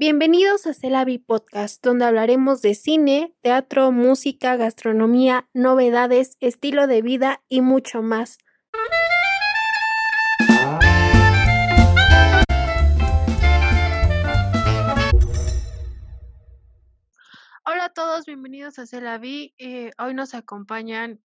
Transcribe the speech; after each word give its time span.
Bienvenidos 0.00 0.64
a 0.68 0.74
Celavi 0.74 1.18
Podcast, 1.18 1.84
donde 1.84 2.04
hablaremos 2.04 2.62
de 2.62 2.76
cine, 2.76 3.34
teatro, 3.40 3.90
música, 3.90 4.54
gastronomía, 4.54 5.48
novedades, 5.54 6.36
estilo 6.38 6.86
de 6.86 7.02
vida 7.02 7.42
y 7.48 7.62
mucho 7.62 8.00
más. 8.00 8.38
Hola 17.66 17.86
a 17.86 17.92
todos, 17.92 18.24
bienvenidos 18.24 18.78
a 18.78 18.86
Celavi. 18.86 19.56
Eh, 19.58 19.90
hoy 19.98 20.14
nos 20.14 20.32
acompañan 20.34 21.20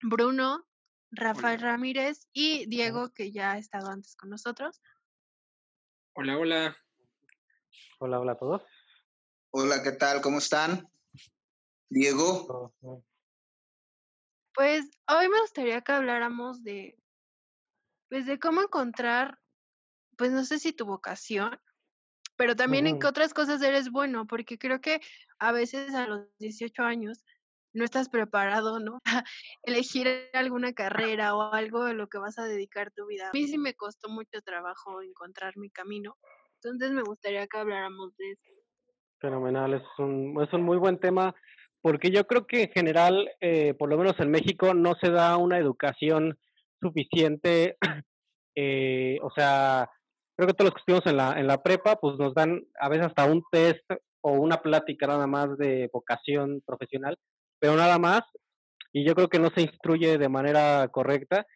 Bruno, 0.00 0.64
Rafael 1.10 1.60
Ramírez 1.60 2.28
y 2.32 2.66
Diego, 2.66 3.12
que 3.12 3.32
ya 3.32 3.50
ha 3.50 3.58
estado 3.58 3.90
antes 3.90 4.14
con 4.14 4.30
nosotros. 4.30 4.80
Hola, 6.14 6.38
hola. 6.38 6.76
Hola, 7.98 8.20
hola 8.20 8.32
a 8.32 8.38
todos. 8.38 8.62
Hola, 9.50 9.82
¿qué 9.82 9.92
tal? 9.92 10.20
¿Cómo 10.20 10.38
están? 10.38 10.88
Diego. 11.88 12.72
Pues 14.54 14.90
hoy 15.08 15.28
me 15.28 15.40
gustaría 15.40 15.80
que 15.80 15.92
habláramos 15.92 16.62
de, 16.62 16.96
pues 18.08 18.26
de 18.26 18.38
cómo 18.38 18.62
encontrar, 18.62 19.38
pues 20.16 20.32
no 20.32 20.44
sé 20.44 20.58
si 20.58 20.72
tu 20.72 20.86
vocación, 20.86 21.58
pero 22.36 22.56
también 22.56 22.86
en 22.86 22.98
qué 22.98 23.06
otras 23.06 23.34
cosas 23.34 23.62
eres 23.62 23.90
bueno, 23.90 24.26
porque 24.26 24.58
creo 24.58 24.80
que 24.80 25.00
a 25.38 25.52
veces 25.52 25.94
a 25.94 26.06
los 26.06 26.26
18 26.38 26.82
años 26.82 27.24
no 27.72 27.84
estás 27.84 28.08
preparado, 28.08 28.80
¿no? 28.80 29.00
Elegir 29.62 30.30
alguna 30.32 30.72
carrera 30.72 31.36
o 31.36 31.52
algo 31.52 31.82
a 31.82 31.92
lo 31.92 32.08
que 32.08 32.18
vas 32.18 32.38
a 32.38 32.44
dedicar 32.44 32.90
tu 32.92 33.06
vida. 33.06 33.28
A 33.28 33.32
mí 33.32 33.46
sí 33.46 33.58
me 33.58 33.74
costó 33.74 34.08
mucho 34.08 34.42
trabajo 34.42 35.02
encontrar 35.02 35.56
mi 35.56 35.70
camino, 35.70 36.16
entonces 36.62 36.90
me 36.92 37.02
gustaría 37.02 37.46
que 37.46 37.58
habláramos 37.58 38.16
de 38.16 38.32
eso. 38.32 38.50
Fenomenal, 39.20 39.74
es 39.74 39.82
un, 39.98 40.38
es 40.42 40.52
un 40.52 40.62
muy 40.62 40.78
buen 40.78 40.98
tema, 40.98 41.34
porque 41.82 42.10
yo 42.10 42.26
creo 42.26 42.46
que 42.46 42.64
en 42.64 42.70
general, 42.70 43.30
eh, 43.40 43.74
por 43.74 43.88
lo 43.88 43.98
menos 43.98 44.18
en 44.18 44.30
México, 44.30 44.74
no 44.74 44.94
se 45.00 45.10
da 45.10 45.36
una 45.36 45.58
educación 45.58 46.38
suficiente, 46.80 47.76
eh, 48.54 49.18
o 49.22 49.30
sea, 49.30 49.88
creo 50.36 50.48
que 50.48 50.54
todos 50.54 50.70
los 50.70 50.74
que 50.74 50.80
estuvimos 50.80 51.06
en 51.06 51.16
la, 51.16 51.38
en 51.38 51.46
la 51.46 51.62
prepa, 51.62 51.96
pues 51.96 52.18
nos 52.18 52.34
dan 52.34 52.62
a 52.78 52.88
veces 52.88 53.06
hasta 53.06 53.26
un 53.26 53.42
test 53.50 53.84
o 54.22 54.32
una 54.32 54.58
plática 54.58 55.06
nada 55.06 55.26
más 55.26 55.56
de 55.58 55.88
vocación 55.92 56.62
profesional, 56.66 57.16
pero 57.58 57.76
nada 57.76 57.98
más, 57.98 58.22
y 58.92 59.06
yo 59.06 59.14
creo 59.14 59.28
que 59.28 59.38
no 59.38 59.50
se 59.50 59.62
instruye 59.62 60.18
de 60.18 60.28
manera 60.28 60.88
correcta 60.88 61.46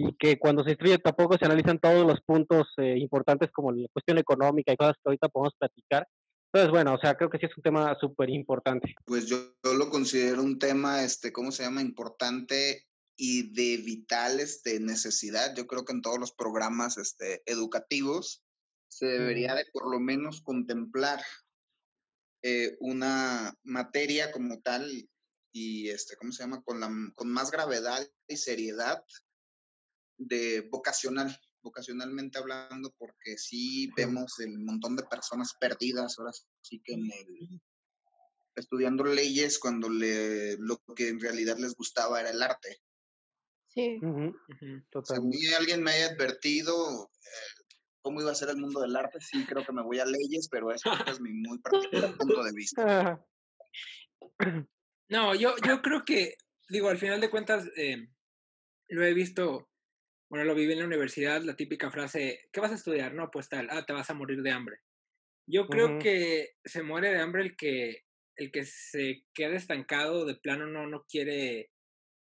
y 0.00 0.16
que 0.16 0.38
cuando 0.38 0.62
se 0.62 0.70
instruye 0.70 0.98
tampoco 0.98 1.36
se 1.36 1.44
analizan 1.44 1.80
todos 1.80 2.06
los 2.06 2.20
puntos 2.20 2.68
eh, 2.76 2.96
importantes 2.98 3.50
como 3.50 3.72
la 3.72 3.88
cuestión 3.92 4.18
económica 4.18 4.72
y 4.72 4.76
cosas 4.76 4.94
que 4.94 5.02
ahorita 5.08 5.28
podemos 5.28 5.54
platicar. 5.58 6.06
Entonces, 6.46 6.70
bueno, 6.70 6.94
o 6.94 6.98
sea, 6.98 7.16
creo 7.16 7.28
que 7.28 7.38
sí 7.38 7.46
es 7.46 7.56
un 7.56 7.64
tema 7.64 7.96
súper 8.00 8.30
importante. 8.30 8.94
Pues 9.04 9.26
yo, 9.26 9.56
yo, 9.64 9.74
lo 9.74 9.90
considero 9.90 10.42
un 10.42 10.58
tema, 10.60 11.02
este, 11.02 11.32
¿cómo 11.32 11.50
se 11.50 11.64
llama? 11.64 11.82
Importante 11.82 12.86
y 13.16 13.52
de 13.52 13.82
vital 13.82 14.38
este, 14.38 14.78
necesidad. 14.78 15.56
Yo 15.56 15.66
creo 15.66 15.84
que 15.84 15.92
en 15.92 16.02
todos 16.02 16.20
los 16.20 16.32
programas 16.32 16.96
este, 16.96 17.42
educativos 17.44 18.44
se 18.88 19.06
debería 19.06 19.56
de 19.56 19.66
por 19.72 19.90
lo 19.90 19.98
menos 19.98 20.42
contemplar 20.42 21.20
eh, 22.44 22.76
una 22.78 23.52
materia 23.64 24.30
como 24.30 24.60
tal 24.60 24.88
y 25.52 25.88
este, 25.88 26.14
¿cómo 26.14 26.30
se 26.30 26.44
llama? 26.44 26.62
Con, 26.62 26.78
la, 26.78 26.88
con 27.16 27.28
más 27.32 27.50
gravedad 27.50 28.06
y 28.28 28.36
seriedad 28.36 29.02
de 30.18 30.68
vocacional, 30.70 31.34
vocacionalmente 31.62 32.38
hablando, 32.38 32.94
porque 32.98 33.38
sí 33.38 33.90
vemos 33.96 34.38
el 34.40 34.58
montón 34.58 34.96
de 34.96 35.04
personas 35.04 35.54
perdidas, 35.58 36.18
ahora 36.18 36.32
sí 36.62 36.80
que 36.84 36.94
en 36.94 37.10
el 37.10 37.62
estudiando 38.54 39.04
leyes 39.04 39.58
cuando 39.58 39.88
le, 39.88 40.56
lo 40.58 40.82
que 40.96 41.08
en 41.08 41.20
realidad 41.20 41.56
les 41.58 41.74
gustaba 41.74 42.20
era 42.20 42.30
el 42.30 42.42
arte. 42.42 42.80
Sí. 43.68 44.00
Si 45.04 45.14
a 45.14 45.20
mí 45.20 45.46
alguien 45.56 45.82
me 45.82 45.92
haya 45.92 46.06
advertido 46.06 47.04
eh, 47.04 47.64
cómo 48.00 48.20
iba 48.20 48.32
a 48.32 48.34
ser 48.34 48.50
el 48.50 48.56
mundo 48.56 48.80
del 48.80 48.96
arte, 48.96 49.20
sí 49.20 49.44
creo 49.46 49.64
que 49.64 49.72
me 49.72 49.82
voy 49.82 50.00
a 50.00 50.04
leyes, 50.04 50.48
pero 50.50 50.72
eso 50.72 50.90
es 51.06 51.20
mi 51.20 51.32
muy 51.32 51.58
particular 51.60 52.16
punto 52.16 52.42
de 52.42 52.52
vista. 52.52 53.24
No, 55.10 55.34
yo, 55.34 55.54
yo 55.66 55.80
creo 55.80 56.04
que, 56.04 56.34
digo, 56.68 56.90
al 56.90 56.98
final 56.98 57.18
de 57.18 57.30
cuentas, 57.30 57.66
eh, 57.76 58.10
lo 58.88 59.02
he 59.04 59.14
visto, 59.14 59.70
bueno, 60.30 60.44
lo 60.44 60.54
viví 60.54 60.72
en 60.72 60.80
la 60.80 60.86
universidad, 60.86 61.42
la 61.42 61.56
típica 61.56 61.90
frase, 61.90 62.48
¿qué 62.52 62.60
vas 62.60 62.72
a 62.72 62.76
estudiar? 62.76 63.14
No, 63.14 63.30
pues 63.30 63.48
tal, 63.48 63.68
ah, 63.70 63.84
te 63.86 63.92
vas 63.94 64.10
a 64.10 64.14
morir 64.14 64.42
de 64.42 64.50
hambre. 64.50 64.78
Yo 65.46 65.68
creo 65.68 65.98
que 65.98 66.50
se 66.64 66.82
muere 66.82 67.10
de 67.10 67.20
hambre 67.20 67.42
el 67.42 67.56
que, 67.56 68.04
el 68.36 68.52
que 68.52 68.64
se 68.64 69.24
queda 69.34 69.56
estancado, 69.56 70.26
de 70.26 70.36
plano 70.36 70.66
no, 70.66 70.86
no 70.86 71.04
quiere, 71.08 71.70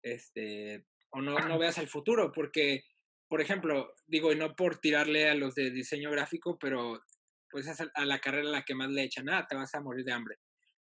este, 0.04 0.86
o 1.12 1.22
no, 1.22 1.44
no 1.48 1.60
veas 1.60 1.78
el 1.80 1.88
futuro, 1.90 2.32
porque, 2.34 2.84
por 3.30 3.42
ejemplo, 3.42 3.94
digo, 4.08 4.32
y 4.34 4.38
no 4.38 4.56
por 4.56 4.80
tirarle 4.80 5.30
a 5.30 5.36
los 5.36 5.56
de 5.56 5.72
diseño 5.72 6.12
gráfico, 6.12 6.58
pero 6.60 7.02
pues 7.52 7.68
es 7.68 7.82
a 7.82 7.92
a 7.96 8.06
la 8.06 8.20
carrera 8.20 8.50
a 8.50 8.52
la 8.52 8.64
que 8.66 8.76
más 8.76 8.90
le 8.92 9.04
echan, 9.04 9.30
ah, 9.30 9.46
te 9.50 9.56
vas 9.56 9.76
a 9.76 9.82
morir 9.82 10.06
de 10.06 10.14
hambre. 10.14 10.38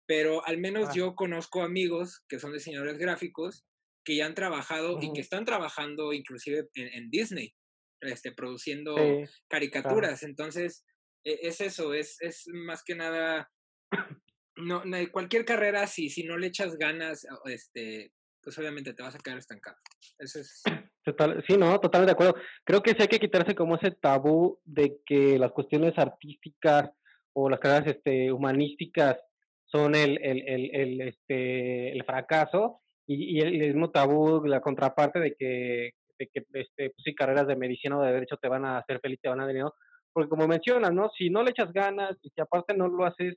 Pero 0.07 0.45
al 0.47 0.57
menos 0.59 0.89
Ah. 0.89 0.93
yo 0.93 1.15
conozco 1.15 1.63
amigos 1.63 2.23
que 2.29 2.39
son 2.39 2.53
diseñadores 2.53 2.97
gráficos 2.97 3.65
que 4.09 4.15
ya 4.15 4.25
han 4.25 4.33
trabajado 4.33 4.97
y 5.03 5.13
que 5.13 5.21
están 5.21 5.45
trabajando 5.45 6.13
inclusive 6.13 6.67
en, 6.73 6.87
en 6.93 7.09
Disney, 7.11 7.53
este, 8.01 8.31
produciendo 8.31 8.95
Sí, 8.95 9.03
claro. 9.03 9.29
caricaturas. 9.47 10.23
Entonces, 10.23 10.83
e- 11.23 11.37
es 11.43 11.61
eso, 11.61 11.93
es, 11.93 12.17
es 12.21 12.45
más 12.51 12.83
que 12.83 12.95
nada, 12.95 13.51
no, 14.55 14.83
no- 14.83 15.11
cualquier 15.11 15.45
carrera, 15.45 15.85
si, 15.85 16.09
si 16.09 16.23
no 16.23 16.39
le 16.39 16.47
echas 16.47 16.75
ganas, 16.75 17.27
este, 17.45 18.11
pues 18.41 18.57
obviamente 18.57 18.95
te 18.95 19.03
vas 19.03 19.13
a 19.13 19.19
quedar 19.19 19.37
estancado. 19.37 19.77
Eso 20.17 20.39
es, 20.39 20.63
Total, 21.03 21.43
sí, 21.47 21.55
no, 21.55 21.79
totalmente 21.79 22.09
de 22.09 22.13
acuerdo. 22.13 22.33
Creo 22.65 22.81
que 22.81 22.91
sí 22.91 22.97
hay 23.01 23.07
que 23.09 23.19
quitarse 23.19 23.53
como 23.53 23.75
ese 23.75 23.91
tabú 23.91 24.59
de 24.65 25.01
que 25.05 25.37
las 25.37 25.51
cuestiones 25.51 25.93
artísticas 25.99 26.89
o 27.33 27.47
las 27.47 27.59
carreras 27.59 27.95
este, 27.95 28.31
humanísticas 28.31 29.17
son 29.65 29.93
el, 29.93 30.17
el, 30.23 30.41
el, 30.47 30.75
el, 30.75 31.01
este, 31.01 31.91
el 31.91 32.03
fracaso 32.05 32.81
y, 33.09 33.39
y 33.39 33.41
el 33.41 33.73
mismo 33.73 33.89
tabú, 33.89 34.45
la 34.45 34.61
contraparte 34.61 35.19
de 35.19 35.33
que, 35.33 35.91
de 36.19 36.27
que 36.27 36.45
este, 36.53 36.91
pues 36.91 37.03
sí, 37.03 37.15
carreras 37.15 37.47
de 37.47 37.55
medicina 37.55 37.97
o 37.97 38.03
de 38.03 38.13
derecho 38.13 38.37
te 38.37 38.47
van 38.47 38.65
a 38.65 38.77
hacer 38.77 38.99
feliz, 38.99 39.19
te 39.19 39.29
van 39.29 39.39
a 39.39 39.45
dar 39.45 39.51
dinero. 39.51 39.73
Porque 40.13 40.29
como 40.29 40.47
mencionas, 40.47 40.93
¿no? 40.93 41.09
Si 41.17 41.31
no 41.31 41.41
le 41.41 41.49
echas 41.49 41.73
ganas 41.73 42.15
y 42.21 42.29
si 42.29 42.39
aparte 42.39 42.75
no 42.75 42.87
lo 42.87 43.05
haces 43.05 43.35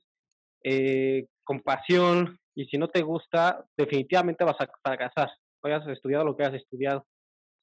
eh, 0.62 1.26
con 1.42 1.60
pasión 1.60 2.38
y 2.54 2.66
si 2.66 2.76
no 2.76 2.88
te 2.88 3.00
gusta, 3.00 3.64
definitivamente 3.74 4.44
vas 4.44 4.60
a 4.60 4.68
fracasar. 4.84 5.30
Hayas 5.62 5.86
estudiado 5.88 6.24
lo 6.24 6.36
que 6.36 6.44
hayas 6.44 6.60
estudiado. 6.60 7.06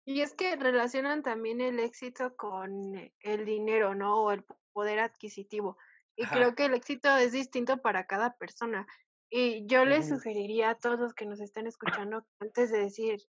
Y 0.03 0.21
es 0.21 0.33
que 0.33 0.55
relacionan 0.55 1.21
también 1.21 1.61
el 1.61 1.79
éxito 1.79 2.35
con 2.35 3.11
el 3.19 3.45
dinero, 3.45 3.93
¿no? 3.93 4.23
O 4.23 4.31
el 4.31 4.43
poder 4.73 4.99
adquisitivo. 4.99 5.77
Y 6.15 6.23
Ajá. 6.23 6.35
creo 6.35 6.55
que 6.55 6.65
el 6.65 6.73
éxito 6.73 7.15
es 7.17 7.33
distinto 7.33 7.77
para 7.77 8.07
cada 8.07 8.35
persona. 8.35 8.87
Y 9.29 9.67
yo 9.67 9.85
les 9.85 10.09
sugeriría 10.09 10.71
a 10.71 10.75
todos 10.75 10.99
los 10.99 11.13
que 11.13 11.25
nos 11.25 11.39
estén 11.39 11.67
escuchando, 11.67 12.25
antes 12.39 12.71
de 12.71 12.79
decir, 12.79 13.19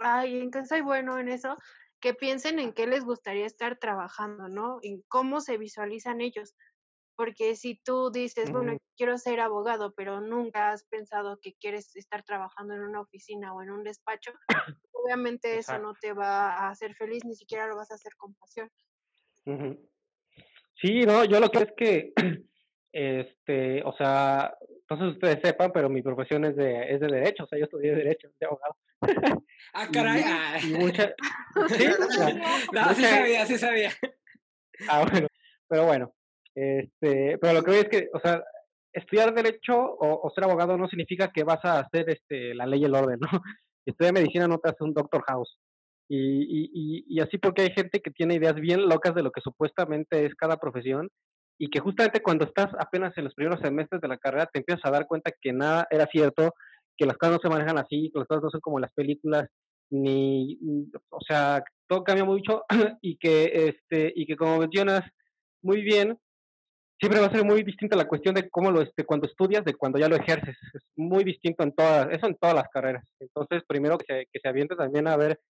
ay, 0.00 0.40
¿en 0.40 0.50
qué 0.50 0.64
soy 0.64 0.80
bueno 0.80 1.18
en 1.18 1.28
eso? 1.28 1.56
Que 2.00 2.14
piensen 2.14 2.58
en 2.58 2.72
qué 2.72 2.86
les 2.86 3.04
gustaría 3.04 3.46
estar 3.46 3.78
trabajando, 3.78 4.48
¿no? 4.48 4.78
En 4.82 5.02
cómo 5.08 5.40
se 5.40 5.56
visualizan 5.56 6.20
ellos. 6.20 6.54
Porque 7.16 7.56
si 7.56 7.80
tú 7.84 8.10
dices, 8.10 8.50
bueno, 8.52 8.76
quiero 8.96 9.18
ser 9.18 9.40
abogado, 9.40 9.92
pero 9.96 10.20
nunca 10.20 10.70
has 10.70 10.84
pensado 10.84 11.38
que 11.40 11.54
quieres 11.54 11.94
estar 11.96 12.22
trabajando 12.22 12.74
en 12.74 12.82
una 12.82 13.00
oficina 13.00 13.52
o 13.54 13.62
en 13.62 13.70
un 13.70 13.82
despacho, 13.82 14.32
obviamente 14.92 15.58
eso 15.58 15.78
no 15.78 15.94
te 16.00 16.12
va 16.12 16.52
a 16.52 16.70
hacer 16.70 16.94
feliz, 16.94 17.24
ni 17.24 17.34
siquiera 17.34 17.66
lo 17.66 17.76
vas 17.76 17.90
a 17.90 17.94
hacer 17.94 18.12
con 18.16 18.34
pasión. 18.34 18.70
Sí, 20.80 21.00
no, 21.06 21.24
yo 21.24 21.40
lo 21.40 21.50
que 21.50 21.58
es 21.58 21.72
que, 21.76 22.12
este, 22.92 23.82
o 23.82 23.92
sea, 23.94 24.56
entonces 24.90 25.16
ustedes 25.16 25.40
sepan, 25.42 25.70
pero 25.70 25.90
mi 25.90 26.00
profesión 26.00 26.46
es 26.46 26.56
de, 26.56 26.94
es 26.94 27.00
de 27.00 27.08
derecho, 27.08 27.44
o 27.44 27.46
sea, 27.46 27.58
yo 27.58 27.66
estudié 27.66 27.94
derecho, 27.94 28.28
de 28.40 28.46
abogado. 28.46 28.76
Ah, 29.74 29.86
caray. 29.92 30.20
Y, 30.20 30.24
ah. 30.24 30.58
y 30.62 30.66
mucha, 30.78 31.14
sí, 31.68 31.86
o 31.88 32.10
sea, 32.10 32.34
No, 32.72 32.94
sí 32.94 33.04
sabía, 33.04 33.44
sí 33.44 33.58
sabía. 33.58 33.90
Ah, 34.88 35.04
bueno, 35.10 35.26
pero 35.68 35.84
bueno, 35.84 36.14
este, 36.54 37.36
pero 37.38 37.52
lo 37.52 37.62
que 37.62 37.70
voy 37.70 37.80
es 37.80 37.88
que, 37.88 38.08
o 38.14 38.20
sea, 38.20 38.42
estudiar 38.92 39.34
derecho 39.34 39.76
o, 39.76 40.26
o 40.26 40.30
ser 40.30 40.44
abogado 40.44 40.78
no 40.78 40.88
significa 40.88 41.30
que 41.32 41.44
vas 41.44 41.62
a 41.64 41.80
hacer 41.80 42.08
este, 42.08 42.54
la 42.54 42.64
ley 42.64 42.80
y 42.80 42.84
el 42.86 42.94
orden, 42.94 43.18
¿no? 43.20 43.28
Estudiar 43.84 44.14
medicina 44.14 44.48
no 44.48 44.58
te 44.58 44.70
hace 44.70 44.84
un 44.84 44.94
doctor 44.94 45.22
house. 45.26 45.58
Y, 46.08 46.16
y, 46.16 46.70
y, 46.72 47.04
y 47.08 47.20
así 47.20 47.36
porque 47.36 47.62
hay 47.62 47.72
gente 47.72 48.00
que 48.00 48.10
tiene 48.10 48.36
ideas 48.36 48.54
bien 48.54 48.88
locas 48.88 49.14
de 49.14 49.22
lo 49.22 49.32
que 49.32 49.42
supuestamente 49.42 50.24
es 50.24 50.34
cada 50.34 50.56
profesión 50.56 51.10
y 51.58 51.68
que 51.70 51.80
justamente 51.80 52.22
cuando 52.22 52.44
estás 52.44 52.68
apenas 52.78 53.16
en 53.18 53.24
los 53.24 53.34
primeros 53.34 53.60
semestres 53.60 54.00
de 54.00 54.08
la 54.08 54.16
carrera 54.18 54.46
te 54.46 54.60
empiezas 54.60 54.84
a 54.84 54.90
dar 54.92 55.06
cuenta 55.06 55.32
que 55.40 55.52
nada 55.52 55.86
era 55.90 56.06
cierto, 56.06 56.54
que 56.96 57.06
las 57.06 57.16
cosas 57.16 57.36
no 57.36 57.40
se 57.42 57.48
manejan 57.48 57.78
así, 57.78 58.10
que 58.12 58.18
las 58.18 58.28
cosas 58.28 58.44
no 58.44 58.50
son 58.50 58.60
como 58.60 58.78
las 58.80 58.92
películas, 58.92 59.48
ni- 59.90 60.58
o 61.10 61.20
sea, 61.26 61.62
todo 61.88 62.04
cambia 62.04 62.24
mucho 62.24 62.64
y 63.02 63.16
que, 63.18 63.44
este, 63.68 64.12
y 64.14 64.26
que 64.26 64.36
como 64.36 64.58
mencionas 64.58 65.02
muy 65.62 65.82
bien, 65.82 66.16
siempre 67.00 67.20
va 67.20 67.26
a 67.26 67.32
ser 67.32 67.44
muy 67.44 67.62
distinta 67.62 67.96
la 67.96 68.08
cuestión 68.08 68.34
de 68.34 68.48
cómo 68.50 68.70
lo, 68.70 68.82
este, 68.82 69.04
cuando 69.04 69.26
estudias, 69.26 69.64
de 69.64 69.74
cuando 69.74 69.98
ya 69.98 70.08
lo 70.08 70.16
ejerces. 70.16 70.56
Es 70.74 70.82
muy 70.96 71.24
distinto 71.24 71.62
en 71.64 71.72
todas, 71.74 72.08
eso 72.10 72.26
en 72.26 72.36
todas 72.36 72.56
las 72.56 72.68
carreras. 72.72 73.04
Entonces, 73.20 73.62
primero 73.66 73.98
que 73.98 74.06
se, 74.06 74.26
que 74.32 74.40
se 74.40 74.48
aviente 74.48 74.76
también 74.76 75.06
a 75.08 75.16
ver 75.16 75.40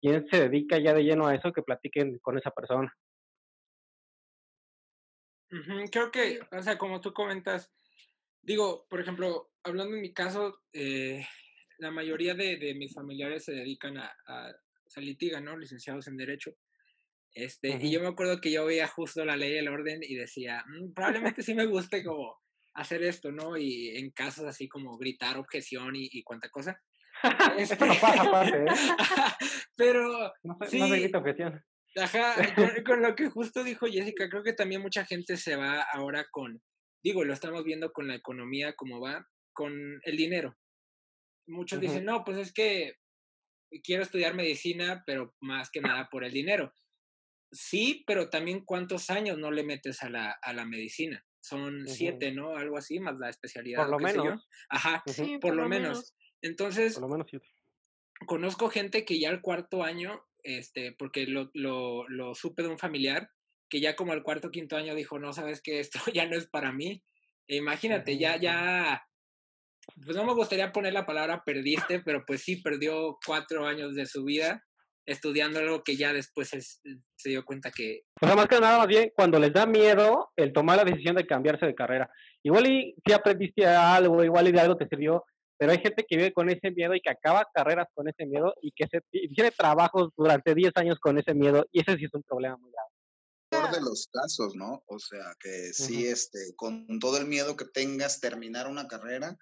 quién 0.00 0.26
se 0.30 0.48
dedica 0.48 0.78
ya 0.78 0.94
de 0.94 1.04
lleno 1.04 1.26
a 1.26 1.34
eso, 1.34 1.52
que 1.52 1.62
platiquen 1.62 2.18
con 2.20 2.38
esa 2.38 2.50
persona. 2.50 2.92
Creo 5.90 6.10
que, 6.10 6.40
o 6.52 6.62
sea, 6.62 6.78
como 6.78 7.00
tú 7.00 7.12
comentas, 7.12 7.72
digo, 8.42 8.86
por 8.88 9.00
ejemplo, 9.00 9.50
hablando 9.64 9.96
en 9.96 10.02
mi 10.02 10.12
caso, 10.12 10.62
eh, 10.72 11.26
la 11.78 11.90
mayoría 11.90 12.34
de, 12.34 12.56
de, 12.56 12.74
mis 12.74 12.94
familiares 12.94 13.44
se 13.44 13.52
dedican 13.52 13.96
a, 13.98 14.12
a 14.26 14.50
o 14.50 14.90
sea, 14.90 15.02
litigan, 15.02 15.44
¿no? 15.44 15.56
Licenciados 15.56 16.06
en 16.08 16.16
Derecho. 16.16 16.52
Este, 17.32 17.78
Y 17.80 17.90
yo 17.92 18.00
me 18.00 18.08
acuerdo 18.08 18.40
que 18.40 18.50
yo 18.50 18.66
veía 18.66 18.88
justo 18.88 19.24
la 19.24 19.36
ley 19.36 19.52
y 19.52 19.58
el 19.58 19.68
orden 19.68 20.00
y 20.02 20.16
decía, 20.16 20.64
mm, 20.66 20.92
probablemente 20.92 21.42
sí 21.42 21.54
me 21.54 21.66
guste 21.66 22.02
como 22.02 22.36
hacer 22.74 23.02
esto, 23.02 23.30
¿no? 23.30 23.56
Y 23.56 23.96
en 23.96 24.10
casos 24.10 24.44
así 24.44 24.68
como 24.68 24.98
gritar 24.98 25.38
objeción 25.38 25.94
y, 25.96 26.08
y 26.10 26.22
cuánta 26.22 26.48
cosa. 26.48 26.80
Esto 27.56 27.86
no 27.86 27.94
pasa 28.00 28.22
aparte, 28.22 28.64
¿eh? 28.64 28.66
Pero. 29.76 30.32
No 30.42 30.58
sí, 30.68 30.78
no 30.78 30.88
se 30.88 30.98
grita 30.98 31.18
objeción. 31.18 31.64
Ajá, 31.96 32.54
con, 32.54 32.84
con, 32.84 33.02
lo 33.02 33.14
que 33.14 33.28
justo 33.28 33.64
dijo 33.64 33.86
Jessica, 33.86 34.28
creo 34.28 34.42
que 34.42 34.52
también 34.52 34.80
mucha 34.80 35.04
gente 35.04 35.36
se 35.36 35.56
va 35.56 35.82
ahora 35.82 36.26
con, 36.30 36.62
digo, 37.02 37.24
lo 37.24 37.32
estamos 37.32 37.64
viendo 37.64 37.92
con 37.92 38.06
la 38.06 38.14
economía, 38.14 38.74
como 38.74 39.00
va, 39.00 39.26
con 39.52 40.00
el 40.04 40.16
dinero. 40.16 40.56
Muchos 41.48 41.78
uh 41.78 41.82
-huh. 41.82 41.86
dicen, 41.86 42.04
no, 42.04 42.24
pues 42.24 42.38
es 42.38 42.52
que 42.52 42.94
quiero 43.82 44.02
estudiar 44.02 44.34
medicina, 44.34 45.02
pero 45.06 45.34
más 45.40 45.70
que 45.70 45.80
nada 45.80 46.08
por 46.10 46.24
el 46.24 46.32
dinero. 46.32 46.72
Sí, 47.52 48.04
pero 48.06 48.30
también 48.30 48.64
cuántos 48.64 49.10
años 49.10 49.38
no 49.38 49.50
le 49.50 49.64
metes 49.64 50.02
a 50.02 50.10
la, 50.10 50.30
a 50.30 50.52
la 50.52 50.64
medicina. 50.64 51.24
Son 51.40 51.82
uh 51.82 51.84
-huh. 51.84 51.88
siete, 51.88 52.32
¿no? 52.32 52.56
Algo 52.56 52.76
así, 52.76 53.00
más 53.00 53.18
la 53.18 53.28
especialidad. 53.28 53.82
Por 53.82 53.90
lo 53.90 53.98
menos. 53.98 54.48
Ajá, 54.68 55.02
uh 55.04 55.10
-huh. 55.10 55.12
sí, 55.12 55.38
por, 55.38 55.50
por, 55.50 55.54
lo, 55.56 55.68
menos. 55.68 55.98
menos. 55.98 56.16
Entonces, 56.42 56.94
por 56.94 57.02
lo 57.02 57.08
menos 57.08 57.26
siete. 57.28 57.46
conozco 58.26 58.68
gente 58.68 59.04
que 59.04 59.18
ya 59.18 59.30
al 59.30 59.40
cuarto 59.40 59.82
año, 59.82 60.22
este, 60.44 60.92
porque 60.92 61.26
lo, 61.26 61.50
lo, 61.54 62.08
lo 62.08 62.34
supe 62.34 62.62
de 62.62 62.68
un 62.68 62.78
familiar, 62.78 63.30
que 63.68 63.80
ya 63.80 63.96
como 63.96 64.12
al 64.12 64.22
cuarto 64.22 64.50
quinto 64.50 64.76
año 64.76 64.94
dijo, 64.94 65.18
no, 65.18 65.32
sabes 65.32 65.62
que 65.62 65.80
esto 65.80 65.98
ya 66.14 66.26
no 66.26 66.36
es 66.36 66.46
para 66.46 66.72
mí. 66.72 67.02
E 67.46 67.56
imagínate, 67.56 68.18
ya, 68.18 68.36
ya, 68.36 69.02
pues 70.04 70.16
no 70.16 70.24
me 70.24 70.34
gustaría 70.34 70.72
poner 70.72 70.92
la 70.92 71.06
palabra 71.06 71.42
perdiste, 71.44 72.00
pero 72.00 72.24
pues 72.26 72.42
sí 72.42 72.56
perdió 72.56 73.18
cuatro 73.24 73.66
años 73.66 73.94
de 73.94 74.06
su 74.06 74.24
vida 74.24 74.64
estudiando 75.06 75.58
algo 75.58 75.82
que 75.82 75.96
ya 75.96 76.12
después 76.12 76.52
es, 76.52 76.80
se 77.16 77.30
dio 77.30 77.44
cuenta 77.44 77.70
que... 77.70 78.02
O 78.20 78.26
sea, 78.26 78.36
más 78.36 78.46
que 78.46 78.60
nada, 78.60 78.78
más 78.78 78.86
bien, 78.86 79.10
cuando 79.14 79.38
les 79.40 79.52
da 79.52 79.66
miedo 79.66 80.30
el 80.36 80.52
tomar 80.52 80.76
la 80.76 80.84
decisión 80.84 81.16
de 81.16 81.26
cambiarse 81.26 81.66
de 81.66 81.74
carrera. 81.74 82.08
Igual 82.44 82.70
y 82.70 82.94
si 83.04 83.12
aprendiste 83.12 83.66
algo, 83.66 84.22
igual 84.22 84.48
y 84.48 84.52
de 84.52 84.60
algo 84.60 84.76
te 84.76 84.88
sirvió, 84.88 85.24
pero 85.60 85.72
hay 85.72 85.78
gente 85.78 86.06
que 86.08 86.16
vive 86.16 86.32
con 86.32 86.48
ese 86.48 86.70
miedo 86.70 86.94
y 86.94 87.02
que 87.02 87.10
acaba 87.10 87.46
carreras 87.52 87.86
con 87.94 88.08
ese 88.08 88.24
miedo 88.24 88.54
y 88.62 88.72
que 88.72 88.86
se, 88.90 89.02
y 89.12 89.28
tiene 89.34 89.50
trabajos 89.50 90.08
durante 90.16 90.54
10 90.54 90.72
años 90.76 90.98
con 90.98 91.18
ese 91.18 91.34
miedo 91.34 91.66
y 91.70 91.82
ese 91.82 91.98
sí 91.98 92.06
es 92.06 92.14
un 92.14 92.22
problema 92.22 92.56
muy 92.56 92.72
grave. 92.72 93.70
de 93.70 93.82
los 93.82 94.08
casos, 94.10 94.54
¿no? 94.56 94.82
O 94.86 94.98
sea, 94.98 95.34
que 95.38 95.74
sí, 95.74 95.98
uh 95.98 96.08
-huh. 96.08 96.12
este, 96.12 96.38
con 96.56 96.98
todo 96.98 97.18
el 97.18 97.26
miedo 97.26 97.58
que 97.58 97.66
tengas, 97.66 98.20
terminar 98.20 98.68
una 98.68 98.88
carrera, 98.88 99.36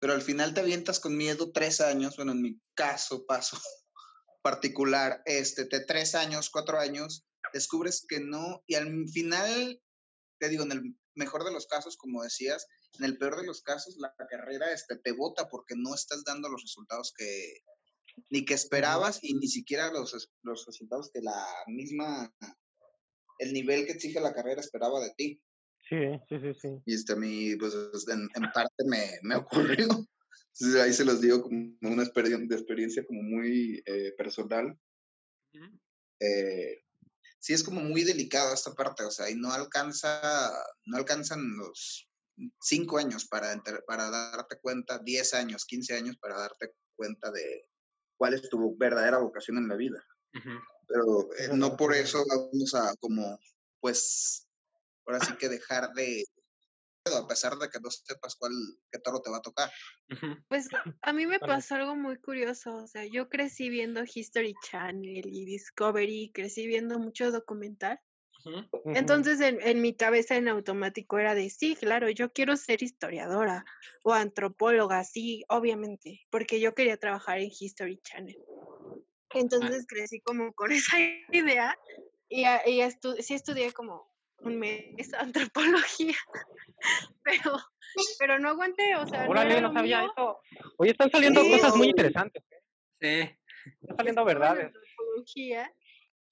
pero 0.00 0.12
al 0.12 0.22
final 0.22 0.54
te 0.54 0.60
avientas 0.60 0.98
con 0.98 1.16
miedo 1.16 1.52
tres 1.52 1.80
años, 1.80 2.16
bueno, 2.16 2.32
en 2.32 2.42
mi 2.42 2.60
caso, 2.74 3.24
paso 3.24 3.56
particular, 4.42 5.22
este, 5.24 5.66
de 5.66 5.84
tres 5.84 6.16
años, 6.16 6.50
cuatro 6.50 6.80
años, 6.80 7.24
descubres 7.52 8.04
que 8.08 8.18
no, 8.18 8.60
y 8.66 8.74
al 8.74 9.08
final, 9.08 9.80
te 10.40 10.48
digo, 10.48 10.64
en 10.64 10.72
el 10.72 10.96
mejor 11.14 11.44
de 11.44 11.52
los 11.52 11.68
casos, 11.68 11.96
como 11.96 12.24
decías, 12.24 12.66
en 12.98 13.04
el 13.04 13.18
peor 13.18 13.36
de 13.36 13.46
los 13.46 13.62
casos, 13.62 13.96
la 13.98 14.14
carrera 14.28 14.72
este, 14.72 14.96
te 14.96 15.12
vota 15.12 15.48
porque 15.48 15.74
no 15.76 15.94
estás 15.94 16.24
dando 16.24 16.48
los 16.48 16.62
resultados 16.62 17.12
que 17.16 17.62
ni 18.28 18.44
que 18.44 18.54
esperabas 18.54 19.20
y 19.22 19.34
ni 19.34 19.48
siquiera 19.48 19.90
los, 19.92 20.30
los 20.42 20.66
resultados 20.66 21.10
que 21.12 21.20
la 21.22 21.46
misma, 21.68 22.34
el 23.38 23.52
nivel 23.52 23.86
que 23.86 23.92
exige 23.92 24.20
la 24.20 24.34
carrera 24.34 24.60
esperaba 24.60 25.00
de 25.00 25.14
ti. 25.16 25.42
Sí, 25.88 25.96
sí, 26.28 26.36
sí, 26.40 26.54
sí. 26.60 26.68
Y 26.84 26.94
este 26.94 27.12
a 27.14 27.16
mí, 27.16 27.56
pues, 27.56 27.74
en, 28.08 28.28
en 28.34 28.52
parte 28.52 28.84
me, 28.84 29.18
me 29.22 29.36
ocurrió. 29.36 29.88
Entonces 30.52 30.80
ahí 30.80 30.92
se 30.92 31.04
los 31.04 31.20
digo 31.20 31.42
como 31.42 31.72
una 31.82 32.02
experiencia, 32.02 32.46
de 32.46 32.54
experiencia 32.54 33.06
como 33.06 33.22
muy 33.22 33.82
eh, 33.86 34.12
personal. 34.18 34.78
Uh 35.52 35.58
-huh. 35.58 35.80
eh, 36.20 36.84
sí 37.38 37.54
es 37.54 37.62
como 37.62 37.80
muy 37.80 38.04
delicado 38.04 38.52
esta 38.52 38.74
parte, 38.74 39.02
o 39.04 39.10
sea, 39.10 39.30
y 39.30 39.34
no 39.34 39.50
alcanza, 39.52 40.52
no 40.86 40.98
alcanzan 40.98 41.56
los 41.56 42.09
cinco 42.60 42.98
años 42.98 43.26
para, 43.26 43.62
para 43.86 44.10
darte 44.10 44.58
cuenta, 44.60 44.98
diez 44.98 45.34
años, 45.34 45.64
quince 45.64 45.94
años 45.94 46.16
para 46.18 46.38
darte 46.38 46.74
cuenta 46.96 47.30
de 47.30 47.68
cuál 48.16 48.34
es 48.34 48.48
tu 48.48 48.76
verdadera 48.76 49.18
vocación 49.18 49.58
en 49.58 49.68
la 49.68 49.76
vida. 49.76 50.04
Uh 50.34 50.38
-huh. 50.38 50.60
Pero 50.86 51.34
eh, 51.38 51.56
no 51.56 51.76
por 51.76 51.94
eso 51.94 52.24
vamos 52.28 52.74
a 52.74 52.94
como, 52.96 53.38
pues, 53.80 54.46
ahora 55.06 55.24
sí 55.24 55.34
que 55.36 55.48
dejar 55.48 55.92
de, 55.92 56.24
a 57.04 57.26
pesar 57.26 57.56
de 57.56 57.68
que 57.68 57.80
no 57.80 57.90
sepas 57.90 58.36
cuál, 58.36 58.52
qué 58.90 58.98
toro 58.98 59.20
te 59.20 59.30
va 59.30 59.38
a 59.38 59.42
tocar. 59.42 59.70
Pues 60.48 60.68
a 61.02 61.12
mí 61.12 61.26
me 61.26 61.38
pasó 61.38 61.76
algo 61.76 61.96
muy 61.96 62.18
curioso, 62.18 62.74
o 62.74 62.86
sea, 62.86 63.04
yo 63.06 63.28
crecí 63.28 63.70
viendo 63.70 64.02
History 64.04 64.54
Channel 64.68 65.26
y 65.26 65.44
Discovery, 65.44 66.32
crecí 66.34 66.66
viendo 66.66 66.98
mucho 66.98 67.30
documental. 67.30 68.00
Entonces 68.94 69.40
en, 69.40 69.60
en, 69.60 69.80
mi 69.80 69.94
cabeza 69.94 70.36
en 70.36 70.48
automático 70.48 71.18
era 71.18 71.34
de, 71.34 71.50
sí, 71.50 71.76
claro, 71.76 72.08
yo 72.08 72.32
quiero 72.32 72.56
ser 72.56 72.82
historiadora 72.82 73.64
o 74.02 74.12
antropóloga, 74.12 75.04
sí, 75.04 75.44
obviamente, 75.48 76.22
porque 76.30 76.60
yo 76.60 76.74
quería 76.74 76.96
trabajar 76.96 77.38
en 77.38 77.50
History 77.50 77.98
Channel. 78.02 78.38
Entonces 79.34 79.82
ah. 79.82 79.86
crecí 79.88 80.20
como 80.20 80.52
con 80.54 80.70
esa 80.72 80.98
idea 81.32 81.76
y, 82.28 82.44
y 82.66 82.80
estu 82.80 83.16
sí 83.20 83.34
estudié 83.34 83.72
como 83.72 84.10
un 84.42 84.58
mes 84.58 85.12
antropología, 85.18 86.16
pero, 87.22 87.58
pero 88.18 88.38
no 88.38 88.50
aguanté, 88.50 88.96
o 88.96 89.06
sea, 89.06 89.28
Órale, 89.28 89.60
no, 89.60 89.68
no 89.68 89.74
sabía 89.74 90.00
mío. 90.00 90.12
eso. 90.16 90.40
Oye, 90.78 90.92
están 90.92 91.10
saliendo 91.10 91.42
sí. 91.42 91.52
cosas 91.52 91.76
muy 91.76 91.88
interesantes. 91.88 92.42
¿eh? 92.50 92.56
Sí. 93.00 93.36
Están 93.82 93.96
saliendo 93.96 94.24
verdades. 94.24 94.66
Antropología 94.66 95.72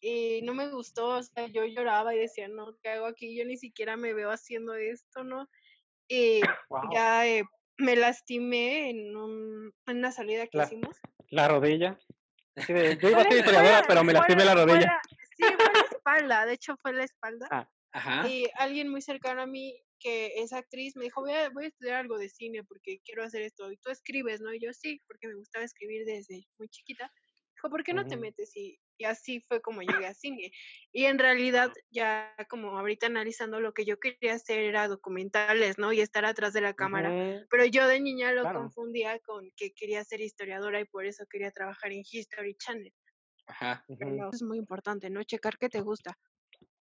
y 0.01 0.43
no 0.43 0.55
me 0.55 0.69
gustó, 0.69 1.09
o 1.09 1.23
sea, 1.23 1.47
yo 1.47 1.65
lloraba 1.65 2.15
y 2.15 2.19
decía, 2.19 2.49
no, 2.49 2.77
¿qué 2.83 2.91
hago 2.91 3.07
aquí? 3.07 3.37
Yo 3.37 3.45
ni 3.45 3.57
siquiera 3.57 3.97
me 3.97 4.15
veo 4.15 4.31
haciendo 4.31 4.75
esto, 4.75 5.25
¿no? 5.25 5.49
Y 6.09 6.41
wow. 6.69 6.83
ya 6.93 7.27
eh, 7.27 7.45
me 7.77 7.97
lastimé 7.97 8.91
en, 8.91 9.17
un, 9.17 9.73
en, 9.87 9.97
una 9.99 10.13
salida 10.13 10.47
que 10.47 10.59
la, 10.59 10.65
hicimos. 10.65 10.97
La 11.31 11.49
rodilla. 11.49 11.99
Yo 12.69 13.09
iba 13.09 13.21
a 13.21 13.25
ser 13.25 13.39
historiadora, 13.39 13.85
pero 13.87 14.05
me 14.05 14.13
lastimé 14.13 14.45
la 14.45 14.55
rodilla. 14.55 14.81
La, 14.81 15.01
sí, 15.37 15.45
fue 15.57 15.73
la 15.73 15.89
espalda, 15.91 16.47
de 16.47 16.53
hecho 16.55 16.77
fue 16.77 16.93
la 16.93 17.05
espalda. 17.05 17.49
Ah. 17.51 17.71
Ajá. 17.93 18.29
Y 18.29 18.47
alguien 18.57 18.89
muy 18.89 19.01
cercano 19.01 19.43
a 19.43 19.47
mí 19.47 19.83
que 19.99 20.33
es 20.37 20.53
actriz 20.53 20.97
me 20.97 21.05
dijo, 21.05 21.21
voy 21.21 21.33
a, 21.33 21.51
voy 21.51 21.65
a 21.65 21.69
estudiar 21.69 21.97
algo 21.97 22.19
de 22.19 22.29
cine 22.29 22.63
porque 22.65 23.01
quiero 23.05 23.25
hacer 23.25 23.43
esto. 23.43 23.71
Y 23.71 23.77
tú 23.79 23.91
escribes, 23.91 24.41
¿no? 24.41 24.53
Y 24.53 24.61
yo 24.61 24.73
sí, 24.73 25.03
porque 25.07 25.29
me 25.29 25.35
gustaba 25.35 25.65
escribir 25.65 26.05
desde 26.05 26.47
muy 26.59 26.69
chiquita. 26.69 27.11
Dijo, 27.55 27.71
¿por 27.71 27.83
qué 27.83 27.93
no 27.93 28.03
uh 28.03 28.05
-huh. 28.05 28.09
te 28.09 28.17
metes? 28.17 28.57
Y, 28.57 28.79
y, 28.99 29.05
así 29.05 29.41
fue 29.49 29.61
como 29.61 29.83
llegué 29.83 30.07
a 30.07 30.15
cine. 30.15 30.53
Y 30.93 31.05
en 31.05 31.19
realidad, 31.19 31.73
ya 31.91 32.35
como 32.49 32.79
ahorita 32.79 33.07
analizando, 33.07 33.61
lo 33.61 33.73
que 33.73 33.85
yo 33.85 33.99
quería 33.99 34.35
hacer 34.35 34.61
era 34.61 34.89
documentales, 34.89 35.79
¿no? 35.79 35.93
Y 35.93 36.01
estar 36.01 36.25
atrás 36.25 36.53
de 36.53 36.61
la 36.61 36.75
cámara. 36.75 37.11
Uh 37.11 37.13
-huh. 37.13 37.47
Pero 37.51 37.65
yo 37.67 37.87
de 37.87 38.01
niña 38.01 38.33
lo 38.33 38.43
claro. 38.43 38.61
confundía 38.61 39.19
con 39.21 39.51
que 39.57 39.73
quería 39.73 40.05
ser 40.05 40.21
historiadora 40.21 40.81
y 40.81 40.85
por 40.85 41.07
eso 41.07 41.25
quería 41.31 41.51
trabajar 41.51 41.93
en 41.93 42.03
History 42.11 42.55
Channel. 42.57 42.93
Ajá. 43.47 43.85
Uh 43.89 43.97
-huh. 43.97 44.35
Es 44.35 44.43
muy 44.43 44.59
importante, 44.59 45.11
¿no? 45.11 45.23
Checar 45.23 45.59
que 45.59 45.69
te 45.69 45.81
gusta. 45.81 46.19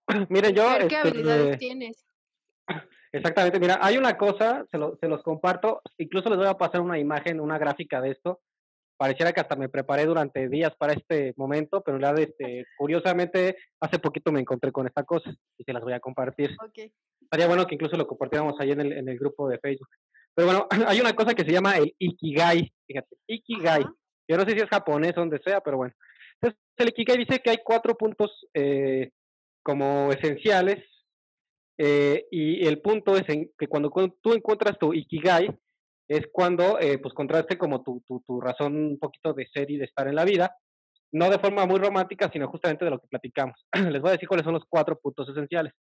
Mire, 0.30 0.54
yo... 0.54 0.66
¿Qué 0.78 0.84
este, 0.84 0.98
habilidades 0.98 1.58
tienes? 1.60 2.06
Exactamente, 3.12 3.60
mira, 3.60 3.80
hay 3.82 3.98
una 3.98 4.18
cosa, 4.18 4.66
se, 4.70 4.78
lo, 4.78 4.98
se, 4.98 5.08
los 5.08 5.24
comparto, 5.24 5.82
incluso 5.98 6.30
les 6.30 6.38
voy 6.38 6.48
a 6.48 6.58
pasar 6.58 6.82
una 6.82 7.00
imagen, 7.00 7.40
una 7.40 7.58
gráfica 7.58 8.02
de 8.02 8.12
esto. 8.12 8.42
Pareciera 8.98 9.32
que 9.32 9.42
hasta 9.42 9.56
me 9.56 9.70
preparé 9.70 10.06
durante 10.06 10.50
días 10.50 10.76
para 10.76 10.94
este 10.94 11.34
momento, 11.38 11.82
pero 11.82 12.00
la 12.00 12.12
este, 12.14 12.66
curiosamente, 12.78 13.56
hace 13.80 14.00
poquito 14.00 14.32
me 14.32 14.40
encontré 14.40 14.72
con 14.72 14.88
esta 14.88 15.04
cosa 15.04 15.30
y 15.58 15.64
se 15.64 15.74
las 15.74 15.84
voy 15.84 15.94
a 15.94 16.00
compartir. 16.00 16.56
Okay. 16.70 16.92
Estaría 17.22 17.48
bueno 17.48 17.68
que 17.68 17.76
incluso 17.76 17.96
lo 17.96 18.08
compartiéramos 18.08 18.60
ahí 18.60 18.72
en 18.72 18.82
el, 18.82 18.94
en 18.94 19.08
el 19.08 19.20
grupo 19.20 19.48
de 19.48 19.60
Facebook. 19.60 19.90
Pero 20.34 20.48
bueno, 20.48 20.68
hay 20.88 21.00
una 21.00 21.14
cosa 21.14 21.36
que 21.36 21.44
se 21.44 21.52
llama 21.52 21.78
el 21.78 21.94
Ikigai, 22.00 22.74
fíjate, 22.88 23.16
Ikigai. 23.28 23.86
Yo 24.28 24.36
no 24.36 24.44
sé 24.44 24.52
si 24.52 24.58
es 24.58 24.70
japonés 24.70 25.16
o 25.16 25.22
donde 25.22 25.40
sea, 25.44 25.62
pero 25.62 25.78
bueno. 25.78 25.94
Entonces, 26.42 26.60
el 26.78 26.90
Ikigai 26.90 27.18
dice 27.18 27.40
que 27.40 27.52
hay 27.52 27.58
cuatro 27.64 27.96
puntos 27.96 28.48
eh, 28.54 29.12
como 29.64 30.12
esenciales 30.12 30.84
eh, 31.78 32.26
y 32.32 32.66
el 32.66 32.82
punto 32.82 33.16
es 33.16 33.28
en 33.30 33.52
que 33.58 33.68
cuando 33.68 33.92
tú 34.22 34.34
encuentras 34.34 34.78
tu 34.80 34.94
Ikigai 34.94 35.50
es 36.08 36.28
cuando 36.32 36.80
eh, 36.80 37.00
pues 37.00 37.14
contraste 37.14 37.58
como 37.58 37.84
tu, 37.84 38.02
tu, 38.08 38.24
tu, 38.26 38.40
razón 38.40 38.76
un 38.76 39.00
poquito 39.00 39.34
de 39.34 39.48
ser 39.48 39.70
y 39.70 39.78
de 39.78 39.86
estar 39.86 40.08
en 40.08 40.16
la 40.16 40.24
vida, 40.24 40.56
no 41.12 41.30
de 41.30 41.40
forma 41.40 41.66
muy 41.66 41.80
romántica, 41.80 42.30
sino 42.32 42.48
justamente 42.48 42.86
de 42.86 42.92
lo 42.92 43.00
que 43.00 43.08
platicamos. 43.08 43.66
Les 43.92 44.02
voy 44.02 44.10
a 44.10 44.14
decir 44.14 44.28
cuáles 44.28 44.46
son 44.46 44.54
los 44.54 44.66
cuatro 44.70 44.98
puntos 45.00 45.28
esenciales. 45.30 45.74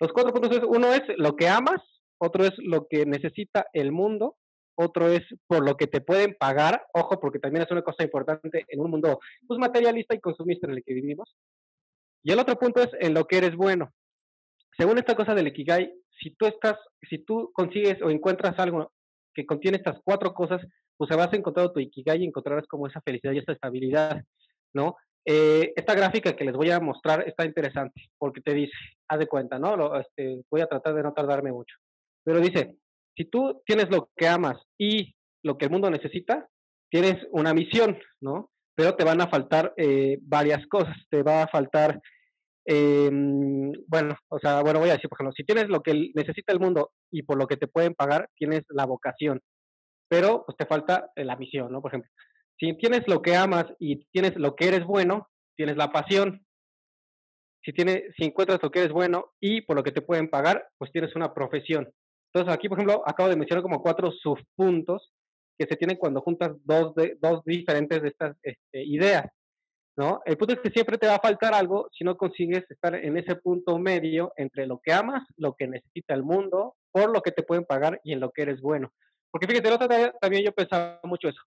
Los 0.00 0.12
cuatro 0.12 0.32
puntos 0.32 0.56
es, 0.56 0.62
uno 0.66 0.92
es 0.92 1.02
lo 1.18 1.36
que 1.36 1.48
amas, 1.48 1.82
otro 2.18 2.44
es 2.44 2.52
lo 2.58 2.86
que 2.88 3.04
necesita 3.06 3.66
el 3.72 3.92
mundo, 3.92 4.36
otro 4.74 5.08
es 5.08 5.22
por 5.46 5.62
lo 5.62 5.76
que 5.76 5.86
te 5.86 6.00
pueden 6.00 6.36
pagar, 6.38 6.86
ojo, 6.94 7.20
porque 7.20 7.38
también 7.38 7.64
es 7.64 7.70
una 7.70 7.82
cosa 7.82 8.02
importante 8.02 8.64
en 8.68 8.80
un 8.80 8.90
mundo 8.90 9.20
pues, 9.46 9.60
materialista 9.60 10.14
y 10.14 10.20
consumista 10.20 10.66
en 10.66 10.74
el 10.74 10.84
que 10.84 10.94
vivimos. 10.94 11.36
Y 12.22 12.32
el 12.32 12.38
otro 12.38 12.56
punto 12.58 12.82
es 12.82 12.90
en 12.98 13.14
lo 13.14 13.26
que 13.26 13.38
eres 13.38 13.54
bueno. 13.56 13.92
Según 14.76 14.98
esta 14.98 15.14
cosa 15.14 15.34
del 15.34 15.48
Ikigai, 15.48 15.92
si 16.20 16.30
tú 16.30 16.46
estás, 16.46 16.76
si 17.08 17.18
tú 17.18 17.50
consigues 17.52 18.00
o 18.02 18.10
encuentras 18.10 18.58
algo 18.58 18.92
que 19.34 19.46
contiene 19.46 19.78
estas 19.78 19.98
cuatro 20.04 20.34
cosas, 20.34 20.60
pues 20.96 21.10
vas 21.16 21.32
a 21.32 21.36
encontrar 21.36 21.72
tu 21.72 21.80
Ikigai 21.80 22.22
y 22.22 22.26
encontrarás 22.26 22.66
como 22.66 22.86
esa 22.86 23.00
felicidad 23.00 23.32
y 23.32 23.38
esa 23.38 23.52
estabilidad, 23.52 24.22
¿no? 24.74 24.96
Eh, 25.24 25.72
esta 25.76 25.94
gráfica 25.94 26.34
que 26.34 26.44
les 26.44 26.54
voy 26.54 26.70
a 26.70 26.80
mostrar 26.80 27.26
está 27.28 27.44
interesante 27.44 28.10
porque 28.18 28.40
te 28.40 28.54
dice, 28.54 28.72
haz 29.08 29.18
de 29.18 29.26
cuenta, 29.26 29.58
¿no? 29.58 29.76
Lo, 29.76 30.00
este, 30.00 30.42
voy 30.50 30.60
a 30.60 30.66
tratar 30.66 30.94
de 30.94 31.02
no 31.02 31.12
tardarme 31.12 31.52
mucho. 31.52 31.76
Pero 32.24 32.40
dice, 32.40 32.76
si 33.16 33.24
tú 33.26 33.62
tienes 33.66 33.90
lo 33.90 34.10
que 34.16 34.28
amas 34.28 34.56
y 34.78 35.14
lo 35.42 35.56
que 35.56 35.66
el 35.66 35.70
mundo 35.70 35.90
necesita, 35.90 36.48
tienes 36.90 37.16
una 37.30 37.54
misión, 37.54 37.98
¿no? 38.20 38.50
Pero 38.74 38.94
te 38.94 39.04
van 39.04 39.20
a 39.20 39.28
faltar 39.28 39.72
eh, 39.76 40.18
varias 40.22 40.66
cosas. 40.66 40.96
Te 41.10 41.22
va 41.22 41.42
a 41.42 41.48
faltar, 41.48 42.00
eh, 42.66 43.10
bueno, 43.86 44.16
o 44.28 44.38
sea, 44.38 44.62
bueno, 44.62 44.80
voy 44.80 44.90
a 44.90 44.94
decir, 44.94 45.08
por 45.08 45.16
ejemplo, 45.16 45.32
si 45.36 45.44
tienes 45.44 45.68
lo 45.68 45.82
que 45.82 46.10
necesita 46.14 46.52
el 46.52 46.60
mundo 46.60 46.92
y 47.10 47.22
por 47.22 47.38
lo 47.38 47.46
que 47.46 47.56
te 47.56 47.68
pueden 47.68 47.94
pagar, 47.94 48.28
tienes 48.36 48.62
la 48.68 48.86
vocación, 48.86 49.40
pero 50.08 50.44
pues 50.44 50.56
te 50.56 50.66
falta 50.66 51.10
la 51.16 51.36
misión, 51.36 51.72
¿no? 51.72 51.80
Por 51.80 51.90
ejemplo, 51.90 52.10
si 52.58 52.74
tienes 52.76 53.08
lo 53.08 53.22
que 53.22 53.36
amas 53.36 53.66
y 53.78 54.04
tienes 54.12 54.36
lo 54.36 54.54
que 54.54 54.68
eres 54.68 54.84
bueno, 54.84 55.28
tienes 55.56 55.76
la 55.76 55.90
pasión. 55.90 56.44
Si, 57.64 57.72
tienes, 57.72 58.02
si 58.16 58.24
encuentras 58.24 58.62
lo 58.62 58.70
que 58.70 58.80
eres 58.80 58.92
bueno 58.92 59.32
y 59.40 59.62
por 59.62 59.76
lo 59.76 59.82
que 59.82 59.92
te 59.92 60.02
pueden 60.02 60.28
pagar, 60.28 60.68
pues 60.78 60.92
tienes 60.92 61.14
una 61.16 61.34
profesión. 61.34 61.90
Entonces 62.32 62.54
aquí, 62.54 62.68
por 62.68 62.78
ejemplo, 62.78 63.02
acabo 63.06 63.28
de 63.28 63.36
mencionar 63.36 63.62
como 63.62 63.82
cuatro 63.82 64.10
subpuntos 64.12 65.12
que 65.58 65.66
se 65.66 65.76
tienen 65.76 65.96
cuando 65.96 66.22
juntas 66.22 66.52
dos, 66.64 66.94
de, 66.94 67.16
dos 67.20 67.42
diferentes 67.44 68.02
de 68.02 68.08
estas 68.08 68.36
este, 68.42 68.82
ideas. 68.84 69.26
¿No? 69.96 70.20
El 70.24 70.36
punto 70.36 70.54
es 70.54 70.60
que 70.60 70.70
siempre 70.70 70.98
te 70.98 71.06
va 71.06 71.16
a 71.16 71.20
faltar 71.20 71.54
algo 71.54 71.88
si 71.92 72.04
no 72.04 72.16
consigues 72.16 72.64
estar 72.70 72.94
en 72.94 73.16
ese 73.16 73.36
punto 73.36 73.78
medio 73.78 74.32
entre 74.36 74.66
lo 74.66 74.80
que 74.80 74.92
amas, 74.92 75.22
lo 75.36 75.54
que 75.54 75.66
necesita 75.66 76.14
el 76.14 76.22
mundo, 76.22 76.76
por 76.92 77.10
lo 77.10 77.22
que 77.22 77.32
te 77.32 77.42
pueden 77.42 77.64
pagar 77.64 78.00
y 78.04 78.12
en 78.12 78.20
lo 78.20 78.30
que 78.30 78.42
eres 78.42 78.60
bueno. 78.60 78.92
Porque 79.30 79.46
fíjate, 79.46 79.68
el 79.68 79.74
otro 79.74 79.88
día 79.88 80.12
también 80.20 80.44
yo 80.44 80.52
pensaba 80.52 81.00
mucho 81.04 81.28
eso. 81.28 81.40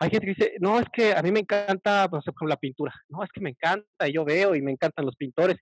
Hay 0.00 0.10
gente 0.10 0.26
que 0.26 0.34
dice, 0.34 0.54
no, 0.60 0.78
es 0.78 0.86
que 0.92 1.12
a 1.12 1.22
mí 1.22 1.32
me 1.32 1.40
encanta, 1.40 2.08
pues, 2.08 2.24
la 2.46 2.56
pintura. 2.56 2.94
No, 3.08 3.24
es 3.24 3.30
que 3.30 3.40
me 3.40 3.50
encanta, 3.50 4.08
y 4.08 4.12
yo 4.12 4.24
veo 4.24 4.54
y 4.54 4.62
me 4.62 4.70
encantan 4.70 5.04
los 5.04 5.16
pintores. 5.16 5.56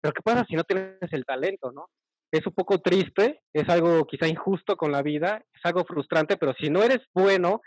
Pero 0.00 0.14
¿qué 0.14 0.22
pasa 0.22 0.46
si 0.48 0.56
no 0.56 0.64
tienes 0.64 1.12
el 1.12 1.24
talento, 1.26 1.70
no? 1.70 1.88
es 2.32 2.46
un 2.46 2.54
poco 2.54 2.80
triste, 2.80 3.42
es 3.52 3.68
algo 3.68 4.06
quizá 4.06 4.26
injusto 4.26 4.76
con 4.76 4.90
la 4.90 5.02
vida, 5.02 5.44
es 5.54 5.60
algo 5.64 5.84
frustrante, 5.84 6.38
pero 6.38 6.54
si 6.54 6.70
no 6.70 6.82
eres 6.82 7.00
bueno, 7.12 7.60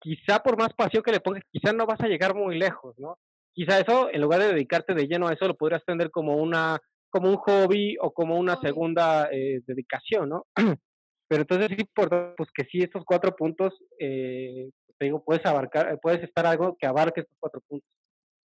quizá 0.00 0.42
por 0.42 0.58
más 0.58 0.72
pasión 0.72 1.02
que 1.02 1.12
le 1.12 1.20
pongas, 1.20 1.44
quizá 1.50 1.74
no 1.74 1.84
vas 1.84 2.00
a 2.00 2.08
llegar 2.08 2.34
muy 2.34 2.58
lejos, 2.58 2.98
¿no? 2.98 3.18
Quizá 3.54 3.80
eso, 3.80 4.08
en 4.10 4.20
lugar 4.20 4.40
de 4.40 4.52
dedicarte 4.52 4.94
de 4.94 5.06
lleno 5.06 5.28
a 5.28 5.32
eso, 5.32 5.46
lo 5.46 5.56
podrías 5.56 5.84
tener 5.84 6.10
como 6.10 6.36
una, 6.36 6.80
como 7.10 7.28
un 7.28 7.36
hobby 7.36 7.96
o 8.00 8.12
como 8.12 8.38
una 8.38 8.58
segunda 8.60 9.28
eh, 9.30 9.60
dedicación, 9.66 10.30
¿no? 10.30 10.46
Pero 11.28 11.42
entonces 11.42 11.70
es 11.70 11.78
importante 11.78 12.34
pues, 12.36 12.50
que 12.54 12.64
sí 12.64 12.82
estos 12.82 13.04
cuatro 13.04 13.34
puntos, 13.36 13.74
eh, 13.98 14.70
te 14.98 15.04
digo, 15.04 15.22
puedes 15.24 15.44
abarcar, 15.46 15.98
puedes 16.00 16.22
estar 16.22 16.46
algo 16.46 16.76
que 16.78 16.86
abarque 16.86 17.20
estos 17.20 17.36
cuatro 17.38 17.60
puntos. 17.68 17.88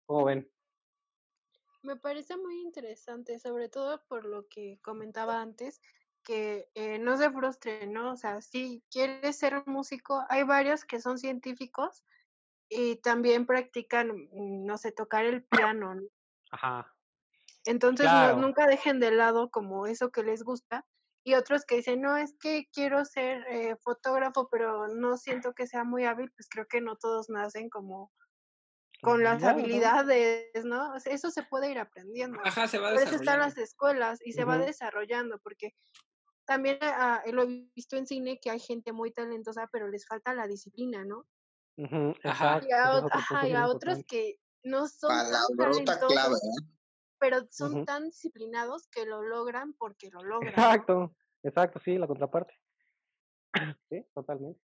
¿Cómo 0.05 0.25
ven? 0.25 0.49
Me 1.81 1.95
parece 1.95 2.35
muy 2.35 2.59
interesante, 2.61 3.39
sobre 3.39 3.69
todo 3.69 4.03
por 4.07 4.25
lo 4.25 4.47
que 4.49 4.79
comentaba 4.81 5.41
antes, 5.41 5.81
que 6.23 6.69
eh, 6.75 6.99
no 6.99 7.17
se 7.17 7.31
frustre, 7.31 7.87
¿no? 7.87 8.11
O 8.11 8.15
sea, 8.17 8.41
si 8.41 8.83
quieres 8.91 9.37
ser 9.37 9.63
músico, 9.65 10.25
hay 10.29 10.43
varios 10.43 10.83
que 10.83 10.99
son 10.99 11.17
científicos 11.17 12.03
y 12.69 12.97
también 12.97 13.45
practican, 13.45 14.09
mm, 14.09 14.65
no 14.65 14.77
sé, 14.77 14.91
tocar 14.91 15.25
el 15.25 15.43
piano, 15.43 15.95
¿no? 15.95 16.03
Ajá. 16.51 16.93
Entonces 17.65 18.07
nunca 18.38 18.67
dejen 18.67 18.99
de 18.99 19.11
lado 19.11 19.49
como 19.51 19.85
eso 19.85 20.11
que 20.11 20.23
les 20.23 20.43
gusta 20.43 20.85
y 21.23 21.33
otros 21.35 21.65
que 21.65 21.75
dicen, 21.75 22.01
no, 22.01 22.17
es 22.17 22.35
que 22.39 22.67
quiero 22.73 23.03
ser 23.05 23.45
eh, 23.49 23.75
fotógrafo, 23.83 24.47
pero 24.49 24.88
no 24.88 25.17
siento 25.17 25.53
que 25.53 25.67
sea 25.67 25.83
muy 25.83 26.05
hábil, 26.05 26.31
pues 26.31 26.47
creo 26.49 26.65
que 26.67 26.81
no 26.81 26.95
todos 26.95 27.29
nacen 27.29 27.69
como 27.69 28.11
con 29.01 29.23
las 29.23 29.43
habilidades, 29.43 30.65
¿no? 30.65 30.93
eso 31.05 31.31
se 31.31 31.43
puede 31.43 31.71
ir 31.71 31.79
aprendiendo. 31.79 32.39
Ajá, 32.43 32.67
se 32.67 32.79
va. 32.79 32.91
Por 32.93 33.01
eso 33.01 33.15
están 33.15 33.39
las 33.39 33.57
escuelas 33.57 34.19
y 34.25 34.33
se 34.33 34.43
va 34.43 34.57
desarrollando, 34.57 35.39
porque 35.39 35.73
también 36.45 36.79
ah, 36.81 37.21
lo 37.31 37.43
he 37.43 37.69
visto 37.75 37.95
en 37.95 38.07
cine 38.07 38.39
que 38.41 38.49
hay 38.49 38.59
gente 38.59 38.91
muy 38.91 39.11
talentosa, 39.11 39.69
pero 39.71 39.88
les 39.88 40.05
falta 40.05 40.33
la 40.33 40.47
disciplina, 40.47 41.05
¿no? 41.05 41.25
Ajá. 42.24 42.62
Y 42.67 42.71
a, 43.53 43.67
otros 43.67 44.03
que 44.07 44.39
no 44.63 44.88
son 44.88 45.09
tan 45.09 45.57
talentosos, 45.57 46.41
pero 47.19 47.48
son 47.51 47.86
tan 47.86 48.05
disciplinados 48.05 48.88
que 48.88 49.05
lo 49.05 49.21
logran 49.21 49.74
porque 49.74 50.09
lo 50.09 50.24
logran. 50.24 50.53
Exacto, 50.53 51.15
exacto, 51.43 51.79
sí, 51.83 51.98
la 51.98 52.07
contraparte. 52.07 52.53
Sí, 53.89 54.05
totalmente. 54.13 54.62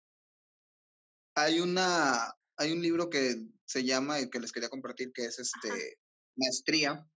Hay 1.36 1.60
una 1.60 2.34
hay 2.57 2.72
un 2.72 2.81
libro 2.81 3.10
que 3.10 3.36
se 3.65 3.84
llama, 3.84 4.19
y 4.19 4.29
que 4.29 4.39
les 4.39 4.51
quería 4.51 4.69
compartir, 4.69 5.12
que 5.12 5.25
es 5.25 5.39
este 5.39 5.98
Maestría, 6.36 7.07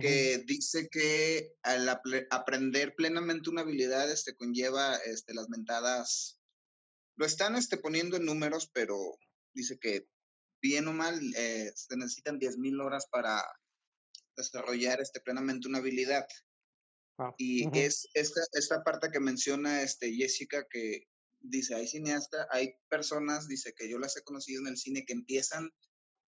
que 0.00 0.42
dice 0.46 0.88
que 0.90 1.54
al 1.62 1.88
aprender 2.30 2.94
plenamente 2.96 3.50
una 3.50 3.62
habilidad 3.62 4.10
este, 4.10 4.34
conlleva 4.34 4.96
este, 4.96 5.32
las 5.32 5.48
mentadas, 5.48 6.40
lo 7.16 7.26
están 7.26 7.56
este, 7.56 7.78
poniendo 7.78 8.16
en 8.16 8.24
números, 8.24 8.70
pero 8.72 8.96
dice 9.54 9.78
que 9.78 10.08
bien 10.62 10.88
o 10.88 10.92
mal 10.92 11.20
eh, 11.36 11.72
se 11.74 11.96
necesitan 11.96 12.38
10.000 12.38 12.84
horas 12.84 13.06
para 13.10 13.42
desarrollar 14.36 15.00
este, 15.00 15.20
plenamente 15.20 15.68
una 15.68 15.78
habilidad. 15.78 16.26
Y 17.38 17.66
es 17.78 18.08
esta, 18.12 18.42
esta 18.52 18.84
parte 18.84 19.08
que 19.10 19.20
menciona 19.20 19.80
este, 19.80 20.12
Jessica, 20.12 20.66
que 20.68 21.04
dice, 21.40 21.74
hay 21.74 21.88
cineastas, 21.88 22.46
hay 22.50 22.74
personas, 22.90 23.48
dice 23.48 23.72
que 23.74 23.88
yo 23.88 23.98
las 23.98 24.16
he 24.18 24.22
conocido 24.22 24.60
en 24.60 24.68
el 24.68 24.76
cine 24.76 25.04
que 25.06 25.14
empiezan 25.14 25.70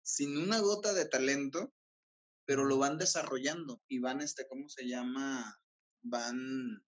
sin 0.03 0.39
una 0.39 0.61
gota 0.61 0.95
de 0.95 1.05
talento, 1.05 1.75
pero 2.47 2.65
lo 2.65 2.79
van 2.79 2.97
desarrollando 2.97 3.83
y 3.89 3.99
van, 3.99 4.23
este, 4.23 4.47
¿cómo 4.49 4.71
se 4.71 4.87
llama? 4.87 5.61
Van, 6.03 6.83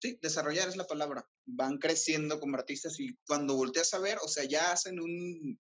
sí, 0.00 0.18
desarrollar 0.22 0.68
es 0.68 0.76
la 0.76 0.86
palabra, 0.86 1.28
van 1.46 1.78
creciendo 1.78 2.40
como 2.40 2.56
artistas 2.56 2.98
y 3.00 3.16
cuando 3.26 3.56
volteas 3.56 3.92
a 3.94 3.98
ver, 3.98 4.18
o 4.22 4.28
sea, 4.28 4.44
ya 4.44 4.72
hacen 4.72 5.00
un, 5.00 5.60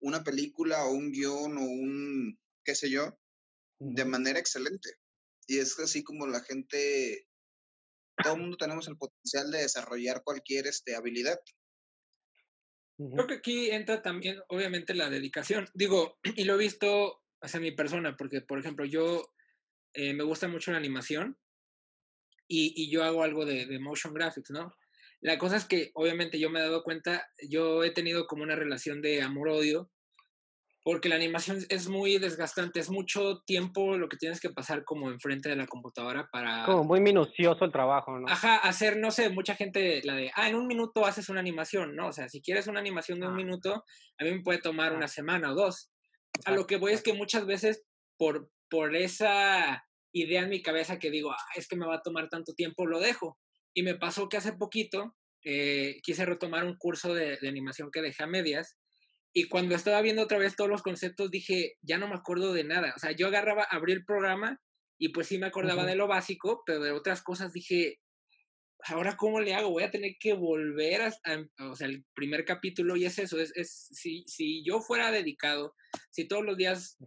una 0.00 0.22
película 0.22 0.84
o 0.84 0.92
un 0.92 1.12
guion 1.12 1.56
o 1.58 1.62
un, 1.62 2.38
qué 2.64 2.74
sé 2.74 2.90
yo, 2.90 3.18
de 3.78 4.04
manera 4.04 4.38
excelente. 4.38 4.90
Y 5.46 5.58
es 5.58 5.78
así 5.78 6.02
como 6.02 6.26
la 6.26 6.40
gente 6.40 7.26
todo 8.22 8.34
el 8.34 8.40
mundo 8.40 8.56
tenemos 8.56 8.86
el 8.88 8.96
potencial 8.96 9.50
de 9.50 9.58
desarrollar 9.58 10.22
cualquier 10.22 10.66
este, 10.66 10.94
habilidad. 10.94 11.38
Creo 12.96 13.26
que 13.26 13.34
aquí 13.34 13.70
entra 13.70 14.02
también, 14.02 14.40
obviamente, 14.48 14.94
la 14.94 15.10
dedicación. 15.10 15.68
Digo, 15.74 16.18
y 16.36 16.44
lo 16.44 16.54
he 16.54 16.58
visto 16.58 17.22
hacia 17.40 17.60
mi 17.60 17.72
persona, 17.72 18.16
porque, 18.16 18.40
por 18.40 18.58
ejemplo, 18.58 18.84
yo 18.84 19.32
eh, 19.94 20.14
me 20.14 20.22
gusta 20.22 20.48
mucho 20.48 20.70
la 20.70 20.78
animación 20.78 21.36
y, 22.48 22.72
y 22.76 22.90
yo 22.90 23.04
hago 23.04 23.22
algo 23.22 23.44
de, 23.44 23.66
de, 23.66 23.78
motion 23.78 24.14
graphics, 24.14 24.50
¿no? 24.50 24.74
La 25.20 25.38
cosa 25.38 25.56
es 25.56 25.64
que, 25.64 25.90
obviamente, 25.94 26.38
yo 26.38 26.50
me 26.50 26.60
he 26.60 26.62
dado 26.62 26.82
cuenta, 26.82 27.26
yo 27.48 27.82
he 27.82 27.90
tenido 27.90 28.26
como 28.26 28.42
una 28.42 28.56
relación 28.56 29.00
de 29.00 29.22
amor-odio 29.22 29.90
porque 30.84 31.08
la 31.08 31.16
animación 31.16 31.64
es 31.70 31.88
muy 31.88 32.18
desgastante, 32.18 32.78
es 32.78 32.90
mucho 32.90 33.42
tiempo 33.46 33.96
lo 33.96 34.06
que 34.06 34.18
tienes 34.18 34.38
que 34.38 34.50
pasar 34.50 34.84
como 34.84 35.10
enfrente 35.10 35.48
de 35.48 35.56
la 35.56 35.66
computadora 35.66 36.28
para... 36.30 36.66
Como 36.66 36.84
muy 36.84 37.00
minucioso 37.00 37.64
el 37.64 37.72
trabajo, 37.72 38.18
¿no? 38.18 38.28
Ajá, 38.28 38.58
hacer, 38.58 38.98
no 38.98 39.10
sé, 39.10 39.30
mucha 39.30 39.54
gente 39.54 40.02
la 40.04 40.14
de, 40.14 40.30
ah, 40.36 40.50
en 40.50 40.56
un 40.56 40.66
minuto 40.66 41.06
haces 41.06 41.30
una 41.30 41.40
animación, 41.40 41.96
¿no? 41.96 42.08
O 42.08 42.12
sea, 42.12 42.28
si 42.28 42.42
quieres 42.42 42.66
una 42.66 42.80
animación 42.80 43.18
de 43.18 43.26
un 43.26 43.32
ah. 43.32 43.36
minuto, 43.36 43.84
a 44.18 44.24
mí 44.24 44.30
me 44.30 44.42
puede 44.42 44.58
tomar 44.58 44.92
una 44.92 45.08
semana 45.08 45.52
o 45.52 45.54
dos. 45.54 45.90
A 46.44 46.52
lo 46.52 46.66
que 46.66 46.76
voy 46.76 46.92
es 46.92 47.02
que 47.02 47.14
muchas 47.14 47.46
veces 47.46 47.82
por, 48.18 48.50
por 48.68 48.94
esa 48.94 49.86
idea 50.14 50.42
en 50.42 50.48
mi 50.48 50.62
cabeza 50.62 50.98
que 50.98 51.10
digo, 51.10 51.32
ah, 51.32 51.44
es 51.56 51.68
que 51.68 51.76
me 51.76 51.86
va 51.86 51.96
a 51.96 52.02
tomar 52.02 52.30
tanto 52.30 52.54
tiempo, 52.54 52.86
lo 52.86 53.00
dejo. 53.00 53.38
Y 53.74 53.82
me 53.82 53.96
pasó 53.96 54.28
que 54.28 54.38
hace 54.38 54.52
poquito 54.52 55.14
eh, 55.44 56.00
quise 56.02 56.24
retomar 56.24 56.64
un 56.64 56.76
curso 56.78 57.12
de, 57.12 57.36
de 57.36 57.48
animación 57.48 57.90
que 57.90 58.00
dejé 58.00 58.22
a 58.22 58.26
medias 58.26 58.76
y 59.36 59.48
cuando 59.48 59.74
estaba 59.74 60.00
viendo 60.00 60.22
otra 60.22 60.38
vez 60.38 60.54
todos 60.54 60.70
los 60.70 60.82
conceptos, 60.82 61.28
dije, 61.28 61.74
ya 61.82 61.98
no 61.98 62.06
me 62.06 62.14
acuerdo 62.14 62.52
de 62.52 62.62
nada. 62.62 62.92
O 62.96 63.00
sea, 63.00 63.10
yo 63.10 63.26
agarraba, 63.26 63.64
abrí 63.64 63.92
el 63.92 64.04
programa 64.04 64.60
y 64.96 65.08
pues 65.08 65.26
sí 65.26 65.38
me 65.38 65.46
acordaba 65.46 65.84
de 65.84 65.96
lo 65.96 66.06
básico, 66.06 66.62
pero 66.64 66.80
de 66.80 66.92
otras 66.92 67.20
cosas 67.20 67.52
dije, 67.52 67.98
ahora 68.86 69.16
cómo 69.16 69.40
le 69.40 69.54
hago, 69.54 69.70
voy 69.70 69.82
a 69.82 69.90
tener 69.90 70.16
que 70.18 70.34
volver 70.34 71.02
a, 71.02 71.12
o 71.70 71.74
sea, 71.74 71.86
el 71.86 72.04
primer 72.14 72.44
capítulo 72.44 72.96
y 72.96 73.04
es 73.04 73.18
eso, 73.18 73.38
es, 73.38 73.52
es 73.56 73.88
si, 73.92 74.24
si 74.26 74.64
yo 74.64 74.80
fuera 74.80 75.10
dedicado, 75.10 75.74
si 76.10 76.26
todos 76.26 76.44
los 76.44 76.56
días 76.56 76.98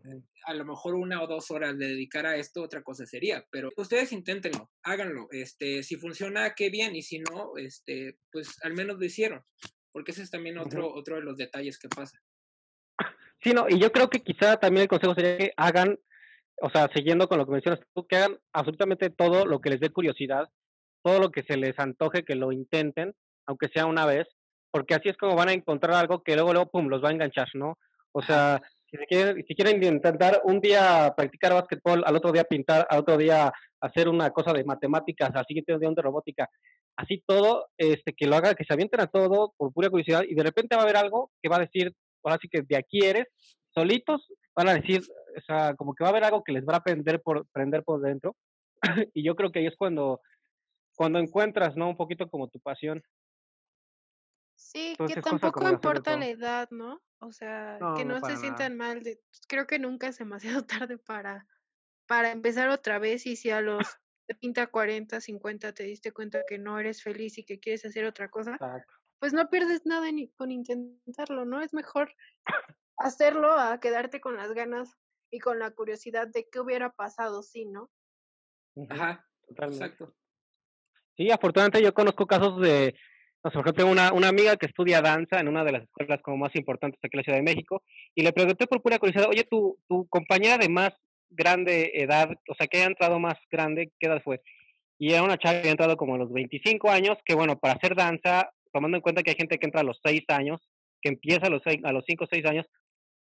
a 0.45 0.53
lo 0.53 0.65
mejor 0.65 0.95
una 0.95 1.21
o 1.21 1.27
dos 1.27 1.51
horas 1.51 1.77
de 1.77 1.89
dedicar 1.89 2.25
a 2.25 2.37
esto, 2.37 2.63
otra 2.63 2.81
cosa 2.81 3.05
sería, 3.05 3.45
pero 3.51 3.69
ustedes 3.77 4.11
inténtenlo, 4.11 4.71
háganlo, 4.83 5.27
este, 5.31 5.83
si 5.83 5.97
funciona, 5.97 6.53
qué 6.55 6.69
bien, 6.69 6.95
y 6.95 7.01
si 7.01 7.19
no, 7.19 7.57
este, 7.57 8.17
pues 8.31 8.57
al 8.63 8.73
menos 8.73 8.97
lo 8.97 9.05
hicieron, 9.05 9.43
porque 9.91 10.11
ese 10.11 10.23
es 10.23 10.31
también 10.31 10.57
otro, 10.57 10.91
otro 10.93 11.15
de 11.15 11.21
los 11.21 11.37
detalles 11.37 11.77
que 11.77 11.89
pasa. 11.89 12.19
Sí, 13.43 13.53
no, 13.53 13.67
y 13.69 13.79
yo 13.79 13.91
creo 13.91 14.09
que 14.09 14.23
quizá 14.23 14.57
también 14.57 14.83
el 14.83 14.87
consejo 14.87 15.13
sería 15.13 15.37
que 15.37 15.53
hagan, 15.57 15.99
o 16.59 16.71
sea, 16.71 16.89
siguiendo 16.93 17.27
con 17.27 17.37
lo 17.37 17.45
que 17.45 17.51
mencionas 17.51 17.79
tú, 17.93 18.07
que 18.07 18.15
hagan 18.15 18.39
absolutamente 18.51 19.11
todo 19.11 19.45
lo 19.45 19.61
que 19.61 19.69
les 19.69 19.79
dé 19.79 19.91
curiosidad, 19.91 20.49
todo 21.07 21.21
lo 21.21 21.31
que 21.31 21.43
se 21.43 21.55
les 21.55 21.79
antoje, 21.79 22.25
que 22.25 22.35
lo 22.35 22.51
intenten, 22.51 23.13
aunque 23.45 23.69
sea 23.69 23.85
una 23.85 24.05
vez, 24.05 24.27
porque 24.71 24.93
así 24.93 25.07
es 25.07 25.15
como 25.15 25.37
van 25.37 25.47
a 25.47 25.53
encontrar 25.53 25.95
algo 25.95 26.21
que 26.21 26.35
luego, 26.35 26.51
luego, 26.51 26.69
pum, 26.69 26.89
los 26.89 27.01
va 27.01 27.07
a 27.07 27.13
enganchar, 27.13 27.47
¿no? 27.53 27.77
O 28.11 28.21
sea, 28.21 28.61
si, 28.91 28.97
quieren, 29.07 29.41
si 29.47 29.55
quieren 29.55 29.81
intentar 29.81 30.41
un 30.43 30.59
día 30.59 31.13
practicar 31.15 31.53
básquetbol, 31.53 32.03
al 32.05 32.13
otro 32.17 32.33
día 32.33 32.43
pintar, 32.43 32.85
al 32.89 32.99
otro 32.99 33.15
día 33.15 33.53
hacer 33.79 34.09
una 34.09 34.31
cosa 34.31 34.51
de 34.51 34.65
matemáticas, 34.65 35.31
al 35.33 35.45
siguiente 35.45 35.77
día 35.77 35.89
de 35.89 36.01
robótica, 36.01 36.49
así 36.97 37.23
todo, 37.25 37.67
este, 37.77 38.11
que 38.11 38.27
lo 38.27 38.35
haga, 38.35 38.53
que 38.53 38.65
se 38.65 38.73
avienten 38.73 38.99
a 38.99 39.07
todo 39.07 39.53
por 39.55 39.71
pura 39.71 39.89
curiosidad 39.89 40.23
y 40.27 40.35
de 40.35 40.43
repente 40.43 40.75
va 40.75 40.81
a 40.81 40.83
haber 40.83 40.97
algo 40.97 41.31
que 41.41 41.47
va 41.47 41.55
a 41.55 41.67
decir, 41.67 41.93
ahora 42.21 42.37
sí 42.41 42.49
que 42.51 42.63
de 42.63 42.75
aquí 42.75 43.05
eres, 43.05 43.27
solitos 43.73 44.27
van 44.53 44.67
a 44.67 44.73
decir, 44.73 45.03
o 45.37 45.41
sea, 45.45 45.73
como 45.75 45.93
que 45.93 46.03
va 46.03 46.09
a 46.09 46.11
haber 46.11 46.25
algo 46.25 46.43
que 46.43 46.51
les 46.51 46.65
va 46.65 46.75
a 46.75 46.83
prender 46.83 47.21
por, 47.21 47.45
prender 47.53 47.83
por 47.85 48.01
dentro 48.01 48.35
y 49.13 49.23
yo 49.23 49.35
creo 49.35 49.53
que 49.53 49.59
ahí 49.59 49.67
es 49.67 49.75
cuando, 49.77 50.19
cuando 50.97 51.19
encuentras, 51.19 51.77
¿no? 51.77 51.89
Un 51.89 51.95
poquito 51.95 52.27
como 52.27 52.49
tu 52.49 52.59
pasión. 52.59 53.03
Sí, 54.55 54.97
que 54.97 55.21
tampoco 55.21 55.69
importa 55.69 56.17
la 56.17 56.27
edad, 56.27 56.67
¿no? 56.71 57.01
O 57.19 57.31
sea, 57.31 57.77
que 57.95 58.03
no, 58.03 58.19
se 58.19 58.35
sientan 58.37 58.75
mal. 58.75 59.03
De, 59.03 59.21
creo 59.47 59.67
que 59.67 59.77
nunca 59.77 60.07
es 60.07 60.17
demasiado 60.17 60.65
tarde 60.89 60.97
para, 60.97 61.47
para 62.07 62.31
empezar 62.31 62.69
otra 62.69 62.97
vez 62.97 63.27
y 63.27 63.35
si 63.35 63.51
a 63.51 63.61
los 63.61 63.85
30, 64.27 64.67
40, 64.67 65.21
50 65.21 65.73
te 65.73 65.83
diste 65.83 66.11
cuenta 66.11 66.43
que 66.47 66.57
no 66.57 66.79
eres 66.79 67.03
feliz 67.03 67.37
y 67.37 67.45
que 67.45 67.59
quieres 67.59 67.85
hacer 67.85 68.05
otra 68.05 68.29
cosa, 68.29 68.57
pues 69.19 69.33
no 69.33 69.47
pierdes 69.51 69.85
nada 69.85 70.11
ni 70.11 70.29
con 70.29 70.51
intentarlo, 70.51 71.45
¿no? 71.45 71.61
Es 71.61 71.75
mejor 71.75 72.11
hacerlo 72.97 73.53
a 73.53 73.79
quedarte 73.79 74.19
con 74.19 74.35
las 74.35 74.51
ganas 74.53 74.97
y 75.29 75.37
con 75.39 75.59
la 75.59 75.69
curiosidad 75.69 76.27
de 76.27 76.49
qué 76.49 76.59
hubiera 76.59 76.91
pasado 76.91 77.43
si, 77.43 77.65
¿no? 77.65 77.91
Ajá, 78.89 79.23
totalmente. 79.47 79.85
Exacto. 79.85 80.15
Sí, 81.17 81.31
afortunadamente 81.31 81.81
yo 81.81 81.93
conozco 81.93 82.27
casos 82.27 82.61
de 82.61 82.93
por 83.41 83.61
ejemplo, 83.61 83.87
una, 83.87 84.11
una 84.13 84.27
amiga 84.27 84.57
que 84.57 84.65
estudia 84.65 85.01
danza 85.01 85.39
en 85.39 85.47
una 85.47 85.63
de 85.63 85.71
las 85.71 85.83
escuelas 85.83 86.21
como 86.21 86.37
más 86.37 86.55
importantes 86.55 86.99
aquí 87.01 87.15
en 87.15 87.19
la 87.19 87.23
Ciudad 87.23 87.37
de 87.37 87.43
México 87.43 87.83
y 88.15 88.23
le 88.23 88.33
pregunté 88.33 88.67
por 88.67 88.81
pura 88.81 88.99
curiosidad, 88.99 89.29
oye, 89.29 89.43
tu, 89.43 89.79
tu 89.87 90.07
compañera 90.07 90.57
de 90.57 90.69
más 90.69 90.93
grande 91.29 91.91
edad, 91.95 92.29
o 92.49 92.55
sea, 92.55 92.67
que 92.67 92.77
haya 92.77 92.87
entrado 92.87 93.19
más 93.19 93.35
grande, 93.49 93.91
¿qué 93.99 94.07
edad 94.07 94.21
fue? 94.23 94.41
Y 94.97 95.13
era 95.13 95.23
una 95.23 95.37
chava 95.37 95.53
que 95.53 95.59
había 95.59 95.71
entrado 95.71 95.97
como 95.97 96.15
a 96.15 96.17
los 96.17 96.31
25 96.31 96.89
años, 96.89 97.17
que 97.23 97.35
bueno, 97.35 97.57
para 97.59 97.75
hacer 97.75 97.95
danza, 97.95 98.51
tomando 98.73 98.97
en 98.97 99.01
cuenta 99.01 99.23
que 99.23 99.31
hay 99.31 99.37
gente 99.37 99.57
que 99.59 99.65
entra 99.65 99.81
a 99.81 99.85
los 99.85 99.99
6 100.03 100.23
años, 100.29 100.59
que 101.01 101.09
empieza 101.09 101.47
a 101.47 101.49
los, 101.49 101.61
a 101.65 101.91
los 101.91 102.03
5 102.07 102.23
o 102.23 102.27
6 102.29 102.45
años, 102.45 102.65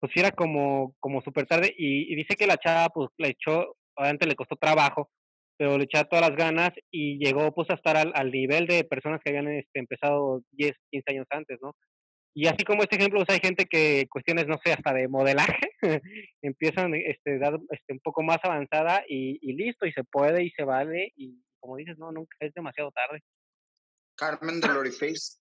pues 0.01 0.13
era 0.15 0.31
como, 0.31 0.95
como 1.01 1.21
súper 1.23 1.47
tarde 1.47 1.75
y, 1.77 2.13
y, 2.13 2.17
dice 2.17 2.37
que 2.37 2.47
la 2.47 2.59
chava 2.59 2.91
pues 2.91 3.11
le 3.17 3.29
echó, 3.29 3.77
obviamente 3.95 4.27
le 4.27 4.37
costó 4.37 4.57
trabajo, 4.57 5.11
pero 5.57 5.79
le 5.79 5.85
echaba 5.85 6.09
todas 6.09 6.29
las 6.29 6.37
ganas 6.37 6.73
y 6.91 7.19
llegó 7.19 7.53
pues 7.55 7.71
a 7.71 7.75
estar 7.75 7.97
al, 7.97 8.13
al 8.15 8.31
nivel 8.31 8.67
de 8.67 8.85
personas 8.85 9.21
que 9.23 9.31
habían 9.31 9.49
este, 9.49 9.79
empezado 9.79 10.43
10, 10.53 10.75
15 10.91 11.11
años 11.11 11.27
antes, 11.31 11.59
¿no? 11.63 11.75
Y 12.35 12.49
así 12.49 12.65
como 12.65 12.83
este 12.83 12.97
ejemplo, 12.97 13.25
pues 13.25 13.35
hay 13.35 13.41
gente 13.41 13.65
que 13.65 14.07
cuestiones, 14.11 14.47
no 14.47 14.59
sé, 14.63 14.71
hasta 14.71 14.93
de 14.93 15.09
modelaje, 15.09 15.71
empiezan 16.43 16.95
este, 16.95 17.39
dar 17.39 17.59
este, 17.71 17.95
un 17.95 18.01
poco 18.01 18.23
más 18.23 18.39
avanzada 18.43 19.03
y, 19.09 19.39
y, 19.41 19.55
listo, 19.55 19.87
y 19.87 19.93
se 19.93 20.05
puede 20.05 20.45
y 20.45 20.51
se 20.51 20.65
vale, 20.65 21.15
y 21.17 21.43
como 21.61 21.77
dices, 21.77 21.97
no, 21.97 22.13
nunca 22.13 22.37
es 22.41 22.53
demasiado 22.53 22.93
tarde. 22.93 23.23
Carmen 24.17 24.61
de 24.61 24.69
Loriface, 24.69 25.39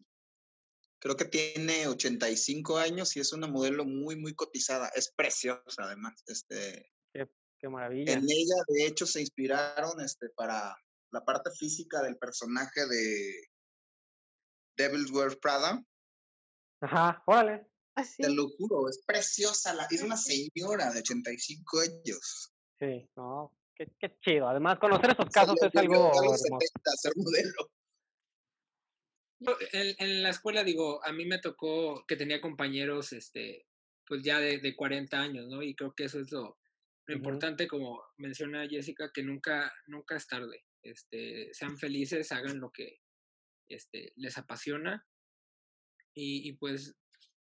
creo 1.00 1.18
que 1.18 1.26
tiene 1.26 1.86
85 1.88 2.78
años 2.78 3.14
y 3.18 3.20
es 3.20 3.34
una 3.34 3.48
modelo 3.48 3.84
muy, 3.84 4.16
muy 4.16 4.34
cotizada, 4.34 4.90
es 4.96 5.12
preciosa 5.18 5.84
además, 5.84 6.24
este, 6.28 6.94
Qué 7.66 7.70
maravilla. 7.70 8.14
En 8.14 8.26
ella, 8.30 8.56
de 8.68 8.86
hecho, 8.86 9.08
se 9.08 9.22
inspiraron 9.22 10.00
este, 10.00 10.30
para 10.36 10.78
la 11.10 11.26
parte 11.26 11.50
física 11.50 12.04
del 12.04 12.16
personaje 12.16 12.86
de 12.86 13.50
Devil's 14.78 15.10
Wear 15.10 15.36
Prada. 15.40 15.84
Ajá, 16.82 17.24
órale. 17.26 17.66
Así. 17.96 18.22
Te 18.22 18.30
lo 18.30 18.50
juro, 18.50 18.88
es 18.88 19.02
preciosa. 19.04 19.74
La, 19.74 19.88
es 19.90 20.04
una 20.04 20.16
señora 20.16 20.92
de 20.94 21.00
85 21.00 21.80
años. 21.80 22.54
Sí, 22.78 23.10
no, 23.16 23.52
qué, 23.74 23.92
qué 24.00 24.16
chido. 24.22 24.48
Además, 24.48 24.78
conocer 24.78 25.14
esos 25.14 25.32
casos 25.32 25.56
es 25.60 25.76
algo. 25.76 26.12
ser 26.38 27.14
modelo. 27.16 27.72
En, 29.72 29.96
en, 29.98 30.22
la 30.22 30.30
escuela, 30.30 30.64
digo, 30.64 31.04
a 31.04 31.12
mí 31.12 31.26
me 31.26 31.40
tocó 31.40 32.06
que 32.08 32.16
tenía 32.16 32.40
compañeros, 32.40 33.12
este, 33.12 33.66
pues 34.06 34.22
ya 34.22 34.38
de, 34.38 34.60
de 34.60 34.76
40 34.76 35.20
años, 35.20 35.48
¿no? 35.48 35.64
Y 35.64 35.74
creo 35.74 35.96
que 35.96 36.04
eso 36.04 36.20
es 36.20 36.32
lo, 36.32 36.60
lo 37.08 37.16
importante, 37.16 37.68
como 37.68 38.04
menciona 38.18 38.68
Jessica, 38.68 39.12
que 39.14 39.24
nunca, 39.24 39.72
nunca 39.88 40.16
es 40.16 40.28
tarde. 40.28 40.66
Este, 40.82 41.54
sean 41.54 41.78
felices, 41.78 42.32
hagan 42.32 42.60
lo 42.60 42.72
que 42.72 43.00
este, 43.70 44.14
les 44.16 44.38
apasiona. 44.38 45.06
Y, 46.16 46.48
y 46.50 46.54
pues 46.54 46.96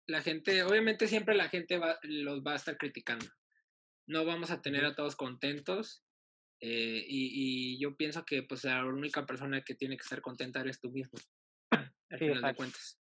la 0.08 0.22
gente, 0.22 0.64
obviamente 0.64 1.08
siempre 1.08 1.36
la 1.36 1.50
gente 1.50 1.78
va, 1.78 2.00
los 2.04 2.42
va 2.42 2.54
a 2.54 2.58
estar 2.58 2.78
criticando. 2.78 3.26
No 4.08 4.26
vamos 4.26 4.52
a 4.52 4.62
tener 4.62 4.86
a 4.86 4.96
todos 4.96 5.16
contentos. 5.16 6.04
Eh, 6.62 7.06
y, 7.08 7.76
y, 7.76 7.80
yo 7.80 7.96
pienso 7.96 8.26
que 8.26 8.44
pues 8.44 8.66
la 8.66 8.86
única 8.86 9.26
persona 9.26 9.62
que 9.62 9.76
tiene 9.76 9.96
que 9.96 10.02
estar 10.02 10.22
contenta 10.22 10.60
eres 10.60 10.80
tú 10.80 10.92
mismo. 10.92 11.18
Al 12.10 12.20
final 12.20 12.42
de 12.42 12.56
cuentas. 12.56 13.00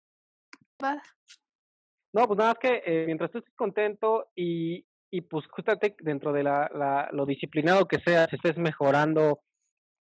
No, 2.12 2.26
pues 2.26 2.38
nada 2.38 2.50
más 2.50 2.58
que 2.58 2.82
eh, 2.84 3.06
mientras 3.06 3.30
tú 3.30 3.38
estés 3.38 3.54
contento 3.54 4.30
y, 4.34 4.86
y 5.10 5.22
pues 5.22 5.46
justamente 5.48 5.96
dentro 6.00 6.32
de 6.32 6.42
la, 6.42 6.70
la, 6.74 7.08
lo 7.12 7.26
disciplinado 7.26 7.86
que 7.86 7.98
seas, 8.00 8.32
estés 8.32 8.56
mejorando 8.56 9.40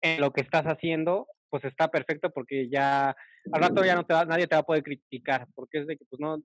en 0.01 0.21
lo 0.21 0.33
que 0.33 0.43
estás 0.43 0.65
haciendo, 0.65 1.27
pues 1.49 1.65
está 1.65 1.88
perfecto 1.88 2.31
porque 2.31 2.69
ya 2.69 3.15
al 3.53 3.61
rato 3.61 3.85
ya 3.85 3.95
no 3.95 4.07
te 4.07 4.15
va, 4.15 4.25
nadie 4.25 4.47
te 4.47 4.57
va 4.57 4.61
a 4.61 4.67
poder 4.67 4.83
criticar, 4.83 5.47
porque 5.55 5.81
es 5.81 5.87
de 5.87 5.97
que 5.97 6.05
pues 6.07 6.21
no, 6.21 6.37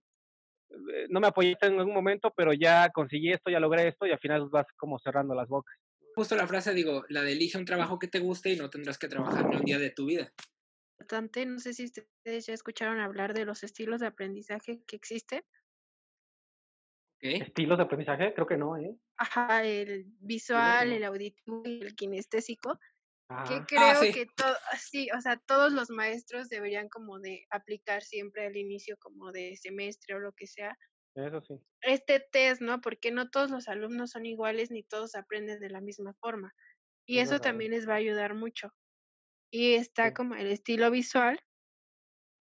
eh, 0.70 1.08
no 1.10 1.20
me 1.20 1.28
apoyaste 1.28 1.68
en 1.68 1.80
algún 1.80 1.94
momento, 1.94 2.34
pero 2.36 2.54
ya 2.54 2.90
conseguí 2.90 3.32
esto, 3.32 3.50
ya 3.50 3.60
logré 3.60 3.88
esto 3.88 4.06
y 4.06 4.12
al 4.12 4.20
final 4.20 4.50
vas 4.50 4.66
como 4.76 5.00
cerrando 5.00 5.34
las 5.36 5.48
bocas. 5.48 5.76
Justo 6.16 6.36
la 6.36 6.48
frase 6.48 6.74
digo, 6.74 7.04
la 7.10 7.22
de 7.22 7.34
elige 7.34 7.58
un 7.58 7.66
trabajo 7.66 8.00
que 8.00 8.08
te 8.08 8.20
guste 8.20 8.52
y 8.52 8.58
no 8.58 8.70
tendrás 8.70 8.98
que 8.98 9.08
trabajar 9.08 9.48
ni 9.48 9.56
un 9.56 9.64
día 9.64 9.78
de 9.78 9.92
tu 9.92 10.06
vida. 10.06 10.34
Importante, 11.00 11.46
no 11.46 11.60
sé 11.60 11.74
si 11.74 11.86
ustedes 11.86 12.48
ya 12.48 12.54
escucharon 12.54 13.00
hablar 13.00 13.36
de 13.36 13.46
los 13.46 13.64
estilos 13.64 14.02
de 14.02 14.08
aprendizaje 14.08 14.82
que 14.88 14.96
existen. 14.96 15.44
¿Estilos 17.22 17.78
de 17.78 17.84
aprendizaje? 17.84 18.34
Creo 18.34 18.48
que 18.48 18.58
no, 18.58 18.76
¿eh? 18.78 18.96
Ajá, 19.18 19.64
el 19.64 20.06
visual, 20.20 20.92
el 20.92 21.04
auditivo 21.04 21.64
y 21.66 21.82
el 21.82 21.96
kinestésico. 21.96 22.80
Que 23.44 23.66
Ah, 23.76 23.94
creo 23.94 23.96
sí. 23.96 24.12
que 24.12 24.28
todo, 24.28 24.56
sí, 24.80 25.10
o 25.18 25.22
sea, 25.22 25.38
todos 25.48 25.74
los 25.74 25.90
maestros 25.92 26.50
deberían 26.50 26.90
como 26.90 27.20
de 27.20 27.46
aplicar 27.52 28.04
siempre 28.04 28.48
al 28.48 28.58
inicio 28.58 28.98
como 29.00 29.32
de 29.32 29.58
semestre 29.58 30.16
o 30.16 30.20
lo 30.20 30.34
que 30.34 30.48
sea, 30.48 30.78
eso 31.16 31.42
sí. 31.42 31.60
este 31.82 32.20
test, 32.20 32.62
¿no? 32.62 32.82
Porque 32.82 33.12
no 33.12 33.30
todos 33.30 33.50
los 33.52 33.68
alumnos 33.68 34.12
son 34.12 34.26
iguales 34.28 34.72
ni 34.72 34.84
todos 34.84 35.16
aprenden 35.16 35.60
de 35.60 35.70
la 35.70 35.82
misma 35.82 36.14
forma. 36.20 36.54
Y 37.08 37.20
Es 37.20 37.22
eso 37.22 37.40
verdad. 37.40 37.42
también 37.42 37.72
les 37.72 37.88
va 37.90 37.94
a 37.94 37.98
ayudar 37.98 38.36
mucho. 38.36 38.70
Y 39.52 39.74
está 39.76 40.14
Sí. 40.14 40.14
como 40.14 40.36
el 40.36 40.48
estilo 40.48 40.92
visual, 40.92 41.40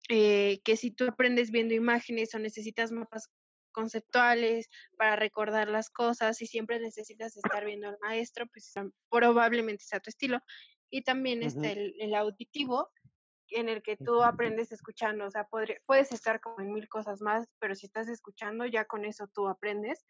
eh, 0.09 0.61
que 0.65 0.77
si 0.77 0.91
tú 0.93 1.07
aprendes 1.07 1.51
viendo 1.51 1.75
imágenes 1.75 2.35
o 2.35 2.39
necesitas 2.39 2.93
mapas 2.93 3.29
conceptuales 3.77 4.69
para 4.99 5.17
recordar 5.17 5.69
las 5.69 5.91
cosas 5.91 6.43
y 6.43 6.47
siempre 6.47 6.81
necesitas 6.81 7.37
estar 7.37 7.65
viendo 7.67 7.89
al 7.89 7.99
maestro, 8.03 8.47
pues 8.49 8.73
probablemente 9.11 9.85
sea 9.85 10.01
tu 10.01 10.11
estilo. 10.11 10.41
Y 10.91 11.03
también 11.03 11.43
está 11.45 11.69
Ujú. 11.69 11.73
el, 11.73 11.95
el 12.01 12.15
auditivo, 12.15 12.91
en 13.51 13.69
el 13.69 13.83
que 13.83 13.97
tú 13.97 14.23
aprendes 14.25 14.73
escuchando, 14.73 15.27
o 15.27 15.31
sea, 15.31 15.47
podri- 15.49 15.81
puedes 15.87 16.13
estar 16.13 16.41
como 16.41 16.61
en 16.63 16.73
mil 16.73 16.89
cosas 16.89 17.21
más, 17.21 17.47
pero 17.61 17.75
si 17.77 17.87
estás 17.87 18.09
escuchando, 18.09 18.67
ya 18.67 18.87
con 18.87 19.05
eso 19.05 19.29
tú 19.35 19.49
aprendes. 19.49 20.05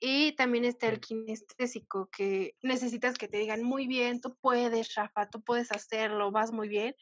Y 0.00 0.32
también 0.36 0.64
está 0.64 0.88
el 0.88 1.00
kinestésico, 1.00 2.08
que 2.10 2.54
necesitas 2.62 3.18
que 3.18 3.28
te 3.28 3.38
digan 3.38 3.62
muy 3.64 3.86
bien, 3.88 4.20
tú 4.20 4.36
puedes, 4.40 4.94
Rafa, 4.94 5.28
tú 5.28 5.42
puedes 5.42 5.72
hacerlo, 5.72 6.30
vas 6.30 6.52
muy 6.52 6.68
bien. 6.68 6.94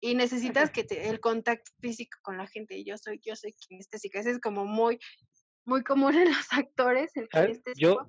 Y 0.00 0.14
necesitas 0.14 0.70
que 0.70 0.84
te, 0.84 1.08
el 1.08 1.20
contacto 1.20 1.70
físico 1.80 2.18
con 2.22 2.36
la 2.36 2.46
gente. 2.46 2.84
Yo 2.84 2.96
soy, 2.98 3.20
yo 3.24 3.34
soy 3.34 3.52
kinestésica. 3.52 4.20
Ese 4.20 4.30
es 4.30 4.40
como 4.40 4.64
muy, 4.64 4.98
muy 5.64 5.82
común 5.82 6.14
en 6.14 6.28
los 6.28 6.52
actores, 6.52 7.16
el 7.16 7.28
¿Sabes? 7.32 7.62
Yo, 7.76 7.96
kinestésico. 7.96 8.08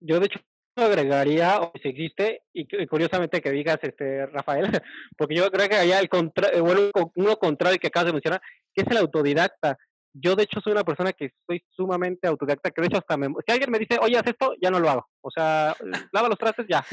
yo 0.00 0.20
de 0.20 0.26
hecho 0.26 0.40
agregaría, 0.84 1.60
o 1.60 1.72
si 1.82 1.88
existe, 1.88 2.42
y, 2.52 2.66
curiosamente 2.86 3.40
que 3.40 3.50
digas, 3.50 3.78
este 3.82 4.26
Rafael, 4.26 4.64
porque 5.16 5.34
yo 5.34 5.50
creo 5.50 5.68
que 5.68 5.76
allá 5.76 5.98
el 5.98 6.08
contra, 6.08 6.48
eh, 6.48 6.60
bueno, 6.60 6.90
uno 7.14 7.36
contrario 7.36 7.78
que 7.78 7.88
acabas 7.88 8.06
de 8.06 8.12
mencionar, 8.12 8.40
que 8.74 8.82
es 8.82 8.88
el 8.90 8.98
autodidacta. 8.98 9.76
Yo, 10.14 10.34
de 10.34 10.44
hecho, 10.44 10.60
soy 10.60 10.72
una 10.72 10.84
persona 10.84 11.12
que 11.12 11.30
soy 11.46 11.62
sumamente 11.70 12.26
autodidacta, 12.26 12.70
que 12.70 12.80
de 12.80 12.88
hecho 12.88 12.98
hasta 12.98 13.16
me, 13.16 13.28
si 13.46 13.52
alguien 13.52 13.70
me 13.70 13.78
dice, 13.78 13.98
oye, 14.00 14.16
haz 14.16 14.26
esto, 14.26 14.54
ya 14.60 14.70
no 14.70 14.80
lo 14.80 14.90
hago. 14.90 15.06
O 15.20 15.30
sea, 15.30 15.76
lava 16.12 16.28
los 16.28 16.38
trastes, 16.38 16.66
ya. 16.68 16.84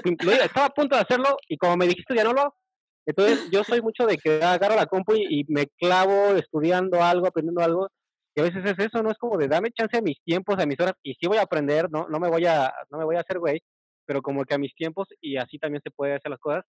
estaba 0.44 0.68
a 0.68 0.74
punto 0.74 0.96
de 0.96 1.02
hacerlo 1.02 1.38
y 1.48 1.58
como 1.58 1.78
me 1.78 1.88
dijiste, 1.88 2.16
ya 2.16 2.24
no 2.24 2.34
lo 2.34 2.42
hago. 2.42 2.56
Entonces, 3.06 3.50
yo 3.52 3.64
soy 3.64 3.82
mucho 3.82 4.06
de 4.06 4.18
que 4.18 4.42
agarro 4.44 4.76
la 4.76 4.88
compu 4.88 5.14
y, 5.16 5.46
me 5.48 5.68
clavo 5.68 6.36
estudiando 6.36 7.04
algo, 7.04 7.28
aprendiendo 7.28 7.62
algo, 7.62 7.88
y 8.36 8.42
a 8.42 8.44
veces 8.44 8.66
es 8.66 8.80
eso, 8.80 9.02
no 9.04 9.12
es 9.12 9.18
como 9.18 9.38
de 9.38 9.48
dame 9.48 9.72
chance 9.72 9.98
a 9.98 10.02
mis 10.02 10.22
tiempos, 10.24 10.58
a 10.60 10.66
mis 10.66 10.80
horas, 10.80 10.96
y 11.04 11.14
sí 11.14 11.28
voy 11.28 11.38
a 11.38 11.44
aprender, 11.44 11.90
no, 11.92 12.08
no 12.10 12.20
me 12.20 12.30
voy 12.30 12.46
a, 12.46 12.74
no 12.90 12.98
me 12.98 13.06
voy 13.06 13.16
a 13.16 13.22
hacer 13.22 13.40
güey, 13.40 13.62
pero 14.06 14.22
como 14.22 14.44
que 14.44 14.56
a 14.56 14.58
mis 14.58 14.74
tiempos, 14.76 15.08
y 15.22 15.38
así 15.38 15.58
también 15.60 15.82
se 15.84 15.92
puede 15.92 16.16
hacer 16.16 16.32
las 16.32 16.40
cosas. 16.40 16.64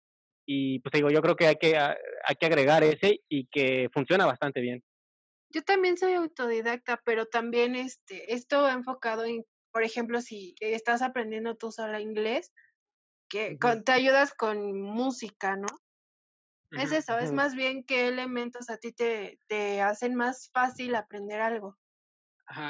Y 0.49 0.79
pues 0.79 0.92
digo, 0.92 1.11
yo 1.11 1.20
creo 1.22 1.35
que 1.35 1.49
hay 1.49 1.57
que, 1.57 1.77
hay 1.77 2.37
que 2.38 2.46
agregar 2.46 2.85
ese 2.85 3.20
y 3.29 3.46
que 3.49 3.88
funciona 3.92 4.27
bastante 4.27 4.61
bien. 4.61 4.81
Yo 5.53 5.62
también 5.62 5.96
soy 5.96 6.12
autodidacta, 6.12 7.01
pero 7.05 7.27
también 7.27 7.75
este, 7.75 8.33
esto 8.33 8.68
enfocado 8.68 9.25
en, 9.25 9.44
por 9.72 9.83
ejemplo, 9.83 10.20
si 10.20 10.55
estás 10.61 11.03
aprendiendo 11.03 11.57
tú 11.57 11.72
sola 11.72 12.01
inglés, 12.01 12.53
que 13.29 13.59
te 13.85 13.92
ayudas 13.92 14.35
con 14.35 14.81
música, 14.81 15.57
¿no? 15.57 15.66
Es 16.73 16.93
eso, 16.93 17.19
es 17.19 17.33
más 17.33 17.55
bien 17.55 17.85
qué 17.85 18.09
elementos 18.09 18.71
a 18.71 18.77
ti 18.77 18.93
te, 18.93 19.39
te 19.47 19.81
hacen 19.81 20.15
más 20.15 20.51
fácil 20.53 20.95
aprender 20.95 21.41
algo. 21.41 21.79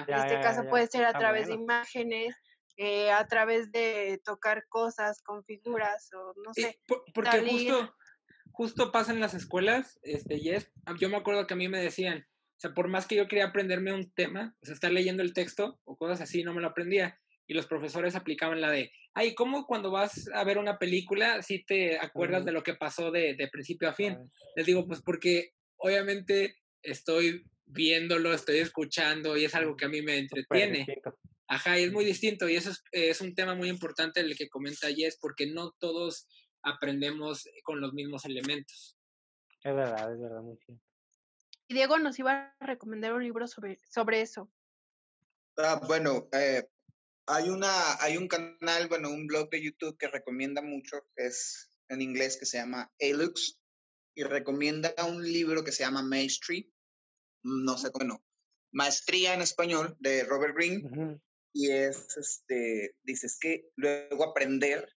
en 0.07 0.15
este 0.15 0.41
caso 0.41 0.69
puede 0.69 0.87
ser 0.87 1.05
a 1.05 1.13
través 1.13 1.49
de 1.49 1.55
imágenes, 1.55 2.37
eh, 2.77 3.11
a 3.11 3.27
través 3.27 3.73
de 3.73 4.21
tocar 4.25 4.67
cosas 4.69 5.23
con 5.23 5.45
figuras 5.45 6.11
o 6.13 6.35
no 6.45 6.53
sé. 6.53 6.79
porque 7.15 7.41
justo, 7.41 7.95
justo 8.53 8.93
pasa 8.93 9.13
en 9.13 9.21
las 9.21 9.35
escuelas, 9.35 9.99
este, 10.03 10.37
y 10.37 10.51
es, 10.51 10.71
yo 10.99 11.09
me 11.09 11.17
acuerdo 11.17 11.47
que 11.47 11.55
a 11.55 11.57
mí 11.57 11.69
me 11.69 11.81
decían, 11.81 12.27
o 12.57 12.61
sea, 12.61 12.75
por 12.75 12.89
más 12.89 13.07
que 13.07 13.17
yo 13.17 13.29
quería 13.29 13.47
aprenderme 13.47 13.93
un 13.93 14.11
tema, 14.13 14.55
o 14.63 14.67
sea, 14.67 14.75
estar 14.75 14.91
leyendo 14.91 15.23
el 15.23 15.35
texto 15.35 15.79
o 15.85 15.97
cosas 15.97 16.21
así, 16.21 16.43
no 16.43 16.55
me 16.55 16.61
lo 16.61 16.69
aprendía. 16.69 17.19
Y 17.47 17.55
los 17.55 17.67
profesores 17.67 18.17
aplicaban 18.17 18.61
la 18.61 18.71
de, 18.71 18.93
ay, 19.15 19.35
¿cómo 19.35 19.67
cuando 19.67 19.91
vas 19.91 20.29
a 20.35 20.45
ver 20.45 20.59
una 20.59 20.79
película 20.79 21.43
si 21.43 21.65
te 21.65 21.99
acuerdas 21.99 22.45
de 22.45 22.53
lo 22.53 22.63
que 22.63 22.75
pasó 22.75 23.11
de, 23.11 23.35
de 23.35 23.49
principio 23.49 23.89
a 23.89 23.95
fin? 23.95 24.19
Les 24.57 24.67
digo, 24.67 24.87
pues 24.87 25.01
porque 25.03 25.53
obviamente 25.77 26.57
estoy 26.83 27.45
viéndolo, 27.67 28.33
estoy 28.33 28.59
escuchando 28.59 29.37
y 29.37 29.45
es 29.45 29.55
algo 29.55 29.77
que 29.77 29.85
a 29.85 29.89
mí 29.89 30.03
me 30.03 30.19
entretiene. 30.19 30.87
Ajá, 31.49 31.79
y 31.79 31.85
es 31.85 31.93
muy 31.93 32.05
distinto 32.05 32.49
y 32.49 32.57
eso 32.57 32.71
es, 32.71 32.83
es, 32.91 33.21
un 33.21 33.35
tema 33.35 33.55
muy 33.55 33.69
importante 33.69 34.21
el 34.21 34.37
que 34.37 34.49
comenta 34.49 34.89
Jess, 34.89 35.17
porque 35.21 35.47
no 35.47 35.73
todos 35.79 36.27
aprendemos 36.63 37.49
con 37.63 37.81
los 37.81 37.93
mismos 37.93 38.25
elementos. 38.25 38.97
Es 39.63 39.75
verdad, 39.75 40.13
es 40.13 40.21
verdad, 40.21 40.43
muy 40.43 40.57
cierto. 40.57 40.83
Y 41.69 41.75
Diego 41.75 41.99
nos 41.99 42.19
iba 42.19 42.55
a 42.59 42.67
recomendar 42.67 43.13
un 43.13 43.23
libro 43.23 43.47
sobre, 43.47 43.81
sobre 43.89 44.21
eso. 44.21 44.51
Ah, 45.57 45.81
bueno, 45.87 46.29
eh, 46.33 46.65
hay, 47.27 47.49
una, 47.49 48.03
hay 48.03 48.17
un 48.17 48.29
canal, 48.29 48.89
bueno, 48.89 49.11
un 49.11 49.27
blog 49.27 49.51
de 49.51 49.63
YouTube 49.63 49.97
que 49.99 50.09
recomienda 50.09 50.63
mucho, 50.63 51.07
es 51.17 51.71
en 51.89 52.03
inglés 52.03 52.37
que 52.37 52.47
se 52.47 52.59
llama 52.59 52.93
Alux, 53.01 53.59
y 54.15 54.23
recomienda 54.23 54.95
un 55.07 55.23
libro 55.23 55.63
que 55.63 55.73
se 55.73 55.85
llama 55.85 56.03
Maestry, 56.03 56.73
no 57.43 57.77
sé, 57.77 57.91
bueno, 57.91 58.25
Maestría 58.73 59.35
en 59.35 59.43
español, 59.43 59.97
de 60.01 60.25
Robert 60.25 60.55
Greene, 60.55 61.21
y 61.53 61.71
es, 61.71 62.17
este, 62.17 62.97
dices 63.03 63.39
que 63.41 63.71
luego 63.77 64.25
aprender, 64.25 64.89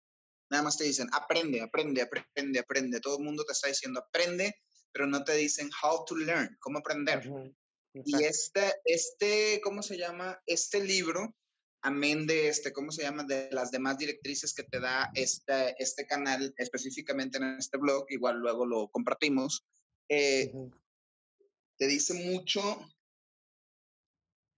nada 0.51 0.63
más 0.63 0.77
te 0.77 0.85
dicen, 0.85 1.09
aprende, 1.13 1.61
aprende, 1.61 2.03
aprende, 2.03 2.59
aprende, 2.59 3.01
todo 3.01 3.19
el 3.19 3.25
mundo 3.25 3.45
te 3.45 3.53
está 3.53 3.69
diciendo, 3.69 4.01
aprende, 4.01 4.55
pero 4.93 5.07
no 5.07 5.25
te 5.25 5.35
dicen 5.35 5.71
how 5.83 6.05
to 6.05 6.17
learn, 6.17 6.57
cómo 6.61 6.79
aprender. 6.79 7.31
Y 7.93 8.23
este, 8.23 8.75
este, 8.85 9.61
¿cómo 9.63 9.83
se 9.83 9.97
llama? 9.97 10.41
Este 10.47 10.83
libro 10.83 11.35
amén 11.83 12.27
de 12.27 12.49
este, 12.49 12.73
¿cómo 12.73 12.91
se 12.91 13.03
llama? 13.03 13.25
De 13.25 13.49
las 13.53 13.71
demás 13.71 13.99
directrices 13.99 14.55
que 14.55 14.65
te 14.65 14.81
da 14.81 15.11
este, 15.15 15.75
este 15.79 16.07
canal, 16.07 16.55
específicamente 16.59 17.39
en 17.39 17.57
este 17.59 17.79
blog, 17.79 18.07
igual 18.11 18.39
luego 18.39 18.67
lo 18.67 18.89
compartimos, 18.89 19.65
eh, 20.09 20.53
te 21.77 21.87
dice 21.87 22.15
mucho, 22.15 22.61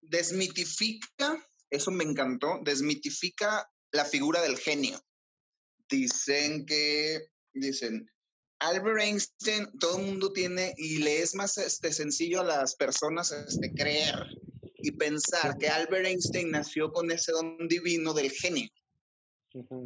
desmitifica, 0.00 1.46
eso 1.68 1.90
me 1.90 2.04
encantó, 2.04 2.60
desmitifica 2.62 3.70
la 3.92 4.04
figura 4.04 4.40
del 4.42 4.56
genio. 4.58 5.00
Dicen 5.88 6.64
que, 6.66 7.28
dicen, 7.52 8.08
Albert 8.60 9.00
Einstein, 9.00 9.70
todo 9.78 9.98
el 9.98 10.06
mundo 10.06 10.32
tiene, 10.32 10.74
y 10.76 10.98
le 10.98 11.22
es 11.22 11.34
más 11.34 11.58
este, 11.58 11.92
sencillo 11.92 12.40
a 12.40 12.44
las 12.44 12.76
personas 12.76 13.32
este, 13.32 13.72
creer 13.72 14.39
y 14.82 14.92
pensar 14.92 15.56
que 15.58 15.68
Albert 15.68 16.06
Einstein 16.06 16.50
nació 16.50 16.92
con 16.92 17.10
ese 17.10 17.32
don 17.32 17.68
divino 17.68 18.12
del 18.14 18.30
genio, 18.30 18.68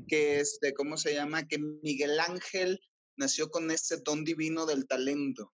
que 0.09 0.41
este, 0.41 0.75
¿cómo 0.75 0.97
se 0.97 1.15
llama? 1.15 1.47
Que 1.47 1.59
Miguel 1.59 2.19
Ángel 2.21 2.81
nació 3.17 3.51
con 3.51 3.71
ese 3.71 3.99
don 3.99 4.25
divino 4.25 4.67
del 4.67 4.87
talento. 4.87 5.53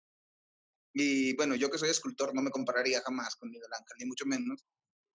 Y 0.93 1.35
bueno, 1.35 1.55
yo 1.55 1.69
que 1.69 1.77
soy 1.77 1.89
escultor 1.89 2.33
no 2.33 2.41
me 2.41 2.49
compararía 2.49 3.01
jamás 3.01 3.35
con 3.35 3.49
Miguel 3.49 3.71
Ángel, 3.71 3.97
ni 3.99 4.05
mucho 4.05 4.25
menos, 4.25 4.65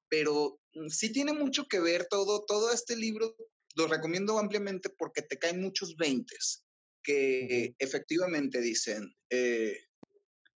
pero 0.08 0.60
mm, 0.74 0.88
sí 0.88 1.10
tiene 1.10 1.32
mucho 1.32 1.66
que 1.66 1.80
ver 1.80 2.06
todo, 2.06 2.44
todo 2.44 2.72
este 2.72 2.96
libro, 2.96 3.34
lo 3.74 3.88
recomiendo 3.88 4.38
ampliamente 4.38 4.88
porque 4.90 5.22
te 5.22 5.38
caen 5.38 5.60
muchos 5.60 5.96
veintes 5.96 6.64
que 7.02 7.74
efectivamente 7.78 8.60
dicen, 8.60 9.14
eh, 9.30 9.76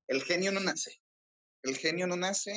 el 0.07 0.23
genio 0.23 0.53
no 0.53 0.61
nace, 0.61 1.01
el 1.63 1.77
genio 1.77 2.07
no 2.07 2.17
nace, 2.17 2.53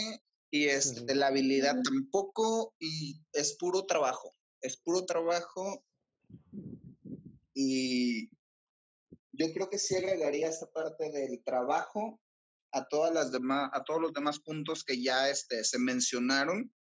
y 0.51 0.67
es 0.67 1.01
la 1.15 1.27
habilidad 1.27 1.81
tampoco 1.81 2.75
y 2.77 3.21
es 3.31 3.55
puro 3.57 3.85
trabajo, 3.85 4.35
es 4.61 4.77
puro 4.77 5.05
trabajo 5.05 5.83
y 7.53 8.29
yo 9.31 9.53
creo 9.53 9.69
que 9.69 9.79
sí 9.79 9.95
agregaría 9.95 10.49
esta 10.49 10.69
parte 10.69 11.09
del 11.09 11.41
trabajo 11.43 12.19
a 12.73 12.87
todas 12.87 13.13
las 13.13 13.31
demás 13.31 13.69
a 13.73 13.83
todos 13.83 14.01
los 14.01 14.13
demás 14.13 14.39
puntos 14.39 14.83
que 14.83 15.01
ya 15.01 15.29
este, 15.29 15.63
se 15.63 15.79
mencionaron. 15.79 16.71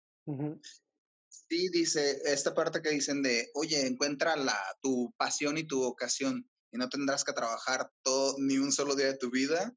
Sí, 1.28 1.68
dice 1.70 2.20
esta 2.24 2.54
parte 2.54 2.83
que 2.83 2.90
dicen 2.90 3.22
de, 3.22 3.50
oye, 3.54 3.87
encuentra 3.87 4.37
la, 4.37 4.56
tu 4.80 5.12
pasión 5.16 5.59
y 5.59 5.66
tu 5.66 5.80
vocación 5.80 6.48
y 6.72 6.78
no 6.78 6.88
tendrás 6.88 7.24
que 7.24 7.33
trabajar 7.33 7.90
todo, 8.02 8.37
ni 8.38 8.59
un 8.59 8.70
solo 8.70 8.94
día 8.94 9.06
de 9.06 9.18
tu 9.18 9.30
vida 9.30 9.72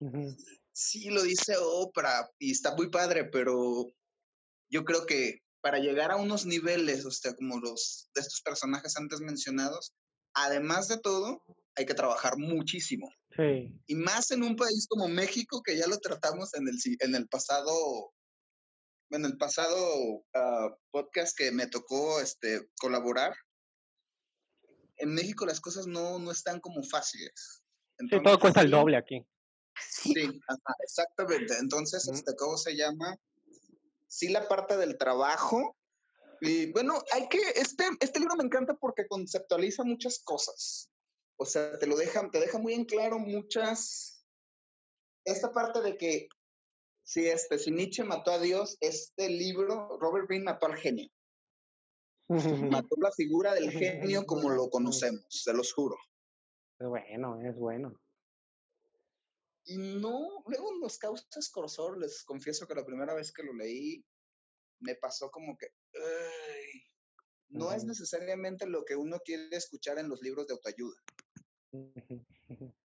sí 0.74 1.10
lo 1.10 1.24
dice 1.24 1.56
Oprah 1.58 2.30
y 2.40 2.52
está 2.52 2.76
muy 2.76 2.90
padre, 2.90 3.26
pero 3.26 3.94
yo 4.70 4.84
creo 4.84 5.06
que 5.06 5.40
para 5.62 5.80
llegar 5.80 6.12
a 6.12 6.18
unos 6.18 6.46
niveles, 6.46 7.06
o 7.06 7.12
sea, 7.12 7.34
como 7.36 7.60
los 7.60 8.10
de 8.14 8.22
estos 8.22 8.42
personajes 8.42 8.98
antes 8.98 9.22
mencionados, 9.22 9.94
además 10.34 10.90
de 10.90 11.00
todo, 11.00 11.42
hay 11.76 11.86
que 11.86 11.94
trabajar 11.94 12.38
muchísimo. 12.38 13.10
Sí. 13.36 13.72
Y 13.88 13.96
más 13.96 14.32
en 14.32 14.44
un 14.44 14.56
país 14.56 14.88
como 14.90 15.08
México, 15.08 15.62
que 15.64 15.78
ya 15.78 15.88
lo 15.88 15.98
tratamos 16.00 16.54
en 16.56 16.68
el, 16.68 16.76
en 17.00 17.16
el 17.16 17.28
pasado, 17.30 18.14
en 19.12 19.26
el 19.26 19.38
pasado 19.38 20.26
ah, 20.36 20.76
podcast 20.92 21.38
que 21.38 21.52
me 21.52 21.68
tocó 21.68 22.20
este, 22.20 22.68
colaborar. 22.80 23.34
En 24.98 25.14
México 25.14 25.46
las 25.46 25.62
cosas 25.62 25.88
no, 25.88 26.20
no 26.20 26.32
están 26.32 26.60
como 26.60 26.84
fáciles. 26.84 27.64
sí, 28.00 28.18
todo 28.24 28.40
cuesta 28.40 28.62
el 28.62 28.72
doble 28.72 28.98
aquí. 28.98 29.26
Sí, 29.80 30.40
exactamente. 30.84 31.56
Entonces, 31.60 32.08
este, 32.08 32.36
¿cómo 32.36 32.58
se 32.58 32.76
llama? 32.76 33.18
Sí, 34.08 34.30
la 34.30 34.48
parte 34.48 34.78
del 34.78 34.98
trabajo. 34.98 35.76
Y 36.42 36.72
bueno, 36.72 37.02
hay 37.14 37.28
que, 37.30 37.40
este, 37.56 37.86
este 38.00 38.20
libro 38.20 38.36
me 38.36 38.44
encanta 38.44 38.76
porque 38.76 39.08
conceptualiza 39.08 39.84
muchas 39.84 40.20
cosas. 40.20 40.90
O 41.38 41.46
sea, 41.46 41.78
te 41.80 41.88
lo 41.88 41.96
deja, 41.96 42.30
te 42.30 42.40
deja 42.40 42.60
muy 42.60 42.74
en 42.74 42.86
claro 42.86 43.18
muchas, 43.18 44.26
esta 45.26 45.52
parte 45.52 45.82
de 45.82 45.98
que 45.98 46.28
si, 47.04 47.28
este, 47.28 47.58
si 47.58 47.72
Nietzsche 47.72 48.04
mató 48.04 48.32
a 48.32 48.40
Dios, 48.40 48.78
este 48.82 49.30
libro, 49.30 49.98
Robert 50.00 50.28
Greene 50.28 50.46
mató 50.46 50.68
al 50.68 50.76
genio. 50.76 51.10
mató 52.72 52.96
la 52.98 53.12
figura 53.12 53.54
del 53.54 53.72
genio 53.72 54.26
como 54.26 54.50
lo 54.50 54.70
conocemos, 54.70 55.26
se 55.30 55.54
los 55.54 55.74
juro. 55.74 55.96
Es 56.80 56.88
bueno, 56.88 57.40
es 57.42 57.58
bueno. 57.58 58.03
Y 59.66 59.78
no, 59.78 60.44
luego 60.46 60.74
los 60.76 60.98
causas 60.98 61.50
corsor, 61.50 61.98
les 61.98 62.24
confieso 62.24 62.68
que 62.68 62.76
la 62.76 62.86
primera 62.86 63.14
vez 63.14 63.32
que 63.32 63.44
lo 63.44 63.54
leí, 63.54 64.04
me 64.80 64.96
pasó 64.96 65.32
como 65.32 65.58
que, 65.58 65.68
no 67.50 67.72
es 67.72 67.86
necesariamente 67.86 68.68
lo 68.68 68.84
que 68.84 68.96
uno 68.96 69.20
quiere 69.20 69.56
escuchar 69.56 70.00
en 70.00 70.10
los 70.10 70.22
libros 70.22 70.48
de 70.48 70.54
autoayuda. 70.54 70.98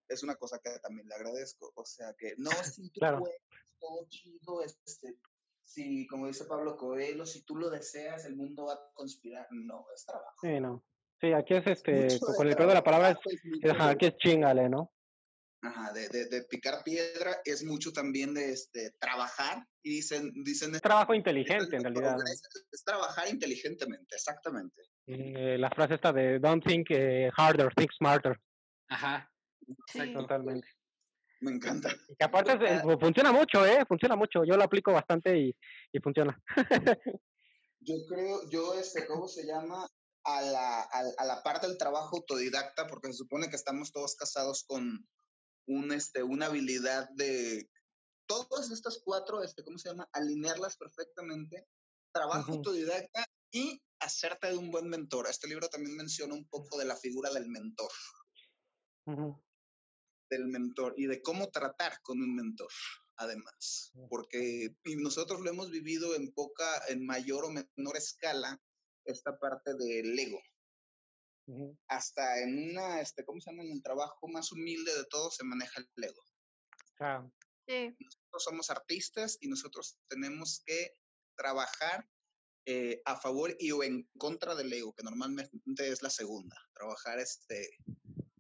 es 0.09 0.23
una 0.23 0.37
cosa 0.37 0.59
que 0.59 0.71
también 0.81 1.09
le 1.09 1.14
agradezco. 1.14 1.73
O 1.75 1.85
sea 1.85 2.14
que, 2.19 2.35
no, 2.37 2.51
si 2.75 2.91
tú 2.91 3.01
claro. 3.01 3.21
puedes, 3.21 3.41
todo 3.81 4.07
chido, 4.09 4.62
este, 4.62 5.17
si, 5.64 6.07
como 6.07 6.27
dice 6.27 6.45
Pablo 6.45 6.77
Coelho, 6.77 7.27
si 7.27 7.43
tú 7.43 7.57
lo 7.57 7.71
deseas, 7.71 8.25
el 8.25 8.37
mundo 8.37 8.67
va 8.67 8.75
a 8.75 8.91
conspirar. 8.95 9.47
No, 9.51 9.87
es 9.95 10.05
trabajo. 10.05 10.37
Sí, 10.41 10.61
no. 10.61 10.85
Sí, 11.21 11.33
aquí 11.33 11.55
es 11.55 11.67
este, 11.67 12.21
con 12.37 12.47
el 12.47 12.57
peor 12.57 12.69
de 12.69 12.75
la 12.75 12.85
palabra 12.85 13.11
es, 13.11 13.81
aquí 13.81 14.07
es 14.07 14.17
chingale, 14.17 14.69
¿no? 14.69 14.93
Ajá, 15.61 15.92
de, 15.92 16.09
de, 16.09 16.27
de, 16.27 16.42
picar 16.44 16.85
piedra 16.85 17.40
es 17.44 17.64
mucho 17.64 17.92
también 17.92 18.33
de 18.33 18.53
este, 18.53 18.92
trabajar 19.01 19.66
y 19.83 19.90
dicen... 19.97 20.33
dicen 20.44 20.75
es 20.75 20.81
trabajo 20.83 21.14
inteligente 21.14 21.77
en 21.77 21.83
realidad. 21.83 22.16
Es, 22.73 22.85
trabajar 22.85 23.29
inteligentemente, 23.29 24.14
exactamente. 24.14 24.83
Eh, 25.07 25.57
la 25.59 25.68
frase 25.71 25.94
está 25.94 26.12
de 26.12 26.38
don't 26.38 26.64
think 26.64 26.87
eh, 26.90 27.31
harder, 27.37 27.75
think 27.75 27.90
smarter. 27.92 28.38
Ajá, 28.88 29.29
Sí. 29.92 30.12
Totalmente. 30.14 30.66
Me 31.40 31.53
encanta. 31.53 31.90
Y 32.09 32.16
que 32.16 32.25
aparte 32.25 32.53
es- 32.53 32.83
eh, 32.85 32.97
funciona 32.99 33.33
mucho, 33.33 33.64
¿eh? 33.66 33.85
Funciona 33.87 34.16
mucho. 34.16 34.44
Yo 34.44 34.57
lo 34.57 34.64
aplico 34.64 34.92
bastante 34.92 35.37
y, 35.38 35.57
y 35.92 35.99
funciona. 36.01 36.40
Yo 37.81 37.94
creo, 38.09 38.49
yo, 38.51 38.75
este, 38.75 39.07
¿cómo 39.07 39.29
se 39.29 39.47
llama? 39.47 39.87
A 40.25 40.42
la, 40.42 40.81
a, 40.83 41.03
a 41.16 41.25
la 41.25 41.42
parte 41.42 41.68
del 41.68 41.79
trabajo 41.79 42.16
autodidacta, 42.16 42.87
porque 42.88 43.07
se 43.09 43.14
supone 43.18 43.49
que 43.49 43.57
estamos 43.57 43.92
todos 43.92 44.16
casados 44.16 44.64
con 44.66 45.07
un, 45.68 45.92
este, 45.92 46.22
una 46.22 46.46
habilidad 46.46 47.09
de 47.11 47.70
todas 48.26 48.70
estas 48.70 49.00
cuatro, 49.04 49.42
este, 49.42 49.62
¿cómo 49.62 49.78
se 49.78 49.90
llama? 49.90 50.09
Alinearlas 50.12 50.76
perfectamente. 50.76 51.66
Trabajo 52.12 52.52
autodidacta 52.52 53.26
y 53.52 53.81
hacerte 54.00 54.48
de 54.48 54.57
un 54.57 54.70
buen 54.70 54.88
mentor. 54.88 55.26
Este 55.28 55.46
libro 55.46 55.68
también 55.68 55.96
menciona 55.96 56.35
un 56.35 56.46
poco 56.48 56.78
de 56.78 56.85
la 56.85 56.96
figura 56.96 57.31
del 57.31 57.48
mentor, 57.48 57.90
del 60.31 60.46
mentor 60.46 60.94
y 60.96 61.07
de 61.07 61.22
cómo 61.22 61.50
tratar 61.50 62.00
con 62.02 62.20
un 62.20 62.35
mentor, 62.35 62.70
además. 63.16 63.92
Porque 64.09 64.74
nosotros 64.96 65.40
lo 65.40 65.50
hemos 65.50 65.70
vivido 65.70 66.14
en 66.14 66.33
poca, 66.33 66.83
en 66.88 67.04
mayor 67.04 67.44
o 67.44 67.50
menor 67.50 67.96
escala, 67.96 68.61
esta 69.04 69.38
parte 69.38 69.74
del 69.74 70.18
ego. 70.18 70.40
Hasta 71.88 72.42
en 72.42 72.70
una, 72.70 73.00
este, 73.00 73.24
¿cómo 73.24 73.40
se 73.40 73.50
llama? 73.50 73.62
En 73.64 73.72
el 73.72 73.82
trabajo 73.82 74.28
más 74.28 74.52
humilde 74.52 74.94
de 74.94 75.04
todos 75.06 75.37
se 75.37 75.44
maneja 75.44 75.80
el 75.80 76.04
ego. 76.04 76.22
Ah, 77.00 77.26
Sí. 77.66 77.94
Nosotros 78.00 78.44
somos 78.44 78.70
artistas 78.70 79.37
y 79.40 79.48
nosotros 79.48 79.98
tenemos 80.08 80.62
que 80.64 80.94
trabajar 81.37 82.08
eh, 82.64 83.02
a 83.04 83.20
favor 83.20 83.54
y 83.58 83.70
o 83.72 83.82
en 83.82 84.08
contra 84.16 84.54
del 84.54 84.72
ego, 84.72 84.94
que 84.94 85.02
normalmente 85.02 85.88
es 85.90 86.02
la 86.02 86.08
segunda, 86.11 86.56
trabajar 86.74 87.18
este, 87.18 87.68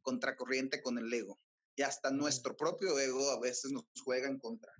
contracorriente 0.02 0.82
con 0.82 0.96
el 0.98 1.12
ego. 1.12 1.38
Y 1.76 1.82
hasta 1.82 2.10
nuestro 2.10 2.56
propio 2.56 2.98
ego 2.98 3.30
a 3.30 3.38
veces 3.40 3.70
nos 3.70 3.84
juega 4.02 4.28
en 4.28 4.38
contra. 4.38 4.72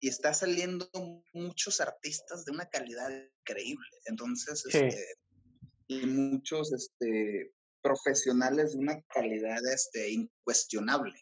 Y 0.00 0.08
está 0.08 0.32
saliendo 0.32 0.88
muchos 1.32 1.80
artistas 1.80 2.44
de 2.44 2.52
una 2.52 2.68
calidad 2.68 3.10
increíble. 3.40 3.88
Entonces, 4.04 4.62
Sí. 4.62 4.78
este, 4.78 5.04
y 5.88 6.06
muchos 6.06 6.72
este, 6.72 7.52
profesionales 7.82 8.72
de 8.72 8.78
una 8.78 9.02
calidad 9.02 9.60
este, 9.72 10.10
incuestionable. 10.10 11.14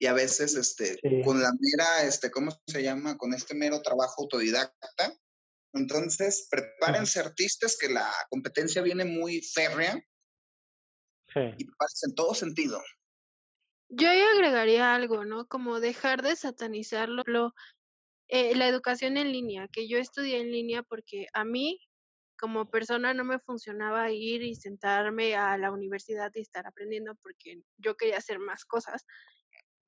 Y 0.00 0.06
a 0.06 0.12
veces 0.14 0.56
este, 0.56 0.94
Sí. 1.02 1.22
con 1.24 1.40
la 1.40 1.50
mera, 1.60 2.02
este, 2.04 2.30
¿cómo 2.30 2.50
se 2.66 2.82
llama? 2.82 3.16
Con 3.16 3.34
este 3.34 3.54
mero 3.54 3.82
trabajo 3.82 4.22
autodidacta. 4.22 5.16
Entonces, 5.74 6.48
prepárense 6.50 7.20
artistas 7.20 7.78
que 7.78 7.88
la 7.88 8.12
competencia 8.30 8.82
viene 8.82 9.04
muy 9.04 9.40
férrea 9.42 9.94
sí. 11.32 11.40
y 11.56 11.64
prepárense 11.64 12.06
en 12.08 12.14
todo 12.14 12.34
sentido. 12.34 12.82
Yo 13.88 14.08
ahí 14.08 14.20
agregaría 14.20 14.94
algo, 14.94 15.24
¿no? 15.24 15.46
Como 15.46 15.78
dejar 15.80 16.22
de 16.22 16.34
satanizarlo, 16.34 17.22
lo- 17.26 17.54
eh, 18.28 18.56
la 18.56 18.66
educación 18.66 19.16
en 19.18 19.30
línea, 19.30 19.68
que 19.68 19.86
yo 19.88 19.98
estudié 19.98 20.40
en 20.40 20.50
línea 20.50 20.82
porque 20.82 21.26
a 21.34 21.44
mí, 21.44 21.78
como 22.42 22.68
persona, 22.68 23.14
no 23.14 23.22
me 23.22 23.38
funcionaba 23.38 24.10
ir 24.10 24.42
y 24.42 24.56
sentarme 24.56 25.36
a 25.36 25.56
la 25.58 25.70
universidad 25.70 26.32
y 26.34 26.40
estar 26.40 26.66
aprendiendo 26.66 27.14
porque 27.22 27.62
yo 27.78 27.96
quería 27.96 28.16
hacer 28.18 28.40
más 28.40 28.64
cosas. 28.64 29.06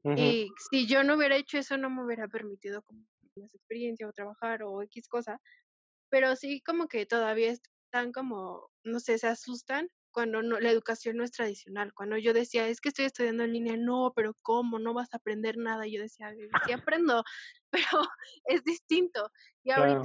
Ujú. 0.04 0.16
Y 0.16 0.52
si 0.70 0.86
yo 0.86 1.02
no 1.02 1.16
hubiera 1.16 1.36
hecho 1.36 1.58
eso, 1.58 1.76
no 1.76 1.90
me 1.90 2.04
hubiera 2.04 2.28
permitido 2.28 2.82
como 2.82 3.04
más 3.36 3.52
experiencia 3.54 4.06
o 4.08 4.12
trabajar 4.12 4.62
o 4.62 4.82
X 4.82 5.08
cosa. 5.08 5.40
Pero 6.10 6.36
sí 6.36 6.62
como 6.62 6.88
que 6.88 7.06
todavía 7.06 7.50
están 7.52 8.12
como, 8.12 8.70
no 8.84 9.00
sé, 9.00 9.18
se 9.18 9.26
asustan 9.28 9.88
cuando 10.12 10.42
no, 10.42 10.60
la 10.60 10.70
educación 10.70 11.16
no 11.16 11.24
es 11.24 11.32
tradicional. 11.32 11.92
Cuando 11.94 12.18
yo 12.18 12.32
decía, 12.32 12.68
es 12.68 12.80
que 12.80 12.90
estoy 12.90 13.06
estudiando 13.06 13.44
en 13.44 13.52
línea, 13.52 13.76
no, 13.76 14.12
pero 14.14 14.36
¿cómo? 14.42 14.78
No 14.78 14.94
vas 14.94 15.12
a 15.12 15.16
aprender 15.16 15.56
nada. 15.58 15.86
Yo 15.88 16.00
decía, 16.00 16.32
sí 16.66 16.72
aprendo, 16.72 17.24
pero 17.72 18.02
es 18.46 18.62
distinto. 18.64 19.30
Y 19.64 19.72
Claro. 19.72 20.02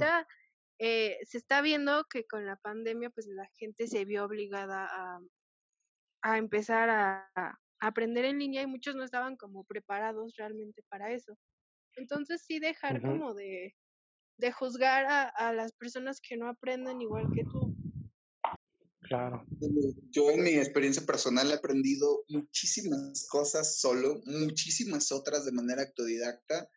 Eh, 0.80 1.18
se 1.24 1.36
está 1.36 1.60
viendo 1.60 2.04
que 2.10 2.26
con 2.26 2.46
la 2.46 2.56
pandemia, 2.56 3.10
pues 3.10 3.26
la 3.26 3.46
gente 3.58 3.86
se 3.86 4.06
vio 4.06 4.24
obligada 4.24 4.88
a, 4.90 5.20
a 6.22 6.38
empezar 6.38 6.88
a, 6.88 7.30
a 7.34 7.58
aprender 7.80 8.24
en 8.24 8.38
línea 8.38 8.62
y 8.62 8.66
muchos 8.66 8.94
no 8.96 9.04
estaban 9.04 9.36
como 9.36 9.64
preparados 9.64 10.34
realmente 10.36 10.82
para 10.88 11.12
eso. 11.12 11.36
Entonces 11.96 12.42
sí 12.46 12.60
dejar 12.60 13.02
como 13.02 13.34
de, 13.34 13.74
de 14.38 14.52
juzgar 14.52 15.04
a, 15.04 15.28
a 15.28 15.52
las 15.52 15.72
personas 15.72 16.18
que 16.20 16.38
no 16.38 16.48
aprenden 16.48 17.02
igual 17.02 17.26
que 17.34 17.44
tú. 17.44 17.76
Claro. 19.02 19.44
Yo 20.10 20.30
en 20.30 20.42
mi 20.42 20.50
experiencia 20.50 21.04
personal 21.04 21.50
he 21.50 21.54
aprendido 21.54 22.24
muchísimas 22.28 23.26
cosas 23.28 23.80
solo, 23.80 24.22
muchísimas 24.24 25.12
otras 25.12 25.44
de 25.44 25.52
manera 25.52 25.82
autodidacta 25.82 26.70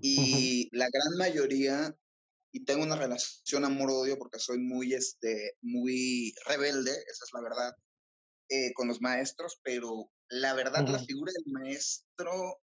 y 0.00 0.68
la 0.72 0.88
gran 0.90 1.18
mayoría, 1.18 1.94
y 2.54 2.64
tengo 2.64 2.84
una 2.84 2.94
relación 2.94 3.64
amor-odio 3.64 4.16
porque 4.16 4.38
soy 4.38 4.58
muy, 4.58 4.94
este, 4.94 5.56
muy 5.60 6.32
rebelde, 6.46 6.92
esa 6.92 7.24
es 7.24 7.30
la 7.32 7.42
verdad, 7.42 7.74
eh, 8.48 8.72
con 8.74 8.86
los 8.86 9.00
maestros, 9.00 9.58
pero 9.64 10.08
la 10.28 10.54
verdad 10.54 10.86
la 10.86 11.00
figura 11.00 11.32
del 11.32 11.52
maestro 11.52 12.60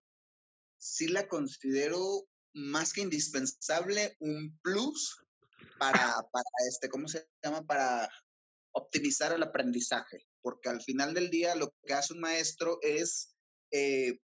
sí 0.80 1.10
la 1.10 1.28
considero 1.28 2.26
más 2.54 2.94
que 2.94 3.02
indispensable, 3.02 4.16
un 4.22 4.58
plus 4.64 5.26
para, 5.78 6.00
para 6.32 6.50
este, 6.70 6.88
¿cómo 6.88 7.10
se 7.10 7.28
llama? 7.44 7.62
Para 7.66 8.10
optimizar 8.74 9.34
el 9.34 9.44
aprendizaje, 9.44 10.26
porque 10.42 10.70
al 10.70 10.82
final 10.82 11.14
del 11.14 11.30
día 11.30 11.54
lo 11.56 11.76
que 11.86 11.94
hace 11.94 12.14
un 12.14 12.22
maestro 12.22 12.80
es, 12.82 13.36
eh, 13.72 14.22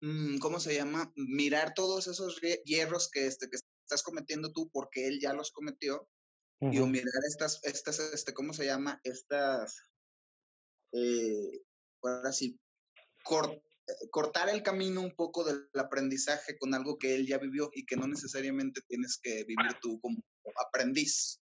mm, 0.00 0.38
¿cómo 0.38 0.58
se 0.58 0.74
llama? 0.74 1.12
Mirar 1.14 1.74
todos 1.74 2.08
esos 2.08 2.40
hierros 2.64 3.08
que, 3.08 3.28
este, 3.28 3.48
que 3.48 3.58
estás 3.84 4.02
cometiendo 4.02 4.52
tú 4.52 4.70
porque 4.72 5.06
él 5.06 5.20
ya 5.20 5.32
los 5.32 5.50
cometió 5.52 6.08
y 6.60 6.78
o 6.78 6.82
Ujú. 6.84 6.86
mirar 6.92 7.12
estas, 7.28 7.60
estas, 7.64 8.00
este, 8.00 8.32
¿cómo 8.32 8.52
se 8.52 8.64
llama? 8.66 9.00
Estas, 9.04 9.82
eh, 10.92 11.60
ahora 12.02 12.32
sí, 12.32 12.58
cor- 13.22 13.60
cortar 14.10 14.48
el 14.48 14.62
camino 14.62 15.02
un 15.02 15.14
poco 15.14 15.44
del 15.44 15.68
aprendizaje 15.74 16.56
con 16.58 16.72
algo 16.74 16.96
que 16.98 17.14
él 17.14 17.26
ya 17.26 17.38
vivió 17.38 17.70
y 17.74 17.84
que 17.84 17.96
no 17.96 18.06
necesariamente 18.06 18.80
tienes 18.88 19.18
que 19.22 19.44
vivir 19.44 19.74
tú 19.82 20.00
como 20.00 20.22
aprendiz. 20.66 21.40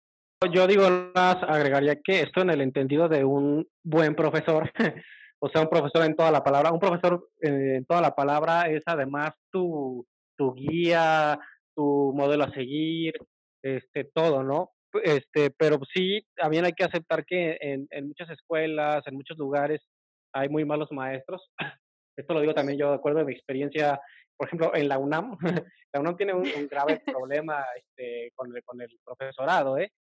Yo 0.55 0.67
digo 0.69 0.89
más, 1.15 1.37
agregaría 1.43 2.01
que 2.01 2.23
esto 2.23 2.43
en 2.43 2.51
el 2.51 2.61
entendido 2.61 3.09
de 3.09 3.25
un 3.25 3.69
buen 3.83 4.15
profesor, 4.15 4.71
o 5.41 5.49
sea, 5.49 5.63
un 5.63 5.69
profesor 5.69 6.05
en 6.05 6.15
toda 6.15 6.31
la 6.31 6.45
palabra, 6.45 6.71
un 6.71 6.79
profesor 6.79 7.29
eh, 7.43 7.77
en 7.79 7.87
toda 7.87 8.01
la 8.01 8.15
palabra 8.15 8.69
es 8.71 8.83
además 8.87 9.33
tu, 9.51 10.07
tu 10.37 10.55
guía, 10.55 11.41
tu 11.79 12.13
modelo 12.13 12.43
a 12.43 12.51
seguir, 12.51 13.15
este, 13.63 14.03
todo, 14.13 14.43
¿no? 14.43 14.73
Este, 15.05 15.51
pero 15.51 15.79
sí, 15.95 16.27
también 16.35 16.65
hay 16.65 16.73
que 16.73 16.83
aceptar 16.83 17.25
que 17.25 17.57
en, 17.61 17.87
en 17.91 18.09
muchas 18.09 18.29
escuelas, 18.31 19.07
en 19.07 19.15
muchos 19.15 19.39
lugares, 19.39 19.81
hay 20.33 20.49
muy 20.49 20.65
malos 20.65 20.91
maestros. 20.91 21.49
Esto 22.17 22.35
lo 22.35 22.41
digo 22.41 22.53
también 22.53 22.81
yo 22.81 22.89
de 22.89 22.97
acuerdo 22.97 23.21
a 23.21 23.25
mi 23.25 23.33
experiencia, 23.33 24.01
por 24.37 24.49
ejemplo, 24.49 24.75
en 24.75 24.89
la 24.89 24.99
UNAM. 24.99 25.39
la 25.95 26.01
UNAM 26.01 26.17
tiene 26.17 26.35
un, 26.35 26.49
un 26.49 26.67
grave 26.67 27.01
problema 27.07 27.65
este, 27.77 28.33
con, 28.35 28.55
el, 28.57 28.65
con 28.65 28.81
el 28.81 28.99
profesorado, 29.05 29.79
¿eh? 29.79 29.93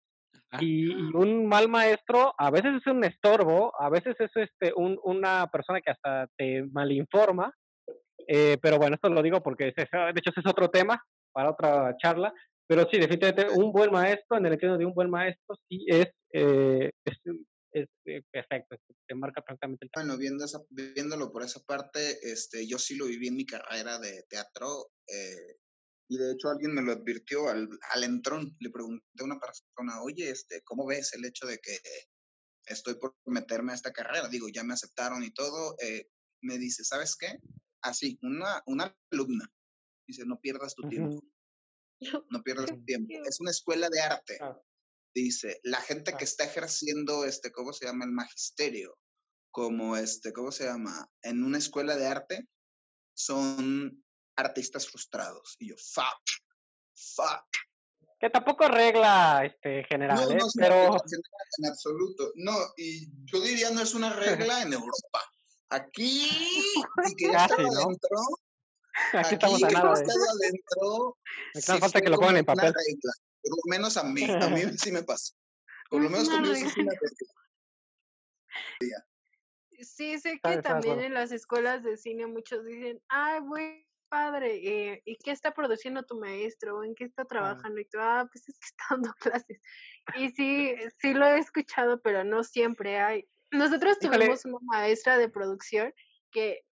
Y, 0.60 0.92
y, 0.92 1.12
un 1.14 1.46
mal 1.46 1.70
maestro 1.70 2.34
a 2.40 2.50
veces 2.50 2.74
es 2.78 2.88
un 2.88 3.04
estorbo, 3.04 3.72
a 3.80 3.90
veces 3.92 4.16
es 4.20 4.32
este, 4.36 4.74
un, 4.76 5.00
una 5.04 5.46
persona 5.52 5.80
que 5.80 5.92
hasta 5.92 6.28
te 6.38 6.64
malinforma, 6.64 7.54
eh, 8.28 8.58
pero 8.62 8.78
bueno, 8.78 8.96
esto 8.96 9.10
lo 9.10 9.22
digo 9.22 9.42
porque 9.42 9.68
es, 9.68 9.76
de 9.76 10.20
hecho 10.20 10.32
ese 10.32 10.40
es 10.40 10.48
otro 10.48 10.70
tema 10.70 11.02
para 11.38 11.52
otra 11.52 11.96
charla, 11.98 12.34
pero 12.68 12.90
sí, 12.90 12.98
definitivamente 12.98 13.48
un 13.60 13.72
buen 13.72 13.92
maestro, 13.92 14.38
en 14.38 14.48
el 14.48 14.54
sentido 14.54 14.76
de 14.76 14.86
un 14.86 14.94
buen 14.96 15.12
maestro, 15.12 15.56
sí 15.70 15.86
es, 15.88 16.08
eh, 16.34 16.90
es, 17.06 17.18
es, 17.72 17.88
es 18.06 18.24
perfecto, 18.32 18.76
te 19.08 19.14
marca 19.14 19.44
perfectamente 19.44 19.86
el 19.86 19.92
Bueno, 19.94 20.18
viendo 20.18 20.44
esa, 20.44 20.60
viéndolo 20.72 21.32
por 21.32 21.44
esa 21.44 21.60
parte, 21.60 22.18
este, 22.24 22.66
yo 22.66 22.80
sí 22.80 22.96
lo 22.96 23.06
viví 23.06 23.28
en 23.28 23.36
mi 23.36 23.46
carrera 23.46 24.00
de 24.00 24.24
teatro, 24.28 24.88
eh, 25.08 25.58
y 26.10 26.18
de 26.18 26.32
hecho 26.32 26.50
alguien 26.50 26.74
me 26.74 26.82
lo 26.82 26.94
advirtió 26.94 27.50
al, 27.50 27.70
al 27.94 28.04
entrón. 28.04 28.56
Le 28.60 28.70
pregunté 28.72 29.04
a 29.20 29.26
una 29.26 29.40
persona, 29.40 30.02
oye, 30.02 30.30
este, 30.30 30.62
¿cómo 30.64 30.88
ves 30.88 31.14
el 31.14 31.26
hecho 31.26 31.46
de 31.46 31.60
que 31.60 31.78
estoy 32.66 32.96
por 32.96 33.14
meterme 33.26 33.74
a 33.74 33.76
esta 33.76 33.92
carrera? 33.92 34.30
Digo, 34.30 34.48
ya 34.48 34.64
me 34.64 34.74
aceptaron 34.74 35.22
y 35.24 35.32
todo. 35.32 35.76
Eh, 35.84 36.08
me 36.42 36.58
dice, 36.58 36.86
¿sabes 36.86 37.18
qué? 37.18 37.38
Así, 37.82 38.18
una, 38.22 38.64
una 38.68 38.96
alumna. 39.12 39.52
Dice, 40.08 40.24
no 40.26 40.40
pierdas 40.40 40.76
tu 40.76 40.88
tiempo. 40.88 41.22
No 42.30 42.44
pierdas 42.44 42.68
tu 42.68 42.86
tiempo. 42.86 43.12
Es 43.26 43.40
una 43.40 43.50
escuela 43.50 43.90
de 43.90 44.00
arte. 44.00 44.38
Ah. 44.40 44.56
dice, 45.16 45.60
la 45.64 45.82
gente 45.82 46.14
que 46.16 46.26
está 46.26 46.44
ejerciendo, 46.44 47.26
este, 47.26 47.52
¿cómo 47.52 47.74
se 47.74 47.88
llama? 47.88 48.06
El 48.06 48.12
magisterio, 48.12 49.00
como, 49.50 49.98
este, 49.98 50.32
¿cómo 50.32 50.52
se 50.52 50.66
llama? 50.66 51.10
En 51.24 51.44
una 51.44 51.58
escuela 51.58 51.96
de 51.96 52.06
arte, 52.06 52.48
son 53.16 54.04
artistas 54.36 54.88
frustrados. 54.88 55.56
Y 55.58 55.70
yo, 55.70 55.76
fuck, 55.76 56.22
fuck. 56.94 57.48
Que 58.20 58.30
tampoco 58.30 58.68
regla 58.68 59.44
este, 59.46 59.84
general, 59.86 60.18
No, 60.18 60.32
¿eh? 60.32 60.38
no 60.38 60.46
una 60.46 60.52
pero 60.56 60.76
general 60.76 61.48
en 61.58 61.66
absoluto. 61.66 62.32
No, 62.36 62.56
y 62.78 63.08
yo 63.26 63.42
diría 63.42 63.72
no 63.72 63.82
es 63.82 63.94
una 63.96 64.14
regla 64.50 64.62
en 64.62 64.74
Europa. 64.74 65.24
Aquí, 65.70 66.30
y 67.10 67.16
que 67.16 67.32
ya 67.32 67.48
Casi, 67.48 67.62
¿no? 67.62 67.70
adentro, 67.70 68.18
aquí 69.14 69.36
estamos 69.36 69.64
a 69.64 69.68
que 69.68 69.74
nada 69.74 69.86
no 69.86 69.92
adentro, 69.94 71.18
Me 71.54 71.62
sí 71.62 71.72
hace 71.72 71.82
falta 71.82 72.02
que 72.02 72.10
lo 72.10 72.18
pongan 72.18 72.38
en 72.38 72.46
papel. 72.46 72.74
regla. 72.74 73.14
Por 73.42 73.52
lo 73.52 73.58
menos 73.66 73.98
a 73.98 74.04
mí, 74.04 74.24
a 74.24 74.50
mí 74.50 74.62
sí 74.78 74.92
me 74.92 75.04
pasa. 75.04 75.34
Por 75.90 76.02
lo 76.02 76.08
Es 76.08 76.12
menos 76.12 76.30
conmigo 76.30 76.56
sí 76.56 76.66
es 76.66 76.78
una 76.78 76.92
regla. 76.92 77.08
Sí, 79.80 80.18
sé 80.20 80.40
que 80.44 80.62
también 80.62 81.00
en 81.02 81.14
las 81.14 81.32
escuelas 81.32 81.84
de 81.84 81.98
cine 81.98 82.26
muchos 82.26 82.66
dicen, 82.66 83.00
ay, 83.10 83.40
güey, 83.42 83.86
padre, 84.10 84.56
eh, 84.56 85.02
¿y 85.06 85.18
qué 85.18 85.32
está 85.32 85.54
produciendo 85.54 86.04
tu 86.04 86.20
maestro? 86.20 86.84
¿En 86.84 86.96
qué 86.96 87.04
está 87.04 87.26
trabajando? 87.26 87.80
Y 87.80 87.86
tú, 87.86 88.00
ah, 88.02 88.28
pues 88.32 88.50
es 88.50 88.58
que 88.58 88.66
está 88.66 88.86
dando 88.90 89.14
clases. 89.20 89.62
Y 90.16 90.30
sí, 90.30 90.74
sí 91.00 91.14
lo 91.14 91.28
he 91.28 91.38
escuchado, 91.38 92.02
pero 92.02 92.24
no 92.24 92.44
siempre 92.44 93.00
hay. 93.00 93.28
Nosotros 93.52 93.98
Híjole. 94.02 94.18
tuvimos 94.18 94.46
una 94.46 94.58
maestra 94.62 95.18
de 95.18 95.30
producción 95.30 95.94
que, 96.32 96.66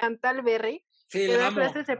Chantal 0.00 0.42
Berry, 0.42 0.86
Sí, 1.10 1.26
da 1.26 1.46
amo. 1.46 1.56
clases 1.56 1.86
de 1.86 1.98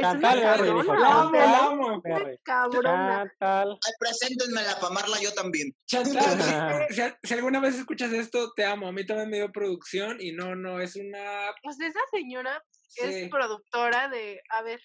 Chantal 0.00 0.38
una 0.38 0.56
Berry, 0.56 0.66
dijo, 0.66 0.86
cabrona, 0.86 0.98
La 0.98 1.18
amo, 1.20 2.02
la 2.04 2.16
amo. 2.16 2.26
cabrona. 2.42 3.18
Chantal. 3.38 3.78
Ay, 3.86 3.92
preséntenmela 4.00 4.74
para 4.76 4.86
amarla 4.88 5.20
yo 5.22 5.32
también. 5.34 5.72
Chantal, 5.86 6.86
si, 7.22 7.34
alguna 7.34 7.60
vez 7.60 7.76
escuchas 7.76 8.12
esto, 8.12 8.52
te 8.54 8.64
amo. 8.64 8.88
A 8.88 8.92
mí 8.92 9.06
también 9.06 9.30
me 9.30 9.36
dio 9.36 9.52
producción 9.52 10.20
y 10.20 10.32
no, 10.32 10.56
no, 10.56 10.80
es 10.80 10.96
una... 10.96 11.18
Sea, 11.76 11.88
esa 11.88 12.00
señora 12.12 12.62
sí. 12.88 13.00
es 13.04 13.28
productora 13.30 14.08
de, 14.08 14.40
a 14.50 14.62
ver, 14.62 14.80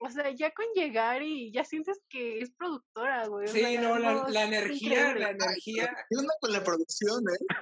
o 0.00 0.10
sea, 0.10 0.30
ya 0.30 0.50
con 0.52 0.64
llegar 0.74 1.22
y 1.22 1.52
ya 1.52 1.64
sientes 1.64 2.00
que 2.08 2.40
es 2.40 2.50
productora, 2.56 3.26
güey. 3.28 3.44
o 3.48 3.52
Sí, 3.52 3.60
sea, 3.60 3.80
no, 3.82 3.98
la, 3.98 4.24
la 4.28 4.44
energía, 4.44 5.10
increíble. 5.10 5.20
la 5.20 5.30
energía, 5.30 5.96
¿Qué 6.08 6.16
onda 6.16 6.34
con 6.40 6.52
la 6.52 6.64
producción, 6.64 7.22
eh? 7.28 7.54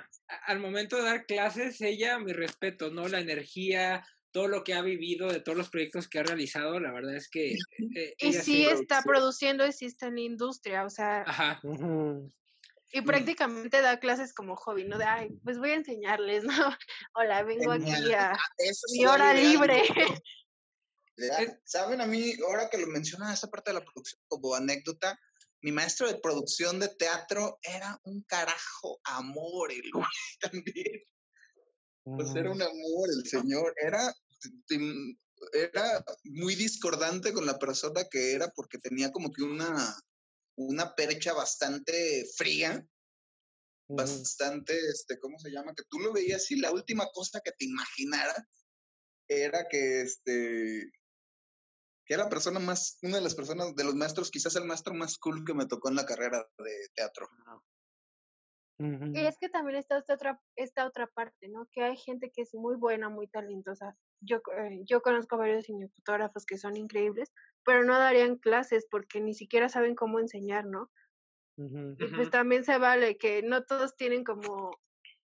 al 0.47 0.61
momento 0.61 0.97
de 0.97 1.03
dar 1.03 1.27
clases, 1.27 1.81
ella, 1.81 2.19
mi 2.19 2.33
respeto, 2.33 2.91
¿no? 2.91 3.09
La 3.09 3.19
energía, 3.21 4.05
todo 4.39 4.47
lo 4.47 4.63
que 4.63 4.73
ha 4.73 4.83
vivido, 4.83 5.27
de 5.27 5.41
todos 5.41 5.59
los 5.59 5.69
proyectos 5.69 6.07
que 6.07 6.21
ha 6.21 6.23
realizado, 6.23 6.79
la 6.79 6.93
verdad 6.93 7.17
es 7.17 7.29
que 7.29 7.55
eh, 7.55 8.15
Y 8.19 8.29
ella 8.29 8.41
sí 8.41 8.65
está 8.67 9.03
produciendo 9.03 9.67
y 9.67 9.73
sí 9.73 9.87
está 9.87 10.07
en 10.07 10.15
la 10.15 10.21
industria, 10.21 10.85
o 10.85 10.91
sea, 10.91 11.25
Ajá. 11.27 11.61
Y 12.93 13.03
prácticamente 13.03 13.83
da 13.83 13.99
clases 13.99 14.33
como 14.33 14.55
hobby, 14.55 14.85
¿no? 14.85 14.97
De, 14.97 15.05
ay, 15.05 15.31
pues 15.43 15.59
voy 15.59 15.71
a 15.71 15.75
enseñarles, 15.75 16.45
¿no? 16.45 16.53
Hola, 17.15 17.43
vengo 17.43 17.73
aquí 17.73 18.13
a 18.13 18.39
Eso 18.59 18.87
mi 18.93 19.07
hora 19.07 19.35
libre. 19.35 19.83
Saben, 21.65 22.01
a 22.01 22.07
mí, 22.07 22.33
ahora 22.47 22.71
que 22.71 22.79
lo 22.79 22.87
mencionan, 22.87 23.33
esa 23.33 23.49
parte 23.49 23.73
de 23.73 23.81
la 23.81 23.85
producción 23.85 24.23
como 24.29 24.55
anécdota, 24.55 25.19
mi 25.63 25.73
maestro 25.73 26.07
de 26.07 26.21
producción 26.21 26.79
de 26.79 26.91
teatro 26.91 27.59
era 27.61 28.01
un 28.05 28.23
carajo 28.23 29.01
amor, 29.03 29.73
el 29.73 29.91
güey 29.93 30.07
también. 30.41 31.03
Pues 32.05 32.35
era 32.37 32.51
un 32.51 32.63
amor, 32.63 33.09
el 33.11 33.27
señor. 33.29 33.75
Era, 33.85 34.15
era 35.53 36.05
muy 36.25 36.55
discordante 36.55 37.33
con 37.33 37.47
la 37.47 37.59
persona 37.59 38.05
que 38.11 38.33
era 38.33 38.51
porque 38.55 38.79
tenía 38.79 39.13
como 39.13 39.33
que 39.33 39.43
una, 39.43 39.97
una 40.57 40.95
percha 40.95 41.33
bastante 41.33 42.27
fría, 42.37 42.87
bastante, 43.89 44.79
este, 44.91 45.19
¿cómo 45.19 45.39
se 45.39 45.51
llama? 45.51 45.75
Que 45.75 45.85
tú 45.89 45.99
lo 45.99 46.13
veías 46.13 46.51
y 46.51 46.57
la 46.57 46.73
última 46.73 47.07
cosa 47.13 47.41
que 47.41 47.53
te 47.53 47.65
imaginaras 47.65 48.45
era 49.29 49.67
que, 49.69 50.03
este, 50.03 50.91
que 52.05 52.15
era 52.15 52.25
la 52.25 52.31
persona 52.31 52.59
más, 52.59 52.99
una 53.03 53.17
de 53.17 53.23
las 53.23 53.35
personas, 53.35 53.75
de 53.75 53.85
los 53.85 53.95
maestros, 53.95 54.31
quizás 54.31 54.57
el 54.57 54.65
maestro 54.65 54.95
más 54.95 55.19
cool 55.19 55.45
que 55.45 55.55
me 55.55 55.67
tocó 55.67 55.89
en 55.89 55.97
la 55.97 56.07
carrera 56.07 56.45
de 56.59 56.89
teatro. 56.95 57.29
Y 58.79 59.27
es 59.27 59.39
que 59.39 59.49
también 59.49 59.77
está 59.79 59.99
esta 59.99 60.15
otra, 60.15 60.41
esta 60.57 60.87
otra 60.87 61.07
parte, 61.09 61.49
¿no? 61.49 61.67
Que 61.73 61.83
hay 61.83 61.97
gente 61.97 62.31
que 62.33 62.43
es 62.43 62.55
muy 62.55 62.77
buena, 62.77 63.09
muy 63.09 63.27
talentosa. 63.29 63.97
Yo, 64.21 64.37
eh, 64.57 64.81
yo 64.85 65.01
conozco 65.03 65.37
varios 65.37 65.65
cinefotógrafos 65.67 66.45
que 66.47 66.59
son 66.59 66.77
increíbles, 66.77 67.33
pero 67.65 67.85
no 67.85 67.99
darían 67.99 68.37
clases 68.37 68.87
porque 68.91 69.21
ni 69.21 69.35
siquiera 69.35 69.69
saben 69.69 69.95
cómo 69.95 70.21
enseñar, 70.21 70.67
¿no? 70.67 70.91
Y 71.57 72.07
pues 72.15 72.31
también 72.31 72.65
se 72.65 72.79
vale 72.79 73.19
que 73.19 73.43
no 73.43 73.65
todos 73.65 73.97
tienen 73.97 74.23
como 74.25 74.71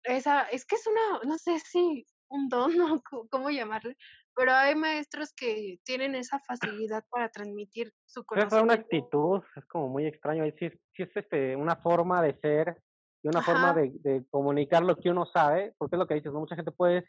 esa, 0.03 0.43
es 0.49 0.65
que 0.65 0.75
es 0.75 0.87
una, 0.87 1.23
no 1.25 1.37
sé 1.37 1.59
si 1.59 2.05
un 2.29 2.49
don 2.49 2.71
o 2.99 3.01
co- 3.03 3.27
cómo 3.29 3.49
llamarle, 3.49 3.97
pero 4.35 4.53
hay 4.53 4.75
maestros 4.75 5.33
que 5.33 5.79
tienen 5.85 6.15
esa 6.15 6.39
facilidad 6.39 7.03
para 7.11 7.29
transmitir 7.29 7.93
su 8.05 8.21
Es 8.21 8.27
una 8.51 8.73
conocimiento. 8.73 8.73
actitud, 8.73 9.41
es 9.55 9.65
como 9.65 9.89
muy 9.89 10.05
extraño. 10.07 10.43
Sí, 10.57 10.65
es- 10.65 10.79
es 10.95 11.09
este, 11.15 11.55
una 11.55 11.75
forma 11.77 12.21
de 12.21 12.33
ser 12.39 12.81
y 13.23 13.27
una 13.27 13.41
forma 13.41 13.73
de, 13.73 13.91
de 13.99 14.25
comunicar 14.29 14.83
lo 14.83 14.95
que 14.95 15.09
uno 15.09 15.25
sabe, 15.25 15.73
porque 15.77 15.95
es 15.95 15.99
lo 15.99 16.07
que 16.07 16.15
dices, 16.15 16.31
¿no? 16.31 16.39
mucha 16.39 16.55
gente 16.55 16.71
puede 16.71 17.03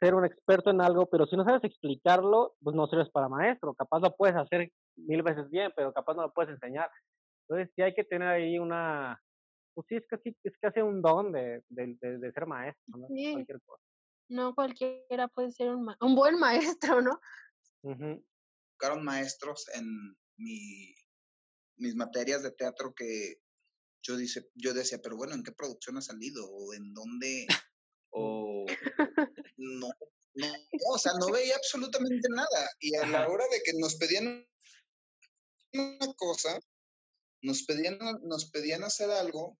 ser 0.00 0.14
un 0.14 0.24
experto 0.24 0.70
en 0.70 0.80
algo, 0.80 1.06
pero 1.06 1.26
si 1.26 1.36
no 1.36 1.44
sabes 1.44 1.64
explicarlo, 1.64 2.54
pues 2.62 2.76
no 2.76 2.86
sirves 2.86 3.10
para 3.10 3.28
maestro. 3.28 3.74
Capaz 3.74 4.00
lo 4.00 4.14
puedes 4.14 4.36
hacer 4.36 4.70
mil 4.96 5.22
veces 5.22 5.48
bien, 5.50 5.72
pero 5.74 5.92
capaz 5.92 6.14
no 6.14 6.22
lo 6.22 6.32
puedes 6.32 6.52
enseñar. 6.52 6.90
Entonces 7.48 7.72
sí 7.74 7.82
hay 7.82 7.94
que 7.94 8.04
tener 8.04 8.28
ahí 8.28 8.58
una, 8.58 9.20
pues 9.74 9.86
sí, 9.88 9.96
es 9.96 10.06
casi, 10.06 10.36
es 10.44 10.52
casi 10.60 10.80
un 10.80 11.00
don 11.02 11.32
de, 11.32 11.62
de, 11.68 11.96
de- 12.00 12.18
de 12.18 12.32
ser 12.32 12.46
maestro, 12.46 12.98
¿no? 12.98 13.08
Sí. 13.08 13.32
Cualquier 13.32 13.60
cosa. 13.62 13.82
No 14.28 14.54
cualquiera 14.54 15.28
puede 15.28 15.50
ser 15.50 15.70
un, 15.74 15.84
ma- 15.84 15.96
un 16.00 16.14
buen 16.14 16.38
maestro, 16.38 17.00
¿no? 17.00 17.18
Tocaron 18.76 19.02
maestros 19.04 19.66
en 19.74 20.16
mi, 20.36 20.94
mis 21.78 21.96
materias 21.96 22.42
de 22.42 22.52
teatro 22.52 22.92
que 22.94 23.36
yo, 24.02 24.16
dice, 24.16 24.50
yo 24.54 24.74
decía, 24.74 24.98
pero 25.02 25.16
bueno, 25.16 25.34
¿en 25.34 25.42
qué 25.42 25.52
producción 25.52 25.96
ha 25.96 26.02
salido? 26.02 26.48
¿O 26.50 26.74
en 26.74 26.92
dónde? 26.94 27.46
O 28.10 28.64
no, 29.56 29.88
no, 30.34 30.46
o 30.92 30.98
sea, 30.98 31.12
no 31.18 31.30
veía 31.30 31.56
absolutamente 31.56 32.28
nada. 32.30 32.70
Y 32.80 32.94
a 32.96 33.06
la 33.06 33.28
hora 33.28 33.44
de 33.50 33.62
que 33.64 33.72
nos 33.78 33.96
pedían 33.96 34.46
una 35.72 36.12
cosa, 36.16 36.58
nos 37.42 37.64
pedían, 37.64 37.98
nos 38.22 38.50
pedían 38.50 38.84
hacer 38.84 39.10
algo, 39.10 39.58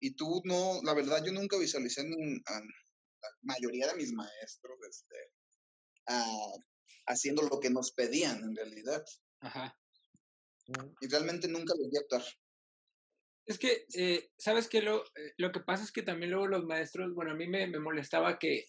y 0.00 0.12
tú 0.12 0.40
no, 0.44 0.80
la 0.82 0.94
verdad, 0.94 1.22
yo 1.24 1.32
nunca 1.32 1.58
visualicé 1.58 2.04
ni 2.04 2.36
a 2.46 2.60
la 2.60 3.28
mayoría 3.42 3.86
de 3.86 3.96
mis 3.96 4.12
maestros 4.12 4.78
este, 4.88 5.16
ah, 6.06 6.54
haciendo 7.06 7.42
lo 7.42 7.60
que 7.60 7.68
nos 7.68 7.92
pedían 7.92 8.42
en 8.42 8.56
realidad. 8.56 9.04
Ajá. 9.40 9.78
Y 11.00 11.08
realmente 11.08 11.48
nunca 11.48 11.74
los 11.76 11.90
vi 11.90 11.98
actuar. 11.98 12.24
Es 13.50 13.58
que, 13.58 13.84
eh, 13.94 14.30
¿sabes 14.38 14.68
qué? 14.68 14.80
Lo, 14.80 15.02
eh, 15.02 15.34
lo 15.36 15.50
que 15.50 15.58
pasa 15.58 15.82
es 15.82 15.90
que 15.90 16.02
también 16.02 16.30
luego 16.30 16.46
los 16.46 16.64
maestros, 16.66 17.12
bueno, 17.14 17.32
a 17.32 17.34
mí 17.34 17.48
me, 17.48 17.66
me 17.66 17.80
molestaba 17.80 18.38
que, 18.38 18.66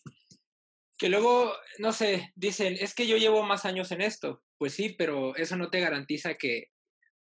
que 0.98 1.08
luego, 1.08 1.54
no 1.78 1.94
sé, 1.94 2.32
dicen, 2.36 2.76
es 2.80 2.96
que 2.96 3.06
yo 3.06 3.16
llevo 3.18 3.44
más 3.44 3.66
años 3.66 3.92
en 3.92 4.02
esto. 4.02 4.44
Pues 4.58 4.74
sí, 4.74 4.96
pero 4.98 5.36
eso 5.36 5.56
no 5.56 5.70
te 5.70 5.82
garantiza 5.82 6.34
que, 6.34 6.70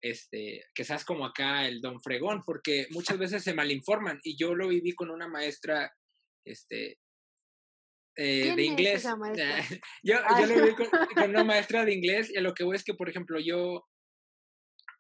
este, 0.00 0.62
que 0.72 0.84
seas 0.84 1.04
como 1.04 1.26
acá 1.26 1.66
el 1.66 1.80
don 1.80 2.00
fregón, 2.00 2.44
porque 2.46 2.86
muchas 2.90 3.18
veces 3.18 3.42
se 3.42 3.52
malinforman. 3.52 4.20
Y 4.22 4.36
yo 4.38 4.54
lo 4.54 4.68
viví 4.68 4.92
con 4.92 5.10
una 5.10 5.26
maestra, 5.26 5.92
este, 6.46 7.00
eh, 8.16 8.42
¿Quién 8.42 8.56
de 8.56 8.62
inglés. 8.62 9.02
yo, 10.04 10.18
Ay. 10.24 10.42
yo 10.42 10.54
lo 10.54 10.62
viví 10.62 10.76
con, 10.76 10.86
con 11.16 11.30
una 11.30 11.42
maestra 11.42 11.84
de 11.84 11.94
inglés 11.94 12.30
y 12.30 12.38
a 12.38 12.42
lo 12.42 12.54
que 12.54 12.62
voy 12.62 12.76
es 12.76 12.84
que, 12.84 12.94
por 12.94 13.10
ejemplo, 13.10 13.40
yo, 13.40 13.88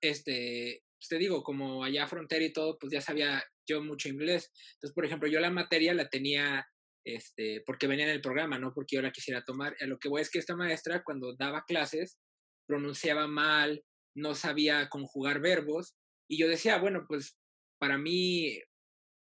este, 0.00 0.82
pues 1.00 1.08
te 1.08 1.16
digo, 1.16 1.42
como 1.42 1.82
allá 1.82 2.06
frontera 2.06 2.44
y 2.44 2.52
todo, 2.52 2.76
pues 2.78 2.92
ya 2.92 3.00
sabía 3.00 3.42
yo 3.66 3.82
mucho 3.82 4.10
inglés. 4.10 4.52
Entonces, 4.74 4.94
por 4.94 5.06
ejemplo, 5.06 5.28
yo 5.30 5.40
la 5.40 5.50
materia 5.50 5.94
la 5.94 6.10
tenía, 6.10 6.66
este, 7.06 7.62
porque 7.64 7.86
venía 7.86 8.04
en 8.04 8.12
el 8.12 8.20
programa, 8.20 8.58
no 8.58 8.74
porque 8.74 8.96
yo 8.96 9.02
la 9.02 9.10
quisiera 9.10 9.42
tomar. 9.42 9.74
A 9.80 9.86
lo 9.86 9.98
que 9.98 10.10
voy 10.10 10.20
es 10.20 10.30
que 10.30 10.38
esta 10.38 10.56
maestra, 10.56 11.02
cuando 11.02 11.34
daba 11.36 11.64
clases, 11.66 12.18
pronunciaba 12.66 13.26
mal, 13.26 13.82
no 14.14 14.34
sabía 14.34 14.90
conjugar 14.90 15.40
verbos, 15.40 15.96
y 16.28 16.38
yo 16.38 16.46
decía, 16.46 16.76
bueno, 16.76 17.06
pues 17.08 17.38
para 17.78 17.96
mí, 17.96 18.60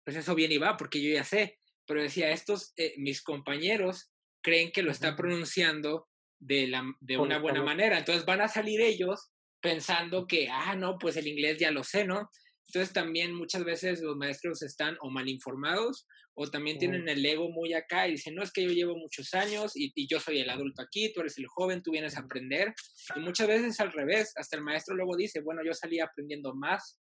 pues 0.05 0.15
eso 0.15 0.35
bien 0.35 0.53
iba, 0.53 0.77
porque 0.77 1.01
yo 1.01 1.13
ya 1.13 1.25
sé, 1.25 1.59
pero 1.85 2.01
decía, 2.01 2.31
estos, 2.31 2.71
eh, 2.77 2.93
mis 2.97 3.21
compañeros 3.21 4.09
creen 4.41 4.71
que 4.71 4.83
lo 4.83 4.91
está 4.91 5.17
pronunciando 5.17 6.07
de, 6.39 6.67
la, 6.67 6.85
de 7.01 7.17
una 7.17 7.39
buena 7.39 7.61
manera, 7.61 7.97
entonces 7.97 8.25
van 8.25 8.39
a 8.39 8.47
salir 8.47 8.79
ellos 8.79 9.31
pensando 9.61 10.27
que, 10.27 10.49
ah, 10.49 10.75
no, 10.75 10.97
pues 10.97 11.17
el 11.17 11.27
inglés 11.27 11.57
ya 11.57 11.71
lo 11.71 11.83
sé, 11.83 12.05
¿no? 12.05 12.29
Entonces 12.67 12.93
también 12.93 13.33
muchas 13.33 13.63
veces 13.63 14.01
los 14.01 14.17
maestros 14.17 14.61
están 14.61 14.97
o 15.01 15.09
mal 15.09 15.29
informados 15.29 16.05
o 16.39 16.47
también 16.51 16.77
tienen 16.77 17.07
el 17.09 17.25
ego 17.25 17.49
muy 17.49 17.73
acá 17.73 18.07
y 18.07 18.11
dicen, 18.11 18.35
no, 18.35 18.43
es 18.43 18.51
que 18.51 18.63
yo 18.63 18.69
llevo 18.69 18.95
muchos 18.95 19.33
años 19.33 19.75
y, 19.75 19.91
y 19.95 20.07
yo 20.07 20.19
soy 20.19 20.39
el 20.39 20.49
adulto 20.49 20.83
aquí, 20.83 21.11
tú 21.11 21.21
eres 21.21 21.37
el 21.39 21.47
joven, 21.47 21.81
tú 21.81 21.91
vienes 21.91 22.15
a 22.15 22.19
aprender. 22.19 22.75
Y 23.15 23.21
muchas 23.21 23.47
veces 23.47 23.79
al 23.79 23.91
revés, 23.91 24.33
hasta 24.35 24.55
el 24.55 24.61
maestro 24.61 24.95
luego 24.95 25.15
dice, 25.15 25.41
bueno, 25.41 25.63
yo 25.65 25.73
salí 25.73 25.99
aprendiendo 25.99 26.53
más 26.53 26.99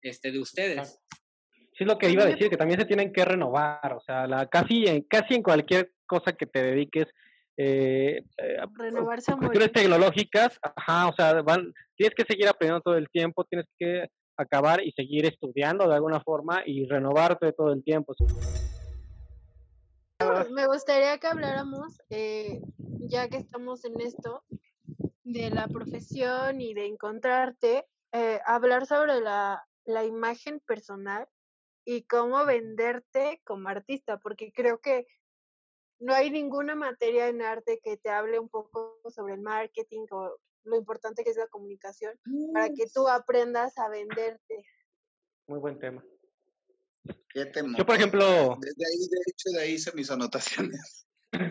este, 0.00 0.30
de 0.30 0.38
ustedes. 0.38 0.98
Sí, 1.76 1.84
es 1.84 1.86
lo 1.86 1.98
que 1.98 2.10
iba 2.10 2.22
a 2.22 2.28
decir, 2.28 2.48
que 2.48 2.56
también 2.56 2.80
se 2.80 2.86
tienen 2.86 3.12
que 3.12 3.24
renovar, 3.24 3.92
o 3.92 4.00
sea, 4.00 4.26
la, 4.26 4.48
casi, 4.48 4.86
en, 4.86 5.02
casi 5.02 5.34
en 5.34 5.42
cualquier 5.42 5.92
cosa 6.06 6.32
que 6.32 6.46
te 6.46 6.62
dediques, 6.62 7.08
eh, 7.60 8.22
eh 8.38 8.56
renovarse 8.76 9.32
cuestiones 9.36 9.72
tecnológicas, 9.72 10.60
ajá, 10.62 11.08
o 11.08 11.12
sea, 11.12 11.42
van, 11.42 11.74
tienes 11.96 12.14
que 12.14 12.24
seguir 12.24 12.46
aprendiendo 12.46 12.80
todo 12.82 12.96
el 12.96 13.10
tiempo, 13.10 13.44
tienes 13.44 13.66
que 13.76 14.06
acabar 14.36 14.80
y 14.82 14.92
seguir 14.92 15.26
estudiando 15.26 15.88
de 15.88 15.96
alguna 15.96 16.20
forma 16.20 16.62
y 16.64 16.86
renovarte 16.86 17.52
todo 17.52 17.72
el 17.72 17.82
tiempo. 17.82 18.14
Me 20.52 20.66
gustaría 20.68 21.18
que 21.18 21.26
habláramos, 21.26 22.00
eh, 22.10 22.60
ya 22.78 23.28
que 23.28 23.38
estamos 23.38 23.84
en 23.84 24.00
esto, 24.00 24.44
de 25.24 25.50
la 25.50 25.66
profesión 25.66 26.60
y 26.60 26.74
de 26.74 26.86
encontrarte, 26.86 27.86
eh, 28.12 28.40
hablar 28.46 28.86
sobre 28.86 29.20
la, 29.20 29.66
la 29.84 30.04
imagen 30.04 30.60
personal 30.60 31.26
y 31.84 32.02
cómo 32.02 32.44
venderte 32.44 33.40
como 33.44 33.68
artista, 33.68 34.18
porque 34.18 34.52
creo 34.52 34.80
que 34.80 35.06
no 36.00 36.14
hay 36.14 36.30
ninguna 36.30 36.74
materia 36.74 37.28
en 37.28 37.42
arte 37.42 37.80
que 37.82 37.96
te 37.96 38.10
hable 38.10 38.38
un 38.38 38.48
poco 38.48 39.00
sobre 39.10 39.34
el 39.34 39.40
marketing 39.40 40.06
o 40.10 40.38
lo 40.64 40.76
importante 40.76 41.24
que 41.24 41.30
es 41.30 41.36
la 41.36 41.46
comunicación 41.46 42.18
para 42.52 42.68
que 42.68 42.86
tú 42.92 43.08
aprendas 43.08 43.76
a 43.78 43.88
venderte. 43.88 44.64
Muy 45.46 45.58
buen 45.58 45.78
tema. 45.78 46.04
¿Qué 47.30 47.50
Yo, 47.76 47.86
por 47.86 47.96
ejemplo... 47.96 48.58
Desde 48.60 48.84
ahí, 48.86 48.98
de 48.98 49.22
hecho, 49.26 49.50
de 49.54 49.60
ahí 49.62 49.72
hice 49.72 49.92
mis 49.94 50.10
anotaciones. 50.10 51.06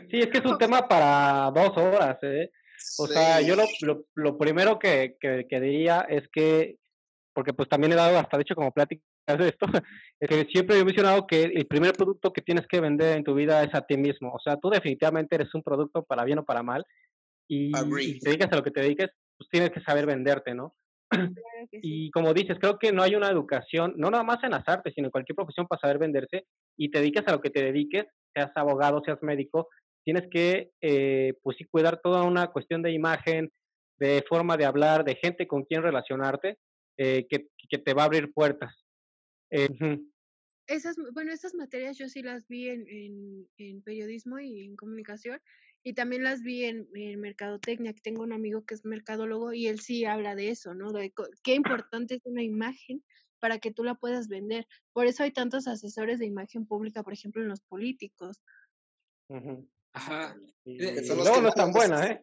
Sí, 0.09 0.19
es 0.19 0.27
que 0.27 0.37
es 0.37 0.45
un 0.45 0.57
tema 0.57 0.87
para 0.87 1.51
dos 1.51 1.75
horas, 1.77 2.17
¿eh? 2.21 2.51
O 2.99 3.07
sea, 3.07 3.41
yo 3.41 3.55
lo, 3.55 3.65
lo, 3.81 4.05
lo 4.13 4.37
primero 4.37 4.77
que, 4.77 5.17
que, 5.19 5.47
que, 5.49 5.59
diría 5.59 6.01
es 6.01 6.27
que, 6.29 6.77
porque 7.33 7.53
pues 7.53 7.67
también 7.67 7.93
he 7.93 7.95
dado 7.95 8.19
hasta 8.19 8.37
de 8.37 8.43
hecho 8.43 8.55
como 8.55 8.71
pláticas 8.71 9.03
de 9.35 9.49
esto, 9.49 9.65
es 10.19 10.29
que 10.29 10.45
siempre 10.51 10.79
he 10.79 10.85
mencionado 10.85 11.27
que 11.27 11.43
el 11.43 11.65
primer 11.67 11.93
producto 11.93 12.31
que 12.31 12.41
tienes 12.41 12.65
que 12.67 12.79
vender 12.79 13.17
en 13.17 13.23
tu 13.23 13.33
vida 13.33 13.63
es 13.63 13.73
a 13.73 13.81
ti 13.81 13.97
mismo. 13.97 14.31
O 14.33 14.39
sea, 14.39 14.57
tú 14.57 14.69
definitivamente 14.69 15.35
eres 15.35 15.53
un 15.53 15.63
producto 15.63 16.03
para 16.03 16.23
bien 16.23 16.39
o 16.39 16.45
para 16.45 16.63
mal. 16.63 16.85
Y, 17.49 17.71
si 17.73 18.19
te 18.19 18.29
dedicas 18.29 18.51
a 18.51 18.57
lo 18.57 18.63
que 18.63 18.71
te 18.71 18.81
dediques, 18.81 19.09
pues 19.37 19.49
tienes 19.49 19.71
que 19.71 19.81
saber 19.81 20.05
venderte, 20.05 20.53
¿no? 20.53 20.73
Y 21.71 22.11
como 22.11 22.33
dices, 22.33 22.57
creo 22.59 22.77
que 22.77 22.91
no 22.91 23.03
hay 23.03 23.15
una 23.15 23.29
educación, 23.29 23.93
no 23.97 24.09
nada 24.09 24.23
más 24.23 24.43
en 24.43 24.51
las 24.51 24.67
artes, 24.67 24.93
sino 24.95 25.07
en 25.07 25.11
cualquier 25.11 25.35
profesión 25.35 25.67
para 25.67 25.79
saber 25.79 25.97
venderse 25.97 26.45
y 26.77 26.91
te 26.91 26.99
dedicas 26.99 27.25
a 27.27 27.31
lo 27.31 27.41
que 27.41 27.49
te 27.49 27.63
dediques, 27.63 28.05
seas 28.33 28.51
abogado, 28.55 29.01
seas 29.03 29.21
médico, 29.21 29.67
tienes 30.03 30.27
que, 30.31 30.69
eh, 30.81 31.33
pues 31.43 31.57
sí, 31.57 31.65
cuidar 31.65 31.99
toda 32.01 32.23
una 32.23 32.47
cuestión 32.47 32.81
de 32.81 32.91
imagen, 32.91 33.51
de 33.99 34.23
forma 34.29 34.55
de 34.55 34.65
hablar, 34.65 35.03
de 35.03 35.15
gente 35.15 35.47
con 35.47 35.63
quien 35.63 35.81
relacionarte, 35.81 36.57
eh, 36.97 37.27
que, 37.29 37.47
que, 37.69 37.77
te 37.77 37.93
va 37.93 38.03
a 38.03 38.05
abrir 38.05 38.31
puertas. 38.33 38.73
Eh, 39.49 39.69
esas, 40.67 40.97
bueno, 41.13 41.31
esas 41.31 41.53
materias 41.55 41.97
yo 41.97 42.09
sí 42.09 42.21
las 42.21 42.47
vi 42.47 42.69
en, 42.69 42.87
en, 42.87 43.47
en, 43.57 43.81
periodismo 43.81 44.39
y 44.39 44.65
en 44.65 44.75
comunicación 44.75 45.39
y 45.83 45.93
también 45.93 46.23
las 46.23 46.41
vi 46.41 46.65
en, 46.65 46.89
en 46.93 47.19
mercadotecnia, 47.21 47.93
que 47.93 48.01
tengo 48.01 48.23
un 48.23 48.33
amigo 48.33 48.65
que 48.65 48.73
es 48.73 48.83
mercadólogo 48.83 49.53
y 49.53 49.67
él 49.67 49.79
sí 49.79 50.03
habla 50.03 50.35
de 50.35 50.49
eso, 50.49 50.73
¿no? 50.73 50.91
De 50.91 51.13
qué 51.43 51.55
importante 51.55 52.15
es 52.15 52.21
una 52.25 52.43
imagen 52.43 53.03
para 53.39 53.59
que 53.59 53.71
tú 53.71 53.83
la 53.83 53.95
puedas 53.95 54.27
vender. 54.27 54.67
Por 54.91 55.05
eso 55.05 55.23
hay 55.23 55.31
tantos 55.31 55.67
asesores 55.67 56.19
de 56.19 56.25
imagen 56.25 56.65
pública, 56.65 57.03
por 57.03 57.13
ejemplo, 57.13 57.41
en 57.41 57.49
los 57.49 57.61
políticos. 57.61 58.41
Ajá. 59.93 60.35
no, 60.65 61.41
no 61.41 61.47
es 61.47 61.55
tan 61.55 61.71
buena, 61.71 62.05
¿eh? 62.07 62.21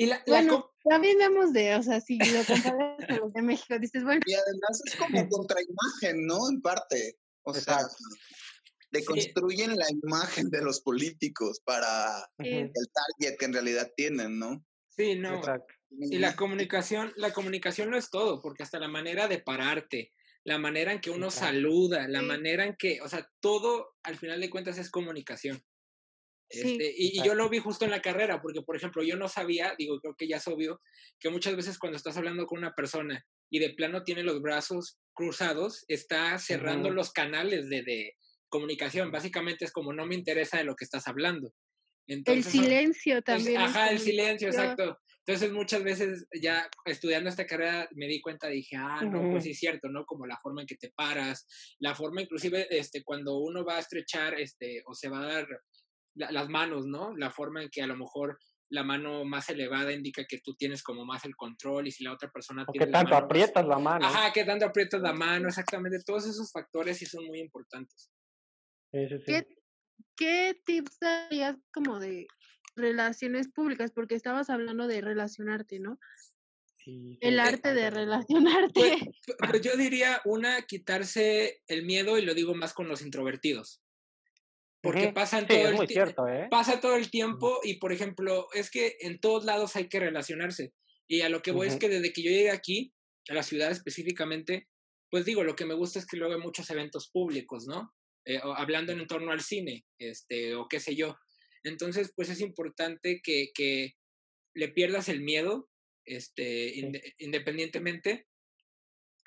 Y 0.00 0.06
la, 0.06 0.22
bueno, 0.26 0.72
también 0.82 1.18
vemos 1.18 1.52
de, 1.52 1.74
o 1.74 1.82
sea, 1.82 2.00
si 2.00 2.16
lo 2.16 2.42
comparas 2.46 3.06
con 3.06 3.16
los 3.18 3.32
de 3.34 3.42
México, 3.42 3.78
dices, 3.78 4.02
bueno. 4.02 4.22
Y 4.24 4.32
además 4.32 4.80
es 4.86 4.96
como 4.96 5.28
contraimagen, 5.28 6.26
¿no? 6.26 6.48
En 6.48 6.62
parte. 6.62 7.18
O 7.42 7.52
sea, 7.52 7.80
deconstruyen 8.90 9.76
la 9.76 9.84
imagen 9.90 10.48
de 10.48 10.62
los 10.62 10.80
políticos 10.80 11.60
para 11.66 12.26
el 12.38 12.72
target 12.72 13.36
que 13.38 13.44
en 13.44 13.52
realidad 13.52 13.92
tienen, 13.94 14.38
¿no? 14.38 14.64
Sí, 14.88 15.16
no. 15.16 15.42
Y 15.90 16.16
la 16.16 16.34
comunicación, 16.34 17.12
la 17.16 17.34
comunicación 17.34 17.90
no 17.90 17.98
es 17.98 18.08
todo, 18.08 18.40
porque 18.40 18.62
hasta 18.62 18.78
la 18.78 18.88
manera 18.88 19.28
de 19.28 19.40
pararte, 19.40 20.14
la 20.44 20.56
manera 20.56 20.94
en 20.94 21.02
que 21.02 21.10
uno 21.10 21.30
saluda, 21.30 22.08
la 22.08 22.22
manera 22.22 22.64
en 22.64 22.74
que, 22.76 23.02
o 23.02 23.08
sea, 23.10 23.30
todo 23.40 23.96
al 24.02 24.16
final 24.16 24.40
de 24.40 24.48
cuentas 24.48 24.78
es 24.78 24.88
comunicación. 24.88 25.62
Este, 26.50 26.92
y, 26.96 27.22
yo 27.22 27.34
lo 27.34 27.48
vi 27.48 27.58
justo 27.58 27.84
en 27.84 27.92
la 27.92 28.02
carrera, 28.02 28.42
porque 28.42 28.62
por 28.62 28.76
ejemplo 28.76 29.04
yo 29.04 29.16
no 29.16 29.28
sabía, 29.28 29.74
digo, 29.78 30.00
creo 30.00 30.16
que 30.16 30.26
ya 30.26 30.38
es 30.38 30.48
obvio, 30.48 30.80
que 31.20 31.30
muchas 31.30 31.54
veces 31.54 31.78
cuando 31.78 31.96
estás 31.96 32.16
hablando 32.16 32.46
con 32.46 32.58
una 32.58 32.74
persona 32.74 33.24
y 33.50 33.60
de 33.60 33.70
plano 33.70 34.02
tiene 34.02 34.24
los 34.24 34.42
brazos 34.42 34.98
cruzados, 35.14 35.84
está 35.86 36.38
cerrando 36.38 36.90
los 36.90 37.12
canales 37.12 37.68
de, 37.68 37.82
de, 37.82 38.14
comunicación. 38.50 39.10
Básicamente 39.10 39.64
es 39.64 39.72
como 39.72 39.92
no 39.92 40.04
me 40.04 40.14
interesa 40.14 40.58
de 40.58 40.64
lo 40.64 40.76
que 40.76 40.84
estás 40.84 41.08
hablando. 41.08 41.54
el 42.06 42.44
silencio 42.44 43.22
también. 43.22 43.56
ajá, 43.58 43.90
el 43.90 44.00
silencio, 44.00 44.48
exacto. 44.48 44.98
Entonces 45.26 45.52
muchas 45.52 45.84
veces 45.84 46.26
ya 46.42 46.68
estudiando 46.84 47.30
esta 47.30 47.46
carrera 47.46 47.88
me 47.92 48.08
di 48.08 48.20
cuenta, 48.20 48.48
dije, 48.48 48.76
ah, 48.76 49.02
no, 49.02 49.30
pues 49.30 49.44
sí 49.44 49.50
es 49.50 49.58
cierto, 49.58 49.88
¿no? 49.88 50.04
Como 50.04 50.26
la 50.26 50.38
forma 50.42 50.62
en 50.62 50.66
que 50.66 50.76
te 50.76 50.90
paras, 50.90 51.46
la 51.78 51.94
forma 51.94 52.22
inclusive, 52.22 52.66
este, 52.70 53.04
cuando 53.04 53.38
uno 53.38 53.64
va 53.64 53.76
a 53.76 53.80
estrechar, 53.80 54.34
este, 54.40 54.82
o 54.86 54.94
se 54.94 55.08
va 55.08 55.20
a 55.20 55.32
dar 55.32 55.46
las 56.30 56.48
manos, 56.48 56.86
¿no? 56.86 57.16
La 57.16 57.30
forma 57.30 57.62
en 57.62 57.70
que 57.70 57.82
a 57.82 57.86
lo 57.86 57.96
mejor 57.96 58.38
la 58.70 58.84
mano 58.84 59.24
más 59.24 59.48
elevada 59.50 59.92
indica 59.92 60.24
que 60.24 60.40
tú 60.40 60.54
tienes 60.54 60.82
como 60.82 61.04
más 61.04 61.24
el 61.24 61.34
control 61.34 61.88
y 61.88 61.90
si 61.90 62.04
la 62.04 62.12
otra 62.12 62.30
persona 62.30 62.64
tiene 62.66 62.86
que 62.86 62.92
tanto 62.92 63.16
aprietas 63.16 63.66
la 63.66 63.78
mano. 63.78 64.06
Ajá, 64.06 64.32
que 64.32 64.44
tanto 64.44 64.66
aprietas 64.66 65.00
la 65.00 65.12
mano, 65.12 65.48
exactamente. 65.48 65.98
Todos 66.04 66.26
esos 66.26 66.52
factores 66.52 66.98
sí 66.98 67.06
son 67.06 67.26
muy 67.26 67.40
importantes. 67.40 68.10
Sí, 68.92 69.08
sí, 69.08 69.18
sí. 69.18 69.24
¿Qué, 69.26 69.46
¿Qué 70.16 70.60
tips 70.64 70.98
darías 71.00 71.56
como 71.72 71.98
de 71.98 72.28
relaciones 72.76 73.48
públicas? 73.48 73.90
Porque 73.92 74.14
estabas 74.14 74.50
hablando 74.50 74.86
de 74.86 75.00
relacionarte, 75.00 75.80
¿no? 75.80 75.98
Sí, 76.76 77.18
el 77.20 77.40
arte 77.40 77.74
de 77.74 77.90
relacionarte. 77.90 78.72
Pues, 78.72 79.48
pues, 79.50 79.62
yo 79.62 79.76
diría 79.76 80.20
una, 80.24 80.62
quitarse 80.62 81.60
el 81.66 81.84
miedo 81.84 82.18
y 82.18 82.22
lo 82.22 82.34
digo 82.34 82.54
más 82.54 82.72
con 82.72 82.88
los 82.88 83.02
introvertidos. 83.02 83.82
Porque 84.82 85.12
pasan 85.12 85.46
todo 85.46 85.68
el 85.68 85.88
cierto, 85.88 86.26
¿eh? 86.26 86.48
pasa 86.50 86.80
todo 86.80 86.96
el 86.96 87.10
tiempo 87.10 87.60
y, 87.62 87.78
por 87.78 87.92
ejemplo, 87.92 88.46
es 88.54 88.70
que 88.70 88.96
en 89.00 89.20
todos 89.20 89.44
lados 89.44 89.76
hay 89.76 89.88
que 89.88 90.00
relacionarse. 90.00 90.72
Y 91.06 91.20
a 91.20 91.28
lo 91.28 91.42
que 91.42 91.52
voy 91.52 91.68
es 91.68 91.76
que 91.76 91.88
desde 91.88 92.12
que 92.12 92.22
yo 92.22 92.30
llegué 92.30 92.50
aquí, 92.50 92.92
a 93.28 93.34
la 93.34 93.42
ciudad 93.42 93.70
específicamente, 93.70 94.68
pues 95.10 95.24
digo, 95.24 95.44
lo 95.44 95.56
que 95.56 95.66
me 95.66 95.74
gusta 95.74 95.98
es 95.98 96.06
que 96.06 96.16
luego 96.16 96.34
hay 96.34 96.40
muchos 96.40 96.70
eventos 96.70 97.10
públicos, 97.12 97.66
¿no? 97.66 97.92
Eh, 98.24 98.40
hablando 98.56 98.92
en 98.92 99.06
torno 99.06 99.32
al 99.32 99.40
cine, 99.40 99.84
este, 99.98 100.54
o 100.54 100.66
qué 100.68 100.80
sé 100.80 100.94
yo. 100.94 101.16
Entonces, 101.64 102.12
pues 102.14 102.30
es 102.30 102.40
importante 102.40 103.20
que, 103.22 103.50
que 103.54 103.94
le 104.54 104.68
pierdas 104.68 105.08
el 105.08 105.20
miedo, 105.20 105.68
este, 106.06 106.74
independientemente, 107.18 108.26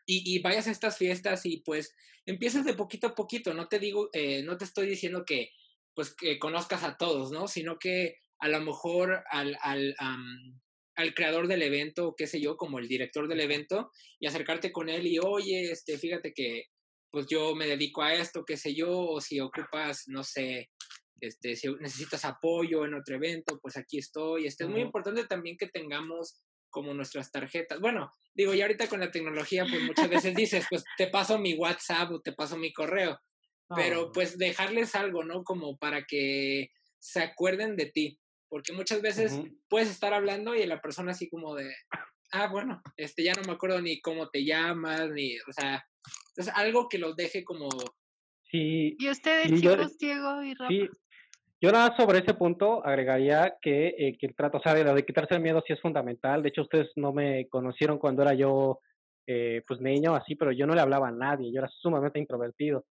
y, 0.05 0.35
y, 0.35 0.39
vayas 0.39 0.67
a 0.67 0.71
estas 0.71 0.97
fiestas 0.97 1.45
y 1.45 1.57
pues 1.57 1.95
empiezas 2.25 2.65
de 2.65 2.73
poquito 2.73 3.07
a 3.07 3.15
poquito, 3.15 3.53
no 3.53 3.67
te 3.67 3.79
digo, 3.79 4.09
eh, 4.13 4.43
no 4.43 4.57
te 4.57 4.65
estoy 4.65 4.87
diciendo 4.87 5.23
que 5.25 5.51
pues 5.95 6.15
que 6.15 6.39
conozcas 6.39 6.83
a 6.83 6.97
todos, 6.97 7.31
¿no? 7.31 7.47
Sino 7.47 7.77
que 7.77 8.17
a 8.39 8.47
lo 8.47 8.59
mejor 8.61 9.23
al, 9.29 9.57
al, 9.61 9.95
al 10.95 11.13
creador 11.13 11.47
del 11.47 11.61
evento, 11.61 12.15
qué 12.17 12.27
sé 12.27 12.41
yo, 12.41 12.57
como 12.57 12.79
el 12.79 12.87
director 12.87 13.27
del 13.27 13.39
evento, 13.39 13.91
y 14.19 14.27
acercarte 14.27 14.71
con 14.71 14.89
él 14.89 15.07
y, 15.07 15.19
oye, 15.19 15.71
este, 15.71 15.97
fíjate 15.97 16.33
que 16.33 16.65
pues 17.11 17.27
yo 17.27 17.53
me 17.53 17.67
dedico 17.67 18.01
a 18.01 18.15
esto, 18.15 18.43
qué 18.43 18.57
sé 18.57 18.73
yo, 18.73 18.89
o 18.89 19.21
si 19.21 19.39
ocupas, 19.39 20.05
no 20.07 20.23
sé, 20.23 20.71
este, 21.21 21.55
si 21.55 21.71
necesitas 21.75 22.25
apoyo 22.25 22.85
en 22.85 22.95
otro 22.95 23.15
evento, 23.15 23.59
pues 23.61 23.77
aquí 23.77 23.99
estoy. 23.99 24.47
Este, 24.47 24.63
Es 24.63 24.69
muy 24.69 24.81
importante 24.81 25.25
también 25.27 25.55
que 25.55 25.67
tengamos 25.67 26.41
como 26.73 26.93
nuestras 26.93 27.31
tarjetas. 27.31 27.79
Bueno, 27.79 28.11
digo, 28.33 28.53
ya 28.53 28.65
ahorita 28.65 28.89
con 28.89 28.99
la 28.99 29.11
tecnología, 29.11 29.65
pues 29.69 29.81
muchas 29.83 30.09
veces 30.09 30.35
dices, 30.35 30.65
pues 30.69 30.83
te 30.97 31.07
paso 31.07 31.37
mi 31.37 31.53
WhatsApp 31.53 32.11
o 32.11 32.19
te 32.19 32.33
paso 32.33 32.57
mi 32.57 32.73
correo, 32.73 33.17
pero 33.73 34.11
pues 34.11 34.37
dejarles 34.37 34.95
algo, 34.95 35.23
¿no? 35.23 35.43
Como 35.43 35.77
para 35.77 36.03
que 36.03 36.71
se 36.99 37.21
acuerden 37.21 37.77
de 37.77 37.85
ti, 37.85 38.19
porque 38.49 38.73
muchas 38.73 39.01
veces 39.01 39.39
puedes 39.69 39.89
estar 39.89 40.13
hablando 40.13 40.55
y 40.55 40.65
la 40.65 40.81
persona 40.81 41.11
así 41.11 41.29
como 41.29 41.55
de, 41.55 41.73
ah, 42.31 42.47
bueno, 42.47 42.81
este 42.97 43.23
ya 43.23 43.33
no 43.33 43.43
me 43.43 43.53
acuerdo 43.53 43.81
ni 43.81 44.01
cómo 44.01 44.29
te 44.29 44.43
llamas, 44.43 45.09
ni, 45.11 45.37
o 45.39 45.53
sea, 45.53 45.85
es 46.35 46.47
algo 46.49 46.89
que 46.89 46.97
los 46.97 47.15
deje 47.15 47.43
como... 47.43 47.69
Sí. 48.49 48.95
Y 48.99 49.09
ustedes, 49.09 49.59
chicos, 49.59 49.97
Diego 49.97 50.43
y 50.43 50.53
Rafa. 50.53 50.69
Sí, 50.69 50.87
yo 51.63 51.71
nada 51.71 51.95
sobre 51.95 52.19
ese 52.19 52.33
punto 52.33 52.85
agregaría 52.85 53.55
que, 53.61 53.95
eh, 53.97 54.17
que 54.19 54.25
el 54.25 54.35
trato, 54.35 54.57
o 54.57 54.61
sea, 54.61 54.73
de, 54.73 54.83
de, 54.83 55.05
quitarse 55.05 55.35
el 55.35 55.41
miedo 55.41 55.63
sí 55.65 55.71
es 55.71 55.79
fundamental. 55.79 56.43
De 56.43 56.49
hecho, 56.49 56.63
ustedes 56.63 56.89
no 56.97 57.13
me 57.13 57.47
conocieron 57.47 57.99
cuando 57.99 58.21
era 58.21 58.33
yo, 58.33 58.81
eh, 59.25 59.61
pues 59.65 59.79
niño, 59.79 60.13
así, 60.13 60.35
pero 60.35 60.51
yo 60.51 60.67
no 60.67 60.75
le 60.75 60.81
hablaba 60.81 61.07
a 61.07 61.13
nadie, 61.13 61.53
yo 61.53 61.59
era 61.59 61.69
sumamente 61.69 62.19
introvertido. 62.19 62.83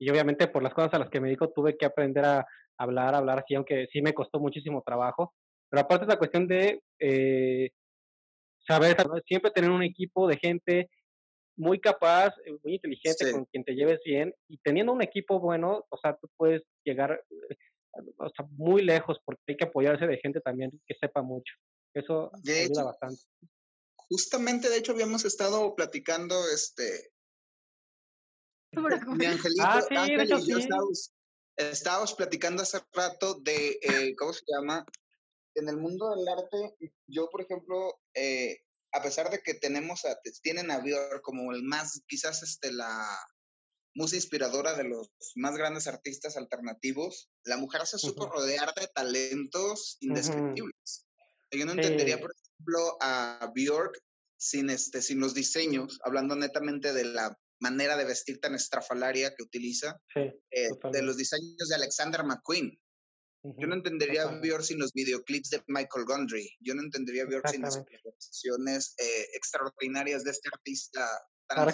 Y 0.00 0.10
obviamente 0.10 0.48
por 0.48 0.64
las 0.64 0.74
cosas 0.74 0.92
a 0.94 0.98
las 0.98 1.08
que 1.08 1.20
me 1.20 1.28
dedico 1.28 1.50
tuve 1.50 1.76
que 1.76 1.86
aprender 1.86 2.24
a 2.24 2.44
hablar, 2.76 3.14
a 3.14 3.18
hablar 3.18 3.38
así, 3.38 3.54
aunque 3.54 3.86
sí 3.92 4.02
me 4.02 4.12
costó 4.12 4.40
muchísimo 4.40 4.82
trabajo. 4.84 5.32
Pero 5.70 5.82
aparte 5.82 6.06
es 6.06 6.08
la 6.08 6.18
cuestión 6.18 6.48
de 6.48 6.80
eh, 6.98 7.70
saber, 8.66 8.96
siempre 9.24 9.52
tener 9.52 9.70
un 9.70 9.84
equipo 9.84 10.26
de 10.26 10.36
gente 10.36 10.90
muy 11.56 11.78
capaz, 11.78 12.34
eh, 12.44 12.56
muy 12.64 12.74
inteligente, 12.74 13.30
con 13.30 13.44
quien 13.44 13.62
te 13.62 13.76
lleves 13.76 14.00
bien, 14.04 14.34
y 14.48 14.58
teniendo 14.58 14.92
un 14.92 15.02
equipo 15.02 15.38
bueno, 15.38 15.84
o 15.88 15.96
sea, 15.96 16.16
tú 16.16 16.28
puedes 16.36 16.64
llegar 16.84 17.22
o 18.18 18.28
sea, 18.30 18.46
muy 18.52 18.82
lejos 18.82 19.18
porque 19.24 19.42
hay 19.48 19.56
que 19.56 19.64
apoyarse 19.64 20.06
de 20.06 20.18
gente 20.18 20.40
también 20.40 20.70
que 20.86 20.94
sepa 21.00 21.22
mucho. 21.22 21.54
Eso 21.94 22.30
ayuda 22.46 22.84
bastante. 22.84 23.22
Justamente, 24.08 24.68
de 24.68 24.78
hecho, 24.78 24.92
habíamos 24.92 25.24
estado 25.24 25.74
platicando, 25.74 26.36
este, 26.52 27.10
mi 28.72 29.26
angelito, 29.26 29.62
ah, 29.62 29.82
sí, 29.88 29.96
Ángel 29.96 30.26
y 30.26 30.46
yo 30.46 30.58
estábamos, 31.56 32.14
platicando 32.14 32.62
hace 32.62 32.80
rato 32.92 33.34
de, 33.40 33.78
eh, 33.80 34.14
¿cómo 34.16 34.32
se 34.32 34.44
llama? 34.46 34.84
En 35.54 35.68
el 35.68 35.78
mundo 35.78 36.14
del 36.14 36.28
arte, 36.28 36.76
yo, 37.06 37.30
por 37.30 37.40
ejemplo, 37.40 37.98
eh, 38.14 38.58
a 38.92 39.02
pesar 39.02 39.30
de 39.30 39.40
que 39.40 39.54
tenemos 39.54 40.04
a, 40.04 40.18
tienen 40.42 40.70
a 40.70 40.78
Björk 40.80 41.22
como 41.22 41.52
el 41.52 41.62
más, 41.62 42.02
quizás 42.06 42.42
este, 42.42 42.72
la 42.72 43.18
musa 43.96 44.14
inspiradora 44.14 44.74
de 44.74 44.84
los 44.84 45.10
más 45.34 45.56
grandes 45.56 45.86
artistas 45.86 46.36
alternativos, 46.36 47.30
la 47.44 47.56
mujer 47.56 47.86
se 47.86 47.98
supo 47.98 48.26
rodear 48.26 48.72
de 48.74 48.86
talentos 48.94 49.96
indescriptibles. 50.00 51.06
Yo 51.50 51.64
no 51.64 51.72
entendería, 51.72 52.20
por 52.20 52.32
ejemplo, 52.32 52.98
a 53.00 53.50
Björk 53.54 53.98
sin, 54.36 54.68
este, 54.68 55.00
sin 55.00 55.18
los 55.18 55.32
diseños, 55.32 55.98
hablando 56.04 56.36
netamente 56.36 56.92
de 56.92 57.04
la 57.04 57.38
manera 57.58 57.96
de 57.96 58.04
vestir 58.04 58.38
tan 58.38 58.54
estrafalaria 58.54 59.34
que 59.34 59.42
utiliza, 59.42 59.98
eh, 60.14 60.34
de 60.92 61.02
los 61.02 61.16
diseños 61.16 61.68
de 61.68 61.74
Alexander 61.74 62.22
McQueen. 62.22 62.78
Yo 63.58 63.66
no 63.66 63.76
entendería 63.76 64.24
a 64.24 64.40
Björk 64.40 64.64
sin 64.64 64.78
los 64.78 64.92
videoclips 64.92 65.50
de 65.50 65.62
Michael 65.68 66.04
Gondry. 66.04 66.50
Yo 66.60 66.74
no 66.74 66.82
entendería 66.82 67.22
a 67.22 67.26
Björk 67.26 67.48
sin 67.48 67.62
las 67.62 67.78
presentaciones 67.78 68.94
eh, 68.98 69.28
extraordinarias 69.34 70.24
de 70.24 70.32
este 70.32 70.48
artista 70.52 71.08
tan 71.46 71.64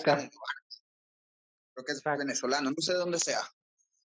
Creo 1.74 1.84
que 1.84 1.92
es 1.92 2.02
venezolano, 2.04 2.70
no 2.70 2.82
sé 2.82 2.92
de 2.92 2.98
dónde 2.98 3.18
sea. 3.18 3.40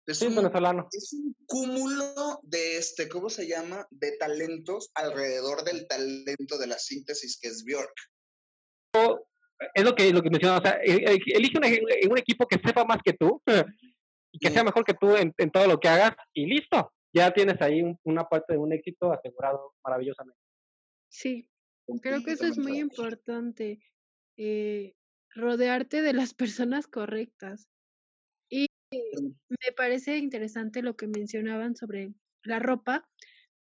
Es 0.07 0.23
un, 0.23 0.37
venezolano. 0.37 0.89
Es 0.93 1.13
un 1.13 1.35
cúmulo 1.47 2.41
de 2.45 2.77
este, 2.77 3.09
¿cómo 3.09 3.29
se 3.29 3.49
llama? 3.49 3.87
De 3.91 4.17
talentos 4.19 4.91
alrededor 4.95 5.65
del 5.65 5.89
talento 5.89 6.59
de 6.59 6.67
la 6.69 6.79
síntesis 6.79 7.39
que 7.41 7.49
es 7.49 7.65
Björk 7.65 7.95
es 9.75 9.85
lo 9.85 9.95
que, 9.95 10.13
lo 10.13 10.23
que 10.23 10.31
mencionaba, 10.31 10.59
o 10.59 10.63
sea, 10.63 10.81
e, 10.83 10.93
e, 10.93 11.19
elige 11.35 11.59
un, 11.59 12.19
equipo 12.19 12.47
que 12.47 12.59
sepa 12.59 12.85
más 12.85 12.99
que 13.05 13.13
tú 13.13 13.43
y 14.33 14.39
que 14.39 14.51
sea 14.51 14.65
mejor 14.65 14.85
que 14.85 14.95
tú 14.95 15.17
en, 15.17 15.33
todo 15.51 15.67
lo 15.67 15.79
que 15.79 15.89
hagas 15.89 16.15
y 16.35 16.47
listo, 16.47 16.93
ya 17.13 17.33
tienes 17.33 17.61
ahí 17.61 17.83
una 18.05 18.25
parte 18.25 18.55
de 18.55 18.59
un 18.59 18.73
éxito 18.73 19.13
asegurado 19.13 19.75
maravillosamente. 19.85 20.41
Sí, 21.09 21.49
creo 22.03 22.23
que 22.23 22.33
eso 22.33 22.47
es 22.47 22.59
muy 22.59 22.79
importante, 22.79 23.81
eh, 24.37 24.95
rodearte 25.35 26.03
de 26.03 26.13
las 26.13 26.35
personas 26.35 26.87
correctas. 26.87 27.69
Y 28.49 28.69
me 29.49 29.73
parece 29.77 30.19
interesante 30.19 30.83
lo 30.83 30.97
que 30.97 31.09
mencionaban 31.09 31.77
sobre 31.77 32.13
la 32.43 32.59
ropa, 32.59 33.09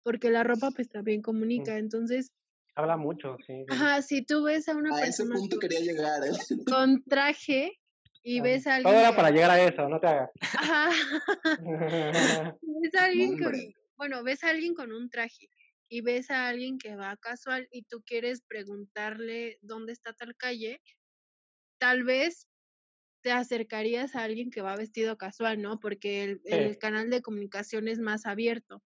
porque 0.03 0.29
la 0.31 0.43
ropa 0.43 0.71
pues 0.71 0.89
también 0.89 1.21
comunica, 1.21 1.77
entonces 1.77 2.31
Habla 2.75 2.95
mucho, 2.95 3.37
sí. 3.45 3.65
Ajá, 3.69 4.01
si 4.01 4.23
tú 4.23 4.43
ves 4.43 4.69
a 4.69 4.75
una 4.75 4.95
a 4.95 5.01
persona. 5.01 5.35
ese 5.35 5.41
punto 5.41 5.59
quería 5.59 5.81
llegar, 5.81 6.23
¿eh? 6.25 6.31
Con 6.65 7.03
traje 7.03 7.77
y 8.23 8.39
ves 8.39 8.65
a 8.65 8.75
alguien. 8.75 8.93
Todo 8.93 9.01
era 9.01 9.15
para 9.15 9.29
llegar 9.29 9.51
a 9.51 9.61
eso, 9.61 9.89
no 9.89 9.99
te 9.99 10.07
hagas. 10.07 10.29
Ajá. 10.41 10.89
ves 12.61 12.95
a 12.95 13.05
alguien 13.05 13.37
con. 13.37 13.53
Bueno, 13.97 14.23
ves 14.23 14.43
a 14.43 14.49
alguien 14.49 14.73
con 14.73 14.93
un 14.93 15.09
traje 15.09 15.49
y 15.89 16.01
ves 16.01 16.31
a 16.31 16.47
alguien 16.47 16.77
que 16.77 16.95
va 16.95 17.17
casual 17.17 17.67
y 17.71 17.83
tú 17.83 18.01
quieres 18.05 18.41
preguntarle 18.47 19.59
dónde 19.61 19.91
está 19.91 20.13
tal 20.13 20.35
calle, 20.37 20.81
tal 21.81 22.03
vez 22.03 22.47
te 23.21 23.31
acercarías 23.31 24.15
a 24.15 24.23
alguien 24.23 24.51
que 24.51 24.61
va 24.61 24.75
vestido 24.75 25.17
casual, 25.17 25.61
¿no? 25.61 25.79
Porque 25.79 26.23
el, 26.23 26.41
el 26.45 26.77
canal 26.77 27.09
de 27.09 27.23
comunicación 27.23 27.87
es 27.87 27.99
más 27.99 28.27
abierto. 28.27 28.83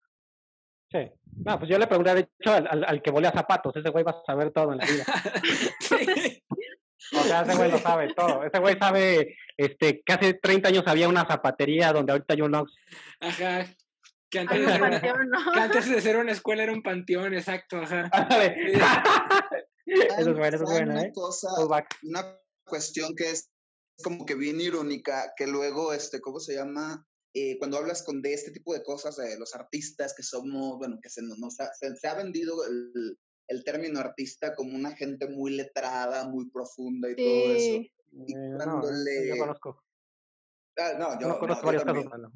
Sí. 0.91 1.11
No, 1.45 1.59
pues 1.59 1.69
yo 1.69 1.77
le 1.77 1.87
pregunté, 1.87 2.15
de 2.15 2.21
hecho, 2.21 2.53
al, 2.53 2.85
al, 2.85 3.01
que 3.01 3.11
volea 3.11 3.31
zapatos, 3.31 3.75
ese 3.75 3.89
güey 3.89 4.05
va 4.05 4.11
a 4.11 4.23
saber 4.25 4.51
todo 4.51 4.71
en 4.71 4.77
la 4.77 4.85
vida. 4.85 5.05
O 7.13 7.23
sea, 7.23 7.41
ese 7.41 7.55
güey 7.55 7.69
lo 7.69 7.77
sabe 7.77 8.11
todo. 8.15 8.43
Ese 8.43 8.57
güey 8.57 8.79
sabe, 8.79 9.37
este, 9.57 10.01
que 10.03 10.13
hace 10.13 10.33
30 10.33 10.69
años 10.69 10.83
había 10.87 11.07
una 11.07 11.23
zapatería 11.27 11.93
donde 11.93 12.13
ahorita 12.13 12.33
hay 12.33 12.41
un 12.41 12.55
Ox. 12.55 12.73
Ajá. 13.19 13.65
Que 14.27 14.39
antes, 14.39 14.65
de 14.65 14.79
panteón, 14.79 15.29
¿no? 15.29 15.51
que 15.51 15.59
antes 15.59 15.87
de 15.87 16.01
ser 16.01 16.17
una 16.17 16.31
escuela 16.31 16.63
era 16.63 16.73
un 16.73 16.81
panteón, 16.81 17.35
exacto, 17.35 17.77
ajá. 17.77 18.09
eso 19.85 20.31
es 20.31 20.35
bueno, 20.35 20.55
eso 20.55 20.63
es 20.63 20.71
bueno, 20.71 20.93
una 20.93 21.01
¿eh? 21.03 21.11
Cosa, 21.13 21.47
una 21.61 22.25
cuestión 22.65 23.15
que 23.15 23.31
es 23.31 23.49
como 24.03 24.25
que 24.25 24.35
bien 24.35 24.59
irónica, 24.59 25.33
que 25.37 25.47
luego, 25.47 25.93
este, 25.93 26.19
¿cómo 26.19 26.39
se 26.39 26.55
llama? 26.55 27.05
Eh, 27.33 27.57
cuando 27.57 27.77
hablas 27.77 28.03
con 28.03 28.21
de 28.21 28.33
este 28.33 28.51
tipo 28.51 28.73
de 28.73 28.83
cosas, 28.83 29.17
de 29.17 29.37
los 29.37 29.53
artistas 29.55 30.13
que 30.15 30.23
somos, 30.23 30.77
bueno, 30.77 30.99
que 31.01 31.09
se 31.09 31.21
nos, 31.21 31.59
ha, 31.59 31.69
se, 31.73 32.07
ha 32.07 32.13
vendido 32.13 32.65
el, 32.65 33.17
el, 33.47 33.63
término 33.63 33.99
artista 33.99 34.55
como 34.55 34.75
una 34.75 34.95
gente 34.95 35.27
muy 35.27 35.51
letrada, 35.51 36.27
muy 36.27 36.49
profunda 36.49 37.09
y 37.09 37.15
todo 37.15 37.53
eso. 37.53 37.91
Y 38.27 38.33
eh, 38.33 38.49
no, 38.57 38.81
yo 38.81 39.37
conozco. 39.37 39.83
Ah, 40.77 40.93
no, 40.97 41.19
yo 41.19 41.27
no 41.27 41.39
conozco 41.39 41.65
varios 41.65 41.83
casos. 41.83 42.05
No. 42.05 42.31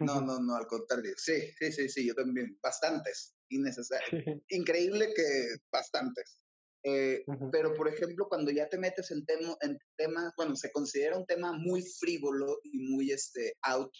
no, 0.00 0.20
no, 0.20 0.40
no, 0.40 0.54
al 0.54 0.66
contrario. 0.66 1.14
Sí, 1.16 1.52
sí, 1.58 1.72
sí, 1.72 1.88
sí, 1.88 2.06
yo 2.06 2.14
también. 2.14 2.58
Bastantes. 2.62 3.34
Innecesarios. 3.48 4.40
Increíble 4.50 5.12
que 5.14 5.56
bastantes. 5.72 6.40
Eh, 6.84 7.24
pero, 7.50 7.74
por 7.74 7.88
ejemplo, 7.88 8.28
cuando 8.28 8.50
ya 8.50 8.68
te 8.68 8.78
metes 8.78 9.10
en, 9.10 9.24
tema, 9.26 9.56
en 9.60 9.78
temas, 9.96 10.32
bueno, 10.36 10.54
se 10.56 10.70
considera 10.70 11.18
un 11.18 11.26
tema 11.26 11.52
muy 11.52 11.82
frívolo 11.82 12.60
y 12.62 12.78
muy 12.78 13.10
este, 13.10 13.54
out 13.62 13.92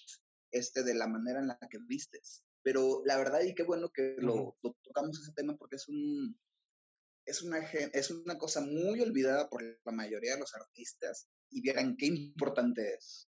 este, 0.52 0.82
de 0.84 0.94
la 0.94 1.08
manera 1.08 1.40
en 1.40 1.48
la 1.48 1.58
que 1.70 1.78
vistes. 1.86 2.44
Pero 2.62 3.02
la 3.04 3.16
verdad, 3.16 3.42
y 3.42 3.54
qué 3.54 3.62
bueno 3.62 3.90
que 3.90 4.16
lo, 4.18 4.56
tocamos 4.82 5.20
ese 5.20 5.32
tema 5.34 5.56
porque 5.56 5.76
es 5.76 5.88
un, 5.88 6.38
es 7.26 7.42
una, 7.42 7.58
es 7.58 8.10
una 8.10 8.38
cosa 8.38 8.60
muy 8.60 9.00
olvidada 9.00 9.48
por 9.48 9.62
la 9.62 9.92
mayoría 9.92 10.34
de 10.34 10.40
los 10.40 10.54
artistas 10.54 11.28
y 11.50 11.60
vieran 11.60 11.96
qué 11.96 12.06
importante 12.06 12.94
es. 12.94 13.28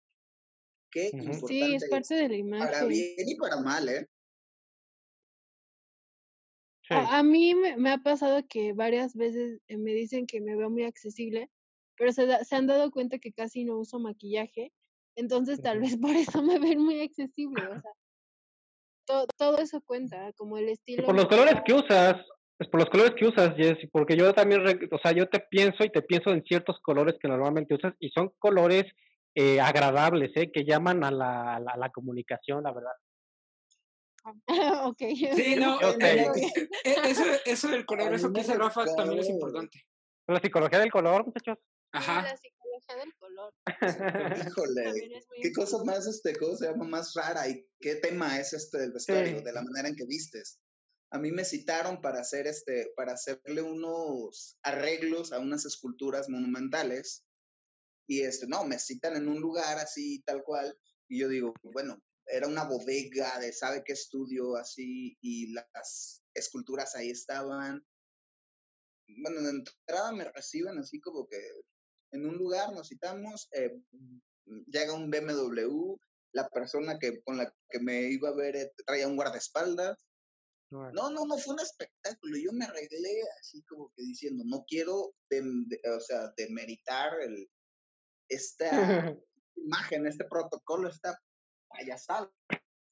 Qué 0.91 1.11
importante 1.13 1.47
sí, 1.49 1.75
es 1.75 1.89
parte 1.89 2.15
de 2.15 2.29
la 2.29 2.37
imagen. 2.37 2.67
Para 2.67 2.85
bien 2.87 3.29
y 3.29 3.35
para 3.37 3.61
mal, 3.61 3.89
¿eh? 3.89 4.09
A, 6.91 7.23
mí 7.23 7.55
me, 7.55 7.91
ha 7.91 7.99
pasado 7.99 8.47
que 8.49 8.73
varias 8.73 9.15
veces 9.15 9.61
eh, 9.69 9.77
me 9.77 9.93
dicen 9.93 10.27
que 10.27 10.41
me 10.41 10.57
veo 10.57 10.71
muy 10.71 10.85
accesible, 10.85 11.51
pero 11.97 12.13
se, 12.13 12.45
se 12.45 12.57
han 12.57 12.67
dado 12.67 12.91
cuenta 12.91 13.19
que 13.19 13.33
casi 13.33 13.65
no 13.65 13.79
uso 13.79 13.99
maquillaje, 13.99 14.73
entonces 15.17 15.61
tal 15.61 15.81
vez 15.81 15.97
por 16.01 16.11
eso 16.11 16.43
me 16.43 16.59
ven 16.59 16.81
muy 16.81 17.01
accesible, 17.01 17.63
o 17.67 17.81
sea, 17.83 17.93
todo, 19.07 19.27
todo 19.37 19.59
eso 19.59 19.81
cuenta, 19.81 20.33
como 20.35 20.59
el 20.59 20.69
estilo. 20.69 21.05
por 21.05 21.17
los 21.17 21.27
colores 21.27 21.57
que 21.65 21.75
usas, 21.75 22.17
es 22.59 22.69
por 22.69 22.81
los 22.81 22.91
colores 22.91 23.15
que 23.15 23.27
usas, 23.27 23.55
Jessy, 23.57 23.87
porque 23.89 24.17
yo 24.17 24.33
también, 24.33 24.63
o 24.91 24.99
sea, 24.99 25.13
yo 25.13 25.29
te 25.29 25.41
pienso 25.41 25.85
y 25.85 25.91
te 25.91 26.03
pienso 26.03 26.31
en 26.31 26.43
ciertos 26.45 26.79
colores 26.81 27.17
que 27.21 27.29
normalmente 27.29 27.75
usas 27.75 27.95
y 28.01 28.11
son 28.11 28.33
colores 28.39 28.85
eh, 29.35 29.61
agradables, 29.61 30.31
¿eh? 30.35 30.51
que 30.53 30.65
llaman 30.65 31.05
a 31.05 31.11
la, 31.11 31.57
a 31.57 31.77
la 31.77 31.91
comunicación, 31.91 32.65
la 32.65 32.73
verdad. 32.73 32.93
ok. 34.85 34.99
Sí, 35.37 35.57
no, 35.57 35.79
eh, 36.01 36.27
eh, 36.85 36.97
eso, 37.05 37.25
eso 37.45 37.69
del 37.69 37.87
color, 37.87 38.15
eso 38.15 38.33
que 38.33 38.41
dice 38.41 38.55
Rafa 38.55 38.85
también 38.97 39.21
es 39.21 39.29
importante. 39.29 39.85
La 40.27 40.41
psicología 40.41 40.79
del 40.79 40.91
color, 40.91 41.25
muchachos. 41.25 41.59
Ajá. 41.93 42.23
La 42.23 42.37
psicología 42.37 42.97
del 42.97 43.15
color. 43.17 43.55
Híjole, 44.47 45.23
qué 45.43 45.53
cosa 45.53 45.83
más, 45.85 46.07
este, 46.07 46.37
cómo 46.37 46.57
se 46.57 46.67
llama 46.67 46.85
más 46.85 47.15
rara 47.15 47.49
y 47.49 47.67
qué 47.81 47.97
tema 47.97 48.39
es 48.39 48.53
este 48.53 48.79
del 48.79 48.93
vestuario, 48.93 49.41
de 49.43 49.53
la 49.53 49.63
manera 49.63 49.89
en 49.89 49.97
que 49.97 50.05
vistes. 50.05 50.59
A 51.11 51.19
mí 51.19 51.33
me 51.33 51.45
citaron 51.45 52.03
para 52.03 52.21
hacer 52.21 52.47
este, 52.47 52.93
para 52.95 53.13
hacerle 53.13 53.63
unos 53.63 54.59
arreglos 54.63 55.33
a 55.33 55.39
unas 55.39 55.65
esculturas 55.65 56.29
monumentales 56.29 57.25
y 58.07 58.21
este, 58.21 58.47
no, 58.47 58.65
me 58.65 58.79
citan 58.79 59.17
en 59.17 59.29
un 59.29 59.41
lugar 59.41 59.79
así 59.79 60.23
tal 60.27 60.43
cual 60.43 60.77
y 61.09 61.21
yo 61.21 61.29
digo, 61.29 61.55
bueno, 61.63 61.99
era 62.29 62.47
una 62.47 62.65
bodega 62.65 63.39
de 63.41 63.53
sabe 63.53 63.83
qué 63.85 63.93
estudio 63.93 64.57
así 64.57 65.17
y 65.21 65.53
las 65.53 66.23
esculturas 66.35 66.95
ahí 66.95 67.11
estaban. 67.11 67.85
Bueno, 69.23 69.43
de 69.43 69.51
entrada 69.51 70.13
me 70.13 70.25
reciben 70.25 70.79
así 70.79 71.01
como 71.01 71.27
que 71.27 71.39
en 72.13 72.27
un 72.27 72.37
lugar 72.37 72.73
nos 72.73 72.89
citamos, 72.89 73.49
eh, 73.53 73.81
llega 74.67 74.95
un 74.95 75.11
BMW, 75.11 75.97
la 76.33 76.49
persona 76.49 76.99
que 76.99 77.23
con 77.23 77.37
la 77.37 77.55
que 77.71 77.81
me 77.81 78.11
iba 78.11 78.29
a 78.29 78.35
ver 78.35 78.57
eh, 78.57 78.73
traía 78.87 79.09
un 79.09 79.17
guardaespaldas. 79.17 80.07
No, 80.71 80.93
no, 80.93 81.25
no, 81.25 81.39
fue 81.39 81.55
un 81.55 81.61
espectáculo. 81.61 82.37
Yo 82.37 82.53
me 82.53 82.67
arreglé 82.67 83.23
así 83.41 83.63
como 83.63 83.91
que 83.97 84.03
diciendo, 84.03 84.45
no 84.47 84.65
quiero, 84.69 84.97
o 84.97 86.01
sea, 86.01 86.31
demeritar 86.37 87.19
el, 87.23 87.49
esta 88.29 88.69
imagen, 89.57 90.07
este 90.07 90.25
protocolo, 90.25 90.91
esta 90.91 91.19
payasada. 91.69 92.31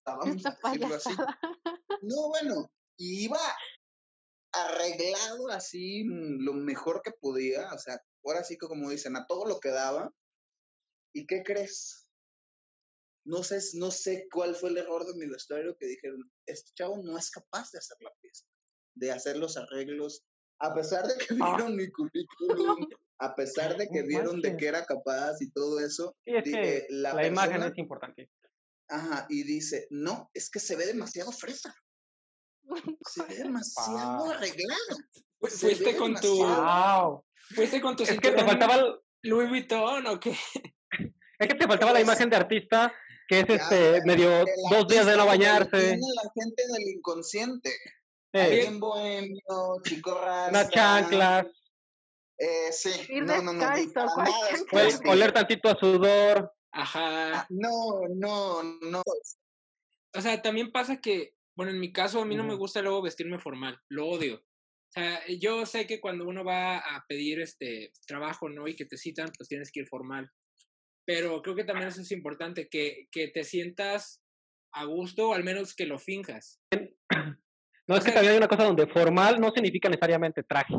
Vamos 0.04 0.44
así. 0.46 1.10
No, 2.02 2.28
bueno, 2.28 2.70
iba 2.98 3.40
arreglado 4.52 5.48
así 5.50 6.04
mm, 6.04 6.44
lo 6.44 6.52
mejor 6.52 7.02
que 7.02 7.10
podía, 7.12 7.72
o 7.72 7.78
sea, 7.78 8.00
ahora 8.24 8.44
sí 8.44 8.56
que 8.58 8.66
como 8.66 8.90
dicen, 8.90 9.16
a 9.16 9.26
todo 9.26 9.46
lo 9.46 9.60
que 9.60 9.70
daba. 9.70 10.12
¿Y 11.14 11.26
qué 11.26 11.42
crees? 11.42 12.06
No 13.24 13.42
sé, 13.42 13.58
no 13.74 13.90
sé 13.90 14.28
cuál 14.30 14.54
fue 14.54 14.70
el 14.70 14.78
error 14.78 15.04
de 15.06 15.14
mi 15.18 15.26
vestuario 15.26 15.76
que 15.78 15.86
dijeron, 15.86 16.30
este 16.46 16.70
chavo 16.74 17.02
no 17.02 17.18
es 17.18 17.30
capaz 17.30 17.70
de 17.72 17.78
hacer 17.78 17.96
la 18.00 18.12
pieza, 18.20 18.44
de 18.94 19.10
hacer 19.10 19.36
los 19.38 19.56
arreglos, 19.56 20.24
a 20.60 20.74
pesar 20.74 21.06
de 21.06 21.16
que 21.16 21.26
Ah. 21.42 21.56
vieron 21.56 21.74
mi 21.76 21.90
currículum, 21.90 22.86
a 23.18 23.34
pesar 23.34 23.76
de 23.76 23.88
que 23.88 24.02
vieron 24.02 24.40
de 24.42 24.56
que 24.56 24.66
era 24.68 24.84
capaz 24.84 25.40
y 25.40 25.50
todo 25.50 25.80
eso, 25.80 26.14
Sí, 26.24 26.36
es 26.36 26.44
dije, 26.44 26.60
que 26.60 26.86
la, 26.90 27.14
la 27.14 27.26
imagen 27.26 27.62
es 27.62 27.76
importante. 27.78 28.30
Ajá, 28.88 29.26
y 29.28 29.42
dice, 29.42 29.86
no, 29.90 30.30
es 30.32 30.48
que 30.50 30.60
se 30.60 30.76
ve 30.76 30.86
demasiado 30.86 31.32
fresa, 31.32 31.74
se 33.12 33.22
ve 33.24 33.34
demasiado 33.44 34.30
Ah. 34.30 34.34
arreglado. 34.36 34.96
Se 35.48 35.58
¿Fuiste 35.58 35.96
con 35.96 36.14
tu. 36.14 36.44
¡Wow! 36.44 37.24
fuiste 37.54 37.80
con 37.80 37.94
tu 37.96 38.02
Es 38.04 38.18
que 38.18 38.30
te 38.32 38.44
faltaba, 38.44 38.76
el- 38.76 38.96
Louis 39.22 39.48
Vuitton 39.48 40.06
o 40.06 40.18
qué? 40.20 40.30
es 41.38 41.48
que 41.48 41.54
te 41.54 41.66
faltaba 41.66 41.92
la 41.92 41.98
Pues, 41.98 42.04
imagen 42.04 42.30
de 42.30 42.36
artista, 42.36 42.92
que 43.28 43.40
es 43.40 43.46
Ya, 43.48 43.54
este 43.56 44.02
medio 44.04 44.44
dos 44.70 44.86
días 44.88 45.04
de 45.06 45.16
no 45.16 45.26
bañarse. 45.26 45.70
Tiene 45.70 45.98
la 46.14 46.30
gente 46.34 46.62
en 46.62 46.76
el 46.82 46.88
inconsciente. 46.96 47.72
Bien 48.32 48.78
bohemio, 48.80 49.80
chico 49.82 50.14
rasta. 50.20 50.50
unas 50.50 50.68
chanclas, 50.70 51.46
Eh, 52.38 52.70
sí. 52.72 52.90
Ir 53.08 53.24
no, 53.24 53.40
no, 53.42 53.52
no, 53.54 53.70
descalzo, 53.74 54.14
pues, 54.70 55.00
oler 55.06 55.32
tantito 55.32 55.70
a 55.70 55.76
sudor. 55.78 56.52
Ajá. 56.76 57.40
Ah, 57.40 57.46
No, 57.48 58.02
no, 58.14 58.62
no. 58.82 59.02
O 60.14 60.20
sea, 60.20 60.40
también 60.42 60.70
pasa 60.70 61.00
que, 61.00 61.34
bueno, 61.56 61.72
en 61.72 61.80
mi 61.80 61.90
caso 61.92 62.20
a 62.20 62.26
mí 62.26 62.36
no 62.36 62.44
me 62.44 62.54
gusta 62.54 62.82
luego 62.82 63.02
vestirme 63.02 63.38
formal, 63.38 63.78
lo 63.88 64.06
odio. 64.08 64.36
O 64.36 64.92
sea, 64.92 65.20
yo 65.40 65.64
sé 65.66 65.86
que 65.86 66.00
cuando 66.00 66.26
uno 66.26 66.44
va 66.44 66.78
a 66.78 67.04
pedir 67.08 67.40
este 67.40 67.92
trabajo, 68.06 68.48
¿no? 68.48 68.68
Y 68.68 68.76
que 68.76 68.84
te 68.84 68.96
citan, 68.96 69.30
pues 69.36 69.48
tienes 69.48 69.72
que 69.72 69.80
ir 69.80 69.88
formal. 69.88 70.30
Pero 71.06 71.40
creo 71.42 71.54
que 71.54 71.64
también 71.64 71.88
eso 71.88 72.02
es 72.02 72.12
importante, 72.12 72.68
que, 72.68 73.08
que 73.10 73.28
te 73.28 73.44
sientas 73.44 74.22
a 74.72 74.84
gusto, 74.84 75.30
o 75.30 75.34
al 75.34 75.44
menos 75.44 75.74
que 75.74 75.86
lo 75.86 75.98
finjas. 75.98 76.60
No, 77.88 77.94
O 77.94 77.98
es 77.98 78.04
que 78.04 78.10
también 78.10 78.32
hay 78.32 78.38
una 78.38 78.48
cosa 78.48 78.64
donde 78.64 78.88
formal 78.88 79.40
no 79.40 79.52
significa 79.52 79.88
necesariamente 79.88 80.42
traje. 80.42 80.74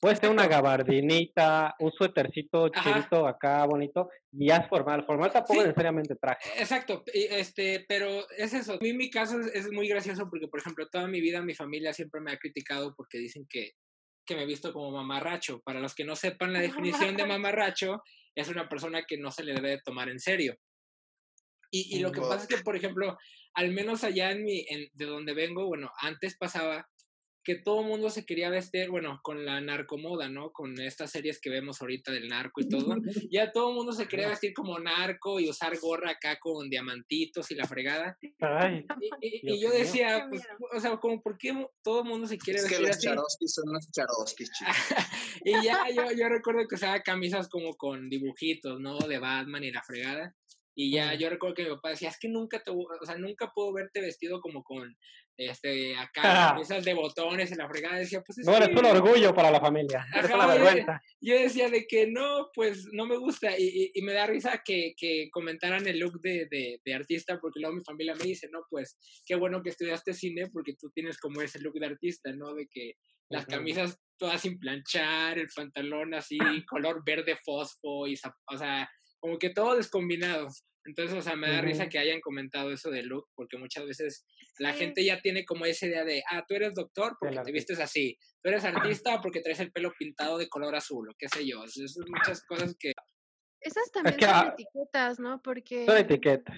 Puede 0.00 0.16
ser 0.16 0.30
una 0.30 0.44
Exacto. 0.44 0.62
gabardinita, 0.64 1.74
un 1.78 1.92
suétercito 1.92 2.70
Ajá. 2.74 2.82
chidito 2.82 3.26
acá, 3.26 3.64
bonito, 3.64 4.08
y 4.32 4.48
ya 4.48 4.58
es 4.58 4.68
formal. 4.68 5.04
Formal 5.06 5.32
tampoco 5.32 5.54
Sí. 5.54 5.60
es 5.60 5.66
necesariamente 5.66 6.16
traje. 6.16 6.48
Exacto, 6.58 7.02
y, 7.12 7.24
este, 7.24 7.84
pero 7.88 8.28
es 8.36 8.52
eso. 8.52 8.74
A 8.74 8.78
mí 8.78 8.90
en 8.90 8.96
mi 8.98 9.10
caso 9.10 9.40
es, 9.40 9.46
es 9.54 9.72
muy 9.72 9.88
gracioso 9.88 10.28
porque, 10.30 10.48
por 10.48 10.60
ejemplo, 10.60 10.86
toda 10.88 11.06
mi 11.08 11.20
vida 11.20 11.40
mi 11.42 11.54
familia 11.54 11.92
siempre 11.92 12.20
me 12.20 12.32
ha 12.32 12.36
criticado 12.38 12.94
porque 12.94 13.18
dicen 13.18 13.46
que, 13.48 13.72
que 14.26 14.36
me 14.36 14.42
he 14.42 14.46
visto 14.46 14.72
como 14.72 14.90
mamarracho. 14.90 15.60
Para 15.60 15.80
los 15.80 15.94
que 15.94 16.04
no 16.04 16.14
sepan 16.16 16.52
la 16.52 16.60
definición 16.60 17.16
de 17.16 17.24
mamarracho, 17.26 18.02
es 18.34 18.48
una 18.48 18.68
persona 18.68 19.04
que 19.08 19.16
no 19.16 19.30
se 19.30 19.44
le 19.44 19.54
debe 19.54 19.70
de 19.70 19.80
tomar 19.82 20.08
en 20.10 20.20
serio. 20.20 20.56
Y, 21.70 21.96
y 21.96 22.00
lo 22.00 22.12
que 22.12 22.20
pasa 22.20 22.42
es 22.42 22.46
que, 22.46 22.62
por 22.62 22.76
ejemplo, 22.76 23.16
al 23.54 23.72
menos 23.72 24.04
allá 24.04 24.30
en 24.30 24.44
mi, 24.44 24.64
en, 24.68 24.88
de 24.92 25.06
donde 25.06 25.32
vengo, 25.34 25.66
bueno, 25.66 25.90
antes 26.00 26.36
pasaba 26.36 26.86
que 27.46 27.54
todo 27.54 27.82
el 27.82 27.86
mundo 27.86 28.10
se 28.10 28.26
quería 28.26 28.50
vestir, 28.50 28.90
bueno, 28.90 29.20
con 29.22 29.46
la 29.46 29.60
narcomoda, 29.60 30.28
¿no? 30.28 30.50
Con 30.50 30.80
estas 30.80 31.12
series 31.12 31.40
que 31.40 31.48
vemos 31.48 31.80
ahorita 31.80 32.10
del 32.10 32.26
narco 32.28 32.60
y 32.60 32.68
todo. 32.68 32.96
Ya 33.30 33.52
todo 33.52 33.70
el 33.70 33.76
mundo 33.76 33.92
se 33.92 34.08
quería 34.08 34.28
vestir 34.28 34.52
como 34.52 34.78
narco 34.80 35.38
y 35.38 35.48
usar 35.48 35.78
gorra 35.78 36.10
acá 36.10 36.38
con 36.40 36.68
diamantitos 36.68 37.50
y 37.52 37.54
la 37.54 37.64
fregada. 37.66 38.18
Ay, 38.40 38.84
Y, 39.00 39.06
y- 39.26 39.40
y 39.42 39.58
Dios 39.58 39.60
yo 39.60 39.78
decía, 39.78 40.26
pues, 40.28 40.42
o 40.74 40.80
sea, 40.80 40.96
como, 40.96 41.22
¿por 41.22 41.38
qué 41.38 41.54
todo 41.84 42.02
el 42.02 42.08
mundo 42.08 42.26
se 42.26 42.36
quiere 42.36 42.58
Es 42.58 42.64
que 42.66 42.78
vestir 42.78 42.86
los 42.88 42.96
así? 42.96 43.06
charoskis 43.06 43.54
son 43.54 43.72
los 43.72 43.90
charoskis, 43.92 44.50
chicos. 44.58 44.76
y 45.44 45.52
ya 45.64 45.84
yo, 45.94 46.10
yo 46.18 46.28
recuerdo 46.28 46.66
que 46.68 46.74
usaba 46.74 47.00
camisas 47.02 47.48
como 47.48 47.76
con 47.76 48.10
dibujitos, 48.10 48.80
¿no? 48.80 48.98
De 48.98 49.18
Batman 49.20 49.62
y 49.62 49.70
la 49.70 49.82
fregada. 49.82 50.34
Y 50.78 50.90
ya 50.92 51.14
yo 51.14 51.30
recuerdo 51.30 51.54
que 51.54 51.62
mi 51.64 51.70
papá 51.70 51.88
decía, 51.90 52.10
es 52.10 52.18
que 52.18 52.28
nunca 52.28 52.62
te, 52.62 52.70
o 52.70 52.86
sea, 53.06 53.16
nunca 53.16 53.50
puedo 53.54 53.72
verte 53.72 54.00
vestido 54.02 54.40
como 54.42 54.62
con, 54.62 54.94
este, 55.38 55.96
acá, 55.96 56.22
camisas 56.54 56.84
de 56.84 56.92
botones 56.92 57.50
y 57.50 57.54
la 57.54 57.66
fregada. 57.66 57.96
Decía, 57.96 58.20
pues 58.20 58.38
es 58.38 58.46
no 58.46 58.54
eres 58.54 58.68
que- 58.68 58.78
un 58.78 58.84
orgullo 58.84 59.34
para 59.34 59.50
la 59.50 59.58
familia, 59.60 60.04
eres 60.12 60.26
Ajá, 60.30 60.34
una 60.36 60.46
oye, 60.48 60.58
vergüenza. 60.64 61.00
yo 61.20 61.34
decía 61.34 61.70
de 61.70 61.86
que 61.86 62.06
no, 62.08 62.50
pues 62.54 62.86
no 62.92 63.06
me 63.06 63.16
gusta 63.16 63.58
y, 63.58 63.64
y- 63.64 63.90
y 63.94 64.02
me 64.02 64.12
da 64.12 64.26
risa 64.26 64.62
que, 64.64 64.92
que 64.98 65.30
comentaran 65.30 65.86
el 65.86 65.98
look 65.98 66.20
de, 66.20 66.46
de, 66.50 66.80
de 66.84 66.94
artista 66.94 67.38
porque 67.40 67.60
luego 67.60 67.76
mi 67.76 67.82
familia 67.82 68.14
me 68.14 68.24
dice, 68.24 68.48
no, 68.52 68.60
pues 68.68 68.98
qué 69.26 69.34
bueno 69.34 69.62
que 69.62 69.70
estudiaste 69.70 70.12
cine 70.12 70.48
porque 70.52 70.74
tú 70.78 70.90
tienes 70.90 71.18
como 71.18 71.40
ese 71.40 71.58
look 71.60 71.74
de 71.80 71.86
artista, 71.86 72.32
¿no? 72.32 72.54
De 72.54 72.66
que 72.70 72.92
las 73.30 73.44
camisas 73.46 73.98
todas 74.18 74.40
sin 74.42 74.58
planchar, 74.58 75.38
el 75.38 75.48
pantalón 75.54 76.14
así, 76.14 76.38
color 76.68 77.02
verde 77.04 77.36
fosfo, 77.44 78.06
y 78.06 78.14
o 78.52 78.56
sea, 78.58 78.88
como 79.26 79.40
que 79.40 79.50
todo 79.50 79.74
descombinado. 79.74 80.46
Entonces, 80.84 81.18
o 81.18 81.20
sea, 81.20 81.34
me 81.34 81.50
da 81.50 81.60
risa 81.60 81.88
que 81.88 81.98
hayan 81.98 82.20
comentado 82.20 82.70
eso 82.70 82.92
del 82.92 83.06
look, 83.06 83.26
porque 83.34 83.58
muchas 83.58 83.84
veces 83.84 84.24
la 84.60 84.72
Sí. 84.72 84.78
gente 84.78 85.04
ya 85.04 85.20
tiene 85.20 85.44
como 85.44 85.66
esa 85.66 85.86
idea 85.86 86.04
de, 86.04 86.22
ah, 86.30 86.44
tú 86.46 86.54
eres 86.54 86.74
doctor 86.74 87.16
porque 87.18 87.40
te 87.40 87.50
vistes 87.50 87.80
así, 87.80 88.16
tú 88.40 88.50
eres 88.50 88.64
artista 88.64 89.20
porque 89.20 89.40
traes 89.40 89.58
el 89.58 89.72
pelo 89.72 89.92
pintado 89.98 90.38
de 90.38 90.48
color 90.48 90.76
azul, 90.76 91.08
o 91.08 91.14
qué 91.18 91.26
sé 91.28 91.44
yo. 91.44 91.64
Esas 91.64 91.94
son 91.94 92.04
muchas 92.08 92.44
cosas 92.44 92.76
que... 92.78 92.92
Esas 93.60 93.90
también 93.90 94.16
que, 94.16 94.26
son 94.26 94.34
ah, 94.36 94.54
etiquetas, 94.56 95.18
¿no? 95.18 95.42
Porque 95.42 95.86
Son 95.86 95.96
etiquetas. 95.96 96.56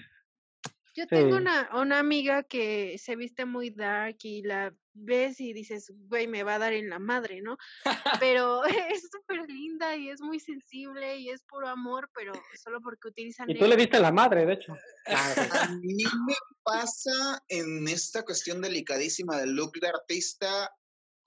Yo 0.99 1.07
tengo 1.07 1.29
Sí. 1.37 1.41
una, 1.41 1.69
una 1.73 1.99
amiga 1.99 2.43
que 2.43 2.97
se 2.97 3.15
viste 3.15 3.45
muy 3.45 3.69
dark 3.71 4.17
y 4.23 4.41
la 4.43 4.73
ves 4.93 5.39
y 5.39 5.53
dices, 5.53 5.91
güey, 6.09 6.27
me 6.27 6.43
va 6.43 6.55
a 6.55 6.59
dar 6.59 6.73
en 6.73 6.89
la 6.89 6.99
madre, 6.99 7.41
¿no? 7.41 7.57
Pero 8.23 8.63
es 8.93 9.09
súper 9.11 9.47
linda 9.47 9.95
y 9.95 10.09
es 10.09 10.19
muy 10.21 10.39
sensible 10.39 11.17
y 11.17 11.29
es 11.29 11.41
puro 11.43 11.67
amor, 11.69 12.09
pero 12.13 12.33
solo 12.61 12.81
porque 12.81 13.07
utilizan 13.07 13.49
Y 13.49 13.53
tú 13.53 13.61
le 13.61 13.69
negro. 13.69 13.81
diste 13.81 13.99
la 13.99 14.11
madre, 14.11 14.45
de 14.45 14.53
hecho. 14.53 14.73
A 15.67 15.69
mí 15.81 16.03
me 16.27 16.35
pasa 16.63 17.41
en 17.47 17.87
esta 17.87 18.23
cuestión 18.23 18.61
delicadísima 18.61 19.37
del 19.37 19.51
look 19.55 19.73
de 19.79 19.87
artista 19.87 20.71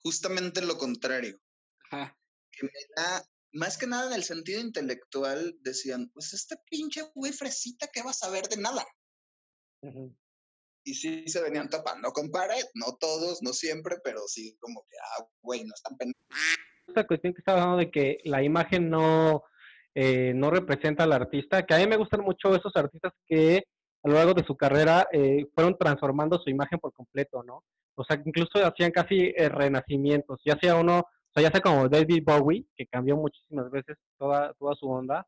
justamente 0.02 0.60
lo 0.62 0.76
contrario. 0.76 1.40
Ajá. 1.90 2.16
Que 2.50 2.66
me 2.66 2.72
da, 2.96 3.24
más 3.52 3.78
que 3.78 3.86
nada 3.86 4.08
en 4.08 4.14
el 4.14 4.24
sentido 4.24 4.60
intelectual, 4.60 5.56
decían, 5.60 6.10
pues 6.12 6.32
este 6.34 6.56
pinche 6.70 7.02
güey 7.14 7.32
fresita 7.32 7.86
que 7.86 8.02
va 8.02 8.10
a 8.10 8.14
saber 8.14 8.48
de 8.48 8.56
nada. 8.58 8.84
Y 10.84 10.94
sí 10.94 11.28
se 11.28 11.42
venían 11.42 11.68
tapando 11.68 12.10
con 12.12 12.30
pared, 12.30 12.64
no 12.74 12.96
todos, 12.98 13.42
no 13.42 13.52
siempre, 13.52 13.96
pero 14.02 14.20
sí 14.26 14.56
como 14.58 14.82
que, 14.82 14.96
ah, 14.98 15.24
güey, 15.40 15.64
no 15.64 15.72
están 15.74 15.96
pen... 15.96 16.12
esta 16.88 17.06
cuestión 17.06 17.32
que 17.34 17.40
estaba 17.40 17.62
hablando 17.62 17.78
de 17.78 17.90
que 17.90 18.18
la 18.24 18.42
imagen 18.42 18.90
no, 18.90 19.44
eh, 19.94 20.32
no 20.34 20.50
representa 20.50 21.04
al 21.04 21.12
artista, 21.12 21.64
que 21.64 21.74
a 21.74 21.78
mí 21.78 21.86
me 21.86 21.96
gustan 21.96 22.22
mucho 22.22 22.54
esos 22.54 22.74
artistas 22.74 23.12
que 23.28 23.64
a 24.02 24.08
lo 24.08 24.14
largo 24.14 24.34
de 24.34 24.44
su 24.44 24.56
carrera 24.56 25.06
eh, 25.12 25.46
fueron 25.54 25.76
transformando 25.78 26.38
su 26.38 26.50
imagen 26.50 26.80
por 26.80 26.92
completo, 26.92 27.42
¿no? 27.44 27.62
O 27.94 28.04
sea, 28.04 28.20
incluso 28.24 28.64
hacían 28.64 28.90
casi 28.90 29.32
eh, 29.36 29.48
renacimientos, 29.48 30.40
ya 30.44 30.58
sea 30.60 30.76
uno, 30.76 30.98
o 31.00 31.32
sea, 31.34 31.42
ya 31.42 31.50
sea 31.50 31.60
como 31.60 31.88
David 31.88 32.24
Bowie, 32.24 32.66
que 32.74 32.86
cambió 32.86 33.16
muchísimas 33.16 33.70
veces 33.70 33.96
toda, 34.18 34.52
toda 34.54 34.74
su 34.74 34.88
onda, 34.88 35.26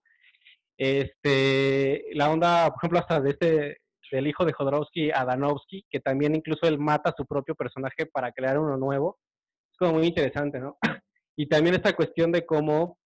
este, 0.76 2.06
la 2.14 2.30
onda, 2.30 2.68
por 2.68 2.78
ejemplo, 2.78 2.98
hasta 2.98 3.20
de 3.20 3.30
este, 3.30 3.78
del 4.10 4.26
hijo 4.26 4.44
de 4.44 4.52
Jodorowsky, 4.52 5.10
Adanovsky, 5.10 5.84
que 5.90 6.00
también 6.00 6.34
incluso 6.34 6.66
él 6.66 6.78
mata 6.78 7.10
a 7.10 7.14
su 7.16 7.26
propio 7.26 7.54
personaje 7.54 8.06
para 8.06 8.32
crear 8.32 8.58
uno 8.58 8.76
nuevo, 8.76 9.18
es 9.72 9.78
como 9.78 9.94
muy 9.94 10.06
interesante, 10.06 10.58
¿no? 10.60 10.76
Y 11.36 11.48
también 11.48 11.74
esta 11.74 11.94
cuestión 11.94 12.30
de 12.30 12.46
cómo 12.46 12.96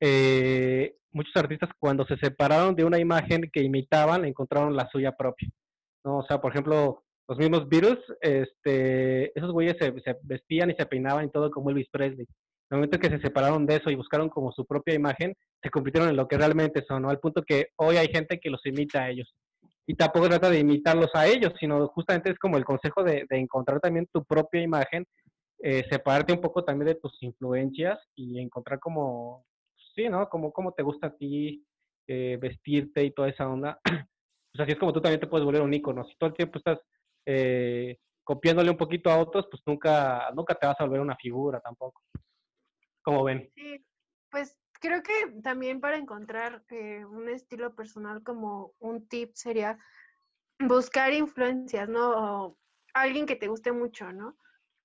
eh, 0.00 0.96
muchos 1.12 1.36
artistas 1.36 1.70
cuando 1.78 2.04
se 2.06 2.16
separaron 2.16 2.74
de 2.74 2.84
una 2.84 2.98
imagen 2.98 3.48
que 3.52 3.62
imitaban, 3.62 4.24
encontraron 4.24 4.74
la 4.74 4.88
suya 4.88 5.12
propia. 5.12 5.48
¿no? 6.04 6.18
O 6.18 6.26
sea, 6.26 6.40
por 6.40 6.52
ejemplo, 6.52 7.04
los 7.28 7.38
mismos 7.38 7.68
Beatles, 7.68 7.98
este, 8.20 9.38
esos 9.38 9.52
güeyes 9.52 9.76
se, 9.78 9.92
se 10.00 10.16
vestían 10.22 10.70
y 10.70 10.74
se 10.74 10.86
peinaban 10.86 11.26
y 11.26 11.30
todo 11.30 11.50
como 11.50 11.70
Elvis 11.70 11.88
Presley. 11.90 12.26
En 12.70 12.76
el 12.76 12.78
momento 12.78 12.98
que 12.98 13.10
se 13.10 13.20
separaron 13.20 13.64
de 13.64 13.76
eso 13.76 13.90
y 13.90 13.94
buscaron 13.94 14.28
como 14.28 14.52
su 14.52 14.66
propia 14.66 14.94
imagen, 14.94 15.34
se 15.62 15.70
convirtieron 15.70 16.10
en 16.10 16.16
lo 16.16 16.28
que 16.28 16.36
realmente 16.36 16.84
son, 16.86 17.02
¿no? 17.02 17.10
Al 17.10 17.18
punto 17.18 17.42
que 17.42 17.68
hoy 17.76 17.96
hay 17.96 18.08
gente 18.08 18.38
que 18.38 18.50
los 18.50 18.64
imita 18.66 19.04
a 19.04 19.10
ellos. 19.10 19.32
Y 19.88 19.94
tampoco 19.94 20.28
trata 20.28 20.50
de 20.50 20.58
imitarlos 20.58 21.10
a 21.14 21.26
ellos, 21.26 21.54
sino 21.58 21.88
justamente 21.88 22.30
es 22.30 22.38
como 22.38 22.58
el 22.58 22.64
consejo 22.64 23.02
de, 23.02 23.24
de 23.28 23.38
encontrar 23.38 23.80
también 23.80 24.06
tu 24.12 24.22
propia 24.22 24.60
imagen 24.60 25.06
eh, 25.60 25.84
separarte 25.90 26.32
un 26.32 26.40
poco 26.40 26.62
también 26.62 26.86
de 26.86 26.94
tus 26.94 27.20
influencias 27.20 27.98
y 28.14 28.38
encontrar 28.38 28.78
como, 28.78 29.44
sí, 29.94 30.08
¿no? 30.08 30.28
Como 30.28 30.52
cómo 30.52 30.72
te 30.72 30.84
gusta 30.84 31.08
a 31.08 31.16
ti 31.16 31.64
eh, 32.06 32.38
vestirte 32.40 33.02
y 33.02 33.10
toda 33.10 33.28
esa 33.28 33.48
onda. 33.48 33.80
Pues 34.50 34.62
así 34.62 34.72
es 34.72 34.78
como 34.78 34.94
tú 34.94 35.02
también 35.02 35.20
te 35.20 35.26
puedes 35.26 35.44
volver 35.44 35.60
un 35.60 35.74
ícono. 35.74 36.04
Si 36.04 36.16
todo 36.16 36.30
el 36.30 36.34
tiempo 36.34 36.56
estás 36.56 36.80
eh, 37.26 37.98
copiándole 38.24 38.70
un 38.70 38.78
poquito 38.78 39.10
a 39.10 39.18
otros, 39.18 39.46
pues 39.50 39.62
nunca, 39.66 40.30
nunca 40.34 40.54
te 40.54 40.66
vas 40.66 40.80
a 40.80 40.84
volver 40.84 41.00
una 41.02 41.16
figura 41.16 41.60
tampoco. 41.60 42.02
Como 43.02 43.24
ven. 43.24 43.50
Sí, 43.54 43.84
pues 44.30 44.58
creo 44.80 45.02
que 45.02 45.12
también 45.42 45.80
para 45.80 45.96
encontrar 45.96 46.64
eh, 46.70 47.04
un 47.04 47.28
estilo 47.28 47.74
personal 47.74 48.22
como 48.22 48.74
un 48.78 49.06
tip 49.08 49.34
sería 49.34 49.78
buscar 50.58 51.12
influencias, 51.12 51.88
¿no? 51.88 52.10
O 52.10 52.58
alguien 52.94 53.26
que 53.26 53.36
te 53.36 53.48
guste 53.48 53.72
mucho, 53.72 54.12
¿no? 54.12 54.36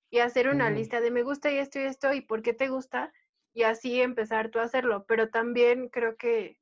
Y 0.10 0.20
hacer 0.20 0.48
una 0.48 0.70
lista 0.70 1.02
de 1.02 1.10
me 1.10 1.24
gusta 1.24 1.52
y 1.52 1.58
esto 1.58 1.80
y 1.80 1.84
esto 1.84 2.14
y 2.14 2.22
por 2.22 2.44
qué 2.44 2.54
te 2.54 2.68
gusta 2.68 3.12
y 3.52 3.64
así 3.64 4.00
empezar 4.00 4.50
tú 4.50 4.60
a 4.60 4.64
hacerlo. 4.64 5.06
Pero 5.08 5.30
también 5.30 5.90
creo 5.90 6.18
que 6.18 6.60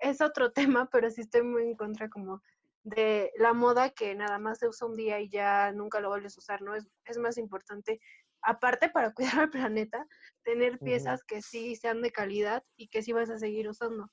es 0.00 0.20
otro 0.20 0.52
tema, 0.52 0.88
pero 0.90 1.10
sí 1.10 1.20
estoy 1.20 1.42
muy 1.42 1.62
en 1.62 1.76
contra 1.76 2.08
como 2.08 2.42
de 2.82 3.30
la 3.36 3.52
moda 3.52 3.90
que 3.90 4.14
nada 4.14 4.38
más 4.38 4.58
se 4.58 4.68
usa 4.68 4.88
un 4.88 4.96
día 4.96 5.20
y 5.20 5.28
ya 5.28 5.70
nunca 5.72 6.00
lo 6.00 6.08
vuelves 6.08 6.36
a 6.36 6.40
usar, 6.40 6.62
¿no? 6.62 6.74
Es, 6.74 6.88
es 7.04 7.18
más 7.18 7.36
importante, 7.36 8.00
aparte 8.42 8.88
para 8.88 9.12
cuidar 9.14 9.40
al 9.40 9.50
planeta, 9.50 10.06
tener 10.42 10.78
piezas 10.78 11.22
que 11.24 11.42
sí 11.42 11.76
sean 11.76 12.02
de 12.02 12.10
calidad 12.10 12.64
y 12.76 12.88
que 12.88 13.02
sí 13.02 13.12
vas 13.12 13.30
a 13.30 13.38
seguir 13.38 13.68
usando. 13.68 14.10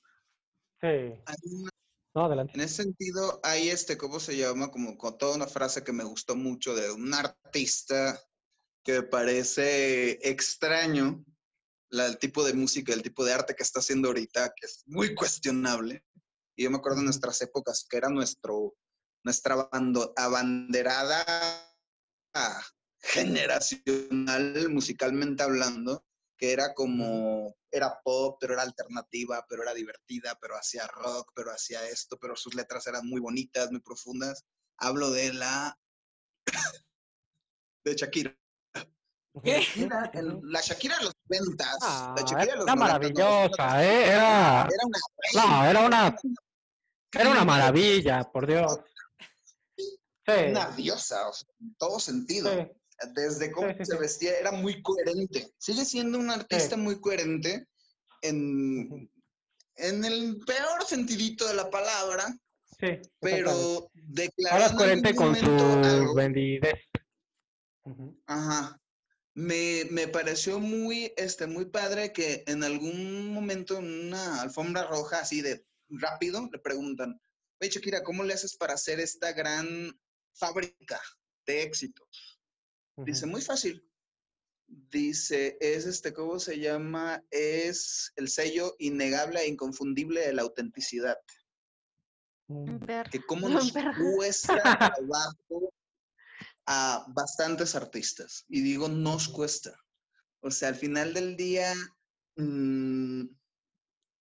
Sí. 0.80 1.14
No, 2.14 2.24
adelante. 2.24 2.52
En 2.54 2.60
ese 2.60 2.82
sentido, 2.82 3.40
hay 3.42 3.68
este, 3.68 3.98
¿cómo 3.98 4.20
se 4.20 4.36
llama? 4.36 4.70
Como 4.70 4.96
con 4.96 5.18
toda 5.18 5.36
una 5.36 5.46
frase 5.46 5.84
que 5.84 5.92
me 5.92 6.04
gustó 6.04 6.36
mucho 6.36 6.74
de 6.74 6.90
un 6.90 7.12
artista 7.12 8.20
que 8.84 8.92
me 9.00 9.02
parece 9.02 10.18
extraño, 10.28 11.24
la, 11.90 12.06
el 12.06 12.18
tipo 12.18 12.44
de 12.44 12.54
música, 12.54 12.92
el 12.92 13.02
tipo 13.02 13.24
de 13.24 13.34
arte 13.34 13.54
que 13.54 13.62
está 13.62 13.80
haciendo 13.80 14.08
ahorita, 14.08 14.52
que 14.56 14.66
es 14.66 14.82
muy 14.86 15.14
cuestionable. 15.14 16.04
Y 16.56 16.64
yo 16.64 16.70
me 16.70 16.78
acuerdo 16.78 16.98
de 16.98 17.04
nuestras 17.04 17.40
épocas 17.42 17.86
que 17.88 17.96
era 17.98 18.08
nuestro, 18.08 18.74
nuestra 19.24 19.68
abanderada 20.16 21.24
generacional, 23.00 24.68
musicalmente 24.70 25.42
hablando, 25.42 26.04
que 26.36 26.52
era 26.52 26.74
como, 26.74 27.54
era 27.70 28.00
pop, 28.02 28.38
pero 28.40 28.54
era 28.54 28.62
alternativa, 28.62 29.44
pero 29.48 29.62
era 29.62 29.74
divertida, 29.74 30.38
pero 30.40 30.56
hacía 30.56 30.86
rock, 30.86 31.32
pero 31.34 31.50
hacía 31.52 31.86
esto, 31.88 32.18
pero 32.18 32.36
sus 32.36 32.54
letras 32.54 32.86
eran 32.86 33.06
muy 33.06 33.20
bonitas, 33.20 33.70
muy 33.70 33.80
profundas. 33.80 34.44
Hablo 34.78 35.10
de 35.10 35.32
la, 35.32 35.78
de 37.84 37.94
Shakira. 37.94 38.36
¿Qué? 39.42 39.62
El- 40.14 40.40
la 40.44 40.60
Shakira 40.60 40.98
de 40.98 41.04
los 41.04 41.14
ventas. 41.28 41.76
Ah, 41.82 42.14
la 42.16 42.22
Shakira 42.22 42.52
de 42.52 42.56
los 42.58 42.66
era 42.66 42.74
90, 42.74 42.76
maravillosa, 42.76 43.84
¿eh? 43.84 44.04
Era, 44.08 44.68
Era 44.68 44.86
una 44.86 44.98
no, 45.34 45.64
era 45.70 45.80
una, 45.86 46.16
era 47.12 47.30
una 47.30 47.44
maravilla, 47.44 48.24
por 48.30 48.46
Dios. 48.46 48.80
Sí, 49.76 50.42
Una 50.50 50.70
diosa, 50.70 51.28
o 51.28 51.32
sea, 51.32 51.48
en 51.60 51.74
todo 51.76 51.98
sentido. 52.00 52.50
sí, 52.50 52.70
Desde 53.14 53.52
cómo 53.52 53.72
se 53.80 53.96
vestía, 53.96 54.38
era 54.38 54.52
muy 54.52 54.82
coherente. 54.82 55.52
Sigue 55.58 55.84
siendo 55.84 56.18
un 56.18 56.30
artista 56.30 56.76
muy 56.76 57.00
coherente 57.00 57.66
en, 58.22 59.10
en 59.76 60.04
el 60.04 60.38
peor 60.44 60.84
sentidito 60.84 61.46
de 61.46 61.54
la 61.54 61.70
palabra, 61.70 62.26
sí. 62.80 62.98
pero 63.20 63.90
declaró 63.94 64.64
Ahora 64.64 64.76
coherente 64.76 65.14
con 65.14 65.36
su 65.36 66.14
vendidez. 66.14 66.74
Ajá. 68.26 68.80
Me, 69.34 69.86
me 69.90 70.08
pareció 70.08 70.58
muy, 70.58 71.12
este, 71.16 71.46
muy 71.46 71.66
padre 71.66 72.12
que 72.12 72.42
en 72.48 72.64
algún 72.64 73.32
momento 73.32 73.78
en 73.78 74.08
una 74.08 74.40
alfombra 74.40 74.88
roja 74.88 75.20
así 75.20 75.42
de 75.42 75.64
rápido 75.88 76.48
le 76.52 76.58
preguntan, 76.58 77.20
oye 77.60 77.70
Shakira, 77.70 78.02
¿cómo 78.02 78.24
le 78.24 78.34
haces 78.34 78.56
para 78.56 78.74
hacer 78.74 78.98
esta 78.98 79.32
gran 79.32 79.96
fábrica 80.34 81.00
de 81.46 81.62
éxitos? 81.62 82.37
Dice, 83.04 83.26
muy 83.26 83.40
fácil. 83.40 83.84
Dice, 84.66 85.56
es 85.60 85.86
este, 85.86 86.12
¿cómo 86.12 86.38
se 86.38 86.58
llama? 86.58 87.24
Es 87.30 88.12
el 88.16 88.28
sello 88.28 88.74
innegable 88.78 89.40
e 89.40 89.48
inconfundible 89.48 90.20
de 90.20 90.32
la 90.32 90.42
autenticidad. 90.42 91.16
Mm. 92.48 92.78
Ver. 92.84 93.08
Que 93.10 93.20
cómo 93.24 93.48
No, 93.48 93.54
nos 93.60 93.72
cuesta 93.72 94.54
trabajo 94.96 95.72
a 96.66 97.06
bastantes 97.08 97.74
artistas. 97.74 98.44
Y 98.48 98.62
digo, 98.62 98.88
nos 98.88 99.28
cuesta. 99.28 99.74
O 100.40 100.50
sea, 100.50 100.68
al 100.68 100.76
final 100.76 101.14
del 101.14 101.36
día, 101.36 101.74
mm, 102.36 103.26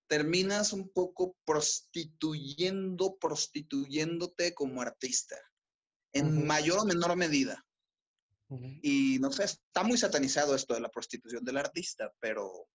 terminas 0.07 0.71
un 0.71 0.89
poco 0.89 1.35
prostituyendo, 1.45 3.17
prostituyéndote 3.17 4.53
como 4.53 4.81
artista, 4.81 5.35
en 6.13 6.47
mayor 6.47 6.79
o 6.79 6.85
menor 6.85 7.15
medida. 7.15 7.66
Y 8.49 9.19
no 9.19 9.31
sé, 9.31 9.43
está 9.43 9.83
muy 9.83 9.97
satanizado 9.97 10.55
esto 10.55 10.73
de 10.73 10.79
la 10.79 10.89
prostitución 10.89 11.43
del 11.43 11.57
artista, 11.57 12.11
pero 12.19 12.67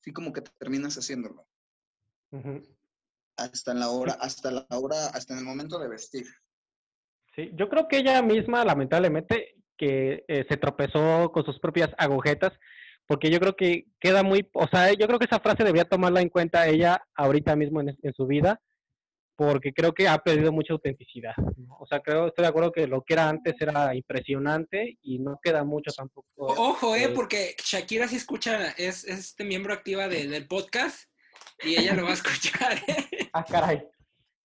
sí 0.00 0.12
como 0.12 0.32
que 0.32 0.42
terminas 0.58 0.96
haciéndolo. 0.96 1.46
Hasta 3.36 3.72
en 3.72 3.80
la 3.80 3.90
hora, 3.90 4.14
hasta 4.14 4.50
la 4.50 4.66
hora, 4.70 5.08
hasta 5.08 5.34
en 5.34 5.40
el 5.40 5.44
momento 5.44 5.78
de 5.78 5.88
vestir. 5.88 6.26
Sí, 7.36 7.50
yo 7.54 7.68
creo 7.68 7.86
que 7.88 7.98
ella 7.98 8.22
misma, 8.22 8.64
lamentablemente, 8.64 9.56
que 9.76 10.24
eh, 10.26 10.44
se 10.48 10.56
tropezó 10.56 11.30
con 11.30 11.44
sus 11.44 11.60
propias 11.60 11.90
agujetas, 11.98 12.52
porque 13.06 13.30
yo 13.30 13.38
creo 13.38 13.54
que 13.54 13.86
queda 14.00 14.22
muy, 14.22 14.48
o 14.54 14.66
sea, 14.66 14.92
yo 14.92 15.06
creo 15.06 15.18
que 15.18 15.26
esa 15.26 15.40
frase 15.40 15.62
debía 15.62 15.84
tomarla 15.84 16.20
en 16.20 16.30
cuenta 16.30 16.66
ella 16.66 17.02
ahorita 17.14 17.54
mismo 17.54 17.80
en, 17.80 17.96
en 18.02 18.14
su 18.14 18.26
vida, 18.26 18.60
porque 19.38 19.72
creo 19.72 19.94
que 19.94 20.08
ha 20.08 20.18
perdido 20.18 20.50
mucha 20.50 20.72
autenticidad. 20.72 21.32
¿no? 21.56 21.76
O 21.78 21.86
sea, 21.86 22.00
creo, 22.00 22.26
estoy 22.26 22.42
de 22.42 22.48
acuerdo 22.48 22.72
que 22.72 22.88
lo 22.88 23.02
que 23.04 23.14
era 23.14 23.28
antes 23.28 23.54
era 23.60 23.94
impresionante 23.94 24.98
y 25.00 25.20
no 25.20 25.38
queda 25.40 25.62
mucho 25.62 25.92
tampoco. 25.96 26.26
Ojo, 26.38 26.96
eh, 26.96 27.04
eh, 27.04 27.08
porque 27.10 27.54
Shakira 27.64 28.08
sí 28.08 28.16
escucha, 28.16 28.70
es, 28.72 29.04
es 29.04 29.20
este 29.20 29.44
miembro 29.44 29.72
activa 29.72 30.08
de- 30.08 30.26
del 30.26 30.48
podcast 30.48 31.08
y 31.62 31.76
ella 31.78 31.94
lo 31.94 32.02
va 32.02 32.10
a 32.10 32.14
escuchar. 32.14 32.78
¿eh? 32.88 33.08
Ah, 33.32 33.44
caray. 33.44 33.86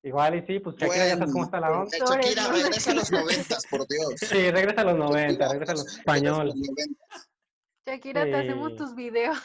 Igual 0.03 0.35
y 0.35 0.45
sí, 0.45 0.59
pues 0.59 0.75
Shakira 0.75 1.07
ya 1.07 1.17
sabes 1.17 1.31
cómo 1.31 1.45
está 1.45 1.59
la 1.59 1.71
onda. 1.71 1.97
Shakira, 1.97 2.47
regresa 2.49 2.91
a 2.91 2.93
los 2.95 3.11
noventas, 3.11 3.65
por 3.71 3.87
Dios. 3.87 4.13
Sí, 4.17 4.51
regresa 4.51 4.81
a 4.81 4.83
los 4.83 4.97
90, 4.97 5.31
Shakira, 5.31 5.49
regresa 5.53 5.71
a 5.71 5.75
los 5.75 5.83
regresa 5.85 5.97
a 5.97 5.99
español. 6.01 6.45
los 6.47 6.55
90. 6.55 6.93
Shakira, 7.87 8.23
te 8.25 8.35
hacemos 8.35 8.71
Sí. 8.71 8.77
tus 8.77 8.95
videos. 8.95 9.39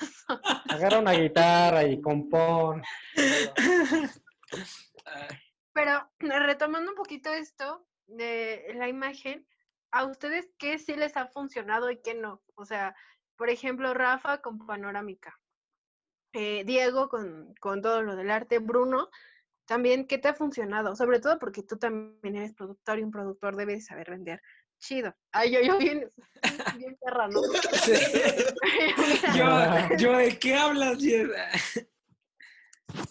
Agarra 0.69 0.99
una 0.99 1.13
guitarra 1.13 1.85
y 1.85 2.01
compón. 2.03 2.83
Pero 5.73 6.11
retomando 6.21 6.91
un 6.91 6.97
poquito 6.97 7.31
esto 7.31 7.87
de 8.07 8.73
la 8.75 8.89
imagen, 8.89 9.47
¿a 9.91 10.05
ustedes 10.05 10.49
qué 10.59 10.79
sí 10.79 10.97
les 10.97 11.17
ha 11.17 11.27
funcionado 11.27 11.91
y 11.91 12.01
qué 12.01 12.15
no? 12.15 12.43
O 12.55 12.65
sea, 12.65 12.95
por 13.37 13.51
ejemplo, 13.51 13.95
Rafa 13.95 14.39
con 14.39 14.67
panorámica, 14.67 15.39
eh, 16.33 16.65
Diego 16.65 17.09
con, 17.09 17.55
con 17.61 17.83
todo 17.83 18.03
lo 18.03 18.17
del 18.17 18.31
arte, 18.31 18.59
Bruno, 18.59 19.11
también, 19.69 20.07
¿qué 20.07 20.17
te 20.17 20.29
ha 20.29 20.35
funcionado? 20.35 20.97
Sobre 20.97 21.21
todo 21.21 21.39
porque 21.39 21.63
tú 21.63 21.77
también 21.77 22.37
eres 22.37 22.55
productor 22.55 22.99
y 22.99 23.03
un 23.03 23.11
productor 23.11 23.55
debe 23.55 23.75
de 23.75 23.83
saber 23.83 24.11
vender. 24.11 24.41
Chido. 24.79 25.15
Ay, 25.31 25.53
yo, 25.53 25.61
yo 25.61 25.77
bien, 25.77 26.11
bien 26.79 26.97
perra, 27.05 27.29
¿no? 27.29 27.43
sí. 27.83 27.93
yo, 29.37 29.97
yo, 29.99 30.17
¿de 30.17 30.39
qué 30.39 30.57
hablas, 30.57 30.99
Jess? 30.99 31.87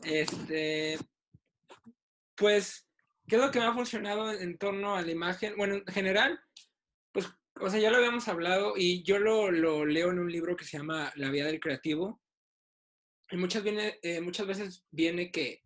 Este, 0.04 0.98
pues, 2.38 2.88
¿qué 3.28 3.36
es 3.36 3.42
lo 3.42 3.52
que 3.52 3.60
me 3.60 3.66
ha 3.66 3.74
funcionado 3.74 4.32
en, 4.32 4.58
torno 4.58 4.96
a 4.96 5.02
la 5.02 5.12
imagen? 5.12 5.56
Bueno, 5.58 5.76
en 5.76 5.86
general, 5.88 6.40
pues, 7.12 7.28
o 7.60 7.70
sea, 7.70 7.80
ya 7.80 7.92
lo 7.92 7.98
habíamos 7.98 8.28
hablado 8.28 8.76
y 8.78 9.04
yo 9.04 9.20
lo, 9.20 9.52
lo 9.52 9.86
leo 9.86 10.12
en 10.12 10.20
un 10.20 10.32
libro 10.32 10.56
que 10.56 10.64
se 10.64 10.78
llama 10.78 11.12
La 11.16 11.30
vida 11.30 11.48
del 11.48 11.60
creativo. 11.60 12.22
Y 13.30 13.38
muchas, 13.38 13.64
eh, 13.66 14.22
veces 14.46 14.86
viene 14.92 15.32
que 15.32 15.64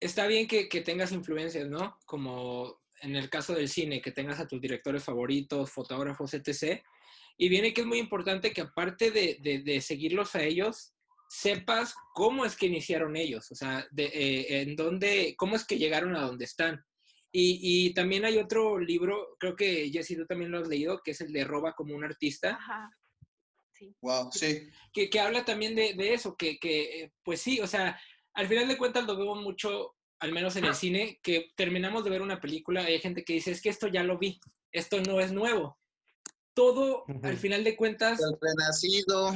está 0.00 0.26
bien 0.26 0.46
que, 0.46 0.68
que 0.68 0.80
tengas 0.80 1.12
influencias, 1.12 1.68
¿no? 1.68 1.98
Como 2.06 2.80
en 3.02 3.16
el 3.16 3.28
caso 3.28 3.52
del 3.52 3.68
cine, 3.68 4.00
que 4.00 4.12
tengas 4.12 4.40
a 4.40 4.46
tus 4.46 4.60
directores 4.60 5.04
favoritos, 5.04 5.70
fotógrafos, 5.70 6.32
etc. 6.32 6.82
Y 7.36 7.48
viene 7.48 7.74
que 7.74 7.82
es 7.82 7.86
muy 7.86 7.98
importante 7.98 8.52
que 8.52 8.62
aparte 8.62 9.10
de, 9.10 9.62
de 9.62 9.80
seguirlos 9.82 10.34
a 10.36 10.42
ellos, 10.42 10.93
sepas 11.28 11.94
cómo 12.12 12.44
es 12.44 12.56
que 12.56 12.66
iniciaron 12.66 13.16
ellos, 13.16 13.50
o 13.50 13.54
sea, 13.54 13.86
de, 13.90 14.04
eh, 14.04 14.62
en 14.62 14.76
dónde, 14.76 15.34
cómo 15.36 15.56
es 15.56 15.66
que 15.66 15.78
llegaron 15.78 16.14
a 16.16 16.22
donde 16.22 16.44
están. 16.44 16.84
Y, 17.32 17.58
y, 17.88 17.94
también 17.94 18.24
hay 18.24 18.38
otro 18.38 18.78
libro, 18.78 19.36
creo 19.40 19.56
que 19.56 19.90
Jessy, 19.90 20.16
tú 20.16 20.24
también 20.24 20.52
lo 20.52 20.60
has 20.60 20.68
leído, 20.68 21.00
que 21.02 21.10
es 21.10 21.20
el 21.20 21.32
de 21.32 21.42
Roba 21.44 21.74
como 21.74 21.94
un 21.96 22.04
artista. 22.04 22.50
Ajá. 22.50 22.88
Sí. 23.72 23.92
Wow, 24.02 24.30
sí. 24.30 24.68
Que, 24.92 25.10
que 25.10 25.18
habla 25.18 25.44
también 25.44 25.74
de, 25.74 25.94
de 25.94 26.14
eso, 26.14 26.36
que, 26.36 26.60
que, 26.60 27.02
eh, 27.02 27.12
pues 27.24 27.40
sí, 27.40 27.60
o 27.60 27.66
sea, 27.66 28.00
al 28.34 28.46
final 28.46 28.68
de 28.68 28.78
cuentas 28.78 29.04
lo 29.04 29.16
vemos 29.16 29.42
mucho, 29.42 29.96
al 30.20 30.30
menos 30.30 30.54
en 30.54 30.66
el 30.66 30.76
cine, 30.76 31.18
que 31.24 31.50
terminamos 31.56 32.04
de 32.04 32.10
ver 32.10 32.22
una 32.22 32.40
película 32.40 32.88
y 32.88 32.94
hay 32.94 33.00
gente 33.00 33.24
que 33.24 33.32
dice, 33.32 33.50
es 33.50 33.60
que 33.60 33.68
esto 33.68 33.88
ya 33.88 34.04
lo 34.04 34.16
vi, 34.16 34.40
esto 34.70 35.00
no 35.00 35.18
es 35.18 35.32
nuevo. 35.32 35.76
Todo, 36.54 37.02
uh 37.08 37.12
-huh. 37.14 37.26
al 37.26 37.36
final 37.36 37.64
de 37.64 37.76
cuentas... 37.76 38.20
El 38.20 38.38
renacido. 38.40 39.34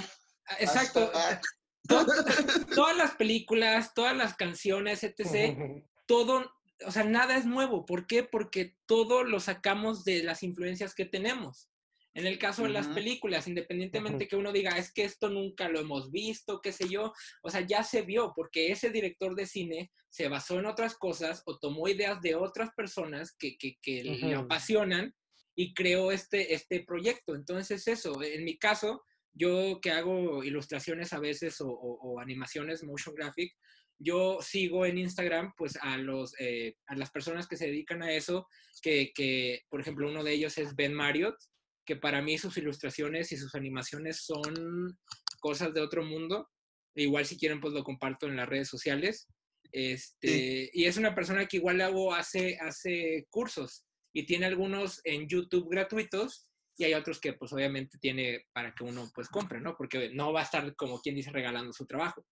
Exacto. 0.61 1.11
Hasta... 1.12 1.41
To 1.87 2.05
todas 2.74 2.97
las 2.97 3.14
películas, 3.14 3.95
todas 3.95 4.16
las 4.16 4.35
canciones, 4.35 5.05
etc., 5.05 5.85
todo, 6.07 6.51
o 6.87 6.91
sea, 6.91 7.05
nada 7.05 7.37
es 7.37 7.45
nuevo. 7.45 7.85
¿Por 7.85 8.07
qué? 8.07 8.22
Porque 8.22 8.76
todo 8.87 9.24
lo 9.24 9.41
sacamos 9.41 10.05
de 10.05 10.22
las 10.22 10.43
influencias 10.43 10.95
que 10.95 11.05
tenemos. 11.05 11.70
En 12.14 12.26
el 12.26 12.39
caso 12.39 12.62
de 12.62 12.68
uh 12.68 12.70
-huh. 12.72 12.74
las 12.74 12.89
películas, 12.89 13.47
independientemente 13.47 14.24
uh 14.24 14.26
-huh. 14.26 14.31
que 14.31 14.37
uno 14.37 14.53
diga, 14.53 14.76
es 14.76 14.93
que 14.93 15.05
esto 15.05 15.29
nunca 15.29 15.68
lo 15.68 15.79
hemos 15.79 16.11
visto, 16.11 16.61
qué 16.61 16.72
sé 16.72 16.89
yo, 16.89 17.12
o 17.43 17.51
sea, 17.51 17.61
ya 17.61 17.85
se 17.85 18.03
vio, 18.03 18.33
porque 18.35 18.72
ese 18.72 18.91
director 18.91 19.35
de 19.37 19.47
cine 19.47 19.93
se 20.09 20.29
basó 20.29 20.59
en 20.59 20.66
otras 20.66 20.97
cosas 20.97 21.43
o 21.47 21.59
tomó 21.59 21.87
ideas 21.87 22.20
de 22.20 22.35
otras 22.35 22.70
personas 22.74 23.37
que, 23.39 23.57
que, 23.57 23.76
que 23.81 24.03
le 24.03 24.35
apasionan 24.35 25.14
y 25.55 25.74
creó 25.74 26.11
este, 26.11 26.55
este 26.55 26.85
proyecto. 26.85 27.35
Entonces, 27.35 27.87
eso, 27.87 28.22
en 28.22 28.45
mi 28.45 28.59
caso, 28.59 29.05
yo 29.39 29.80
que 29.80 29.91
hago 29.91 30.43
ilustraciones 30.43 31.12
a 31.12 31.20
veces 31.20 31.57
o, 31.61 32.18
animaciones 32.20 32.82
motion 32.82 33.14
graphic, 33.14 33.53
yo 34.01 34.39
sigo 34.41 34.86
en 34.86 34.99
Instagram 34.99 35.53
pues 35.57 35.76
a, 35.80 35.97
los, 35.97 36.34
eh, 36.39 36.76
a 36.86 36.97
las 36.97 37.11
personas 37.11 37.47
que 37.47 37.57
se 37.57 37.66
dedican 37.66 38.03
a 38.03 38.12
eso, 38.12 38.47
que, 38.82 39.12
que, 39.14 39.62
por 39.68 39.80
ejemplo 39.80 40.09
uno 40.09 40.22
de 40.22 40.32
ellos 40.32 40.59
es 40.59 40.74
Ben 40.76 40.95
Marriott, 40.95 41.36
que 41.84 41.97
para 41.97 42.22
mí 42.22 42.39
sus 42.39 42.57
ilustraciones 42.59 43.32
y 43.32 43.36
sus 43.36 43.55
animaciones 43.55 44.24
son 44.24 44.99
cosas 45.41 45.72
de 45.72 45.80
otro 45.80 46.05
mundo. 46.05 46.49
Igual 46.95 47.24
si 47.24 47.39
quieren 47.39 47.61
pues 47.61 47.72
lo 47.72 47.82
comparto 47.82 48.26
en 48.26 48.36
las 48.36 48.49
redes 48.49 48.68
sociales. 48.68 49.26
Este, 49.72 50.70
Y 50.72 50.84
es 50.84 50.97
una 50.97 51.14
persona 51.14 51.47
que 51.47 51.59
igual 51.59 51.80
hago, 51.80 52.14
hace, 52.14 52.59
hace 52.61 53.26
cursos 53.30 53.84
y 54.12 54.26
tiene 54.26 54.47
algunos 54.47 55.01
en 55.05 55.28
YouTube 55.28 55.68
gratuitos 55.70 56.49
y 56.79 56.85
hay 56.85 56.95
otros 56.95 57.20
que 57.20 57.33
pues 57.33 57.53
obviamente 57.53 57.99
tiene 57.99 58.47
para 58.53 58.72
que 58.72 58.85
uno 58.85 59.11
pues 59.12 59.29
compre, 59.29 59.61
¿no? 59.61 59.76
Porque 59.76 60.11
no 60.14 60.33
va 60.33 60.41
a 60.41 60.45
estar 60.45 60.74
como 60.76 61.01
quien 61.01 61.16
dice 61.16 61.33
regalando 61.33 61.72
su 61.72 61.87
trabajo. 61.87 62.24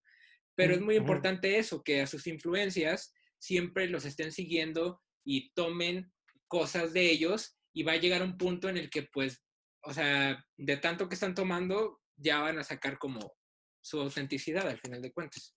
Pero 0.55 0.73
es 0.73 0.81
muy 0.81 0.95
importante 0.95 1.57
eso, 1.59 1.83
que 1.83 2.01
a 2.01 2.07
sus 2.07 2.25
influencias 2.27 3.13
siempre 3.37 3.87
los 3.87 4.05
estén 4.05 4.31
siguiendo 4.31 5.01
y 5.25 5.51
tomen 5.51 6.11
cosas 6.47 6.93
de 6.93 7.11
ellos 7.11 7.59
y 7.73 7.83
va 7.83 7.91
a 7.91 7.97
llegar 7.97 8.23
un 8.23 8.37
punto 8.37 8.69
en 8.69 8.77
el 8.77 8.89
que 8.89 9.03
pues, 9.03 9.43
o 9.83 9.93
sea, 9.93 10.43
de 10.55 10.77
tanto 10.77 11.09
que 11.09 11.15
están 11.15 11.35
tomando, 11.35 11.99
ya 12.15 12.39
van 12.39 12.57
a 12.57 12.63
sacar 12.63 12.97
como 12.97 13.35
su 13.81 13.99
autenticidad 13.99 14.67
al 14.67 14.79
final 14.79 15.01
de 15.01 15.11
cuentas. 15.11 15.53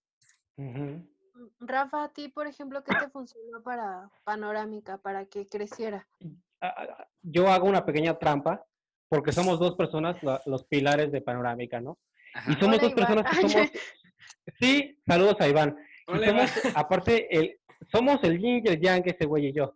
Rafa, 1.60 2.04
a 2.04 2.12
ti, 2.12 2.28
por 2.28 2.48
ejemplo, 2.48 2.82
¿qué 2.82 2.94
te 2.96 3.08
funcionó 3.08 3.62
para 3.62 4.10
Panorámica, 4.24 4.98
para 4.98 5.26
que 5.26 5.48
creciera? 5.48 6.08
Yo 7.22 7.48
hago 7.48 7.68
una 7.68 7.86
pequeña 7.86 8.18
trampa 8.18 8.66
porque 9.10 9.32
somos 9.32 9.58
dos 9.58 9.74
personas 9.74 10.16
los 10.46 10.64
pilares 10.64 11.10
de 11.10 11.20
Panorámica, 11.20 11.80
¿no? 11.80 11.98
Y 12.46 12.52
somos 12.54 12.80
dos 12.80 12.94
personas 12.94 13.28
que 13.28 13.48
somos... 13.48 13.68
Sí, 14.60 14.98
saludos 15.06 15.34
a 15.40 15.48
Iván. 15.48 15.76
somos, 16.06 16.50
aparte, 16.74 17.26
el, 17.36 17.58
somos 17.92 18.20
el 18.22 18.38
yin 18.38 18.62
y 18.64 18.68
el 18.68 18.80
yang, 18.80 19.02
ese 19.04 19.26
güey 19.26 19.48
y 19.48 19.52
yo. 19.52 19.74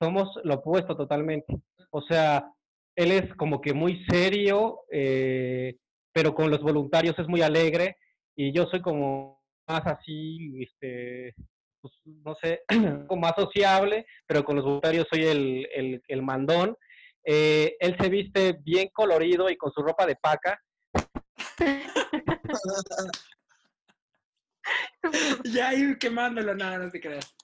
Somos 0.00 0.28
lo 0.44 0.56
opuesto 0.56 0.94
totalmente. 0.96 1.56
O 1.90 2.02
sea, 2.02 2.46
él 2.94 3.10
es 3.10 3.34
como 3.36 3.60
que 3.62 3.72
muy 3.72 4.04
serio, 4.06 4.80
eh, 4.92 5.76
pero 6.12 6.34
con 6.34 6.50
los 6.50 6.60
voluntarios 6.60 7.18
es 7.18 7.26
muy 7.26 7.40
alegre, 7.40 7.96
y 8.36 8.52
yo 8.52 8.66
soy 8.66 8.82
como 8.82 9.42
más 9.66 9.86
así, 9.86 10.62
este, 10.62 11.34
pues, 11.80 11.94
no 12.04 12.34
sé, 12.42 12.62
como 13.08 13.20
más 13.22 13.34
sociable, 13.34 14.04
pero 14.26 14.44
con 14.44 14.56
los 14.56 14.64
voluntarios 14.64 15.06
soy 15.10 15.24
el, 15.24 15.68
el, 15.74 16.02
el 16.06 16.22
mandón. 16.22 16.76
Eh, 17.24 17.76
él 17.80 17.96
se 17.98 18.08
viste 18.08 18.58
bien 18.60 18.90
colorido 18.92 19.48
y 19.48 19.56
con 19.56 19.72
su 19.72 19.82
ropa 19.82 20.06
de 20.06 20.16
paca. 20.16 20.60
ya 25.44 25.74
ir 25.74 25.98
quemándolo, 25.98 26.54
nada, 26.54 26.78
no 26.78 26.90
te 26.90 27.00
creas. 27.00 27.34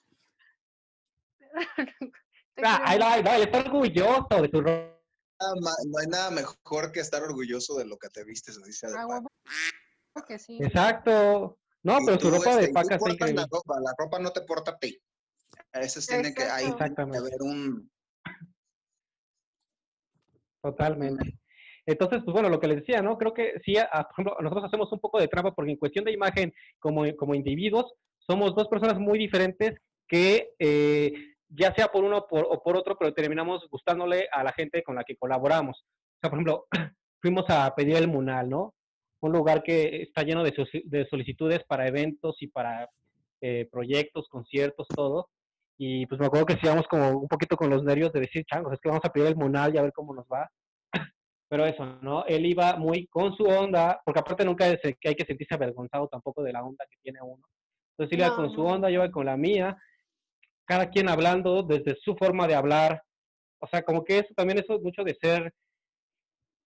Ah, 2.63 2.81
ahí 2.85 2.99
va, 2.99 3.13
ahí 3.13 3.23
va, 3.23 3.37
él 3.37 3.43
está 3.43 3.59
orgulloso 3.59 4.41
de 4.41 4.49
su 4.49 4.61
ropa. 4.61 4.97
No 5.55 5.99
hay 5.99 6.07
nada 6.07 6.29
mejor 6.29 6.91
que 6.91 6.99
estar 6.99 7.23
orgulloso 7.23 7.77
de 7.77 7.85
lo 7.85 7.97
que 7.97 8.09
te 8.09 8.23
vistes, 8.23 8.57
así 8.57 8.73
sea 8.73 8.91
de 8.91 8.97
ah, 8.99 9.21
que 10.27 10.37
sí. 10.37 10.59
Exacto. 10.61 11.57
No, 11.83 11.97
pero 12.05 12.19
su 12.19 12.29
ropa 12.29 12.57
de 12.57 12.69
paca 12.69 12.99
sí 12.99 13.17
la 13.33 13.47
ropa, 13.49 13.79
la 13.79 13.93
ropa 13.97 14.19
no 14.19 14.31
te 14.31 14.41
porta 14.41 14.71
a 14.71 14.77
ti. 14.77 15.01
A 15.73 15.79
veces 15.79 16.05
tiene 16.05 16.33
que, 16.33 16.43
hay 16.43 16.75
que 16.75 16.83
haber 16.83 17.41
un, 17.41 17.89
Totalmente. 20.61 21.37
Entonces, 21.85 22.21
pues 22.23 22.33
bueno, 22.33 22.49
lo 22.49 22.59
que 22.59 22.67
les 22.67 22.77
decía, 22.77 23.01
¿no? 23.01 23.17
Creo 23.17 23.33
que 23.33 23.53
sí, 23.65 23.73
por 23.73 24.11
ejemplo, 24.11 24.37
nosotros 24.41 24.65
hacemos 24.65 24.91
un 24.91 24.99
poco 24.99 25.19
de 25.19 25.27
trampa 25.27 25.53
porque 25.53 25.71
en 25.71 25.77
cuestión 25.77 26.05
de 26.05 26.11
imagen, 26.11 26.53
como, 26.79 27.03
como 27.15 27.33
individuos, 27.33 27.91
somos 28.19 28.55
dos 28.55 28.67
personas 28.67 28.99
muy 28.99 29.17
diferentes 29.17 29.79
que 30.07 30.49
eh, 30.59 31.13
ya 31.49 31.73
sea 31.73 31.87
por 31.87 32.03
uno 32.03 32.25
o 32.29 32.63
por 32.63 32.77
otro, 32.77 32.97
pero 32.97 33.13
terminamos 33.13 33.67
gustándole 33.69 34.27
a 34.31 34.43
la 34.43 34.53
gente 34.53 34.83
con 34.83 34.95
la 34.95 35.03
que 35.03 35.15
colaboramos. 35.15 35.81
O 35.81 36.19
sea, 36.21 36.29
por 36.29 36.39
ejemplo, 36.39 36.65
fuimos 37.21 37.45
a 37.49 37.73
pedir 37.75 37.95
el 37.97 38.07
Munal, 38.07 38.49
¿no? 38.49 38.75
Un 39.21 39.31
lugar 39.31 39.63
que 39.63 40.03
está 40.03 40.23
lleno 40.23 40.43
de, 40.43 40.53
de 40.85 41.05
solicitudes 41.07 41.63
para 41.67 41.87
eventos 41.87 42.37
y 42.41 42.47
para 42.47 42.89
eh, 43.41 43.67
proyectos, 43.71 44.27
conciertos, 44.29 44.87
todo. 44.87 45.29
Y 45.83 46.05
pues 46.05 46.21
me 46.21 46.27
acuerdo 46.27 46.45
que 46.45 46.59
íbamos 46.61 46.85
como 46.87 47.09
un 47.09 47.27
poquito 47.27 47.57
con 47.57 47.71
los 47.71 47.83
nervios 47.83 48.13
de 48.13 48.19
decir, 48.19 48.45
changos, 48.45 48.71
es 48.71 48.79
que 48.79 48.89
vamos 48.89 49.03
a 49.03 49.11
pedir 49.11 49.29
el 49.29 49.35
Munal 49.35 49.73
y 49.73 49.79
a 49.79 49.81
ver 49.81 49.91
cómo 49.91 50.13
nos 50.13 50.27
va. 50.31 50.47
Pero 51.49 51.65
eso, 51.65 51.83
¿no? 52.03 52.23
Él 52.25 52.45
iba 52.45 52.75
muy 52.75 53.07
con 53.07 53.35
su 53.35 53.45
onda, 53.45 53.99
porque 54.05 54.19
aparte 54.19 54.45
nunca 54.45 54.67
es 54.67 54.79
que 54.79 55.09
hay 55.09 55.15
que 55.15 55.25
sentirse 55.25 55.55
avergonzado 55.55 56.07
tampoco 56.07 56.43
de 56.43 56.53
la 56.53 56.63
onda 56.63 56.85
que 56.87 56.97
tiene 57.01 57.17
uno. 57.23 57.43
Entonces 57.97 58.13
él 58.15 58.23
iba 58.23 58.35
con 58.35 58.53
su 58.53 58.63
onda, 58.63 58.91
yo 58.91 59.03
iba 59.03 59.09
con 59.09 59.25
la 59.25 59.35
mía, 59.35 59.75
cada 60.67 60.87
quien 60.91 61.09
hablando 61.09 61.63
desde 61.63 61.97
su 61.99 62.15
forma 62.15 62.47
de 62.47 62.53
hablar. 62.53 63.01
O 63.59 63.65
sea, 63.65 63.81
como 63.81 64.03
que 64.03 64.19
eso 64.19 64.35
también 64.35 64.59
eso 64.59 64.75
es 64.75 64.83
mucho 64.83 65.03
de 65.03 65.15
ser, 65.19 65.51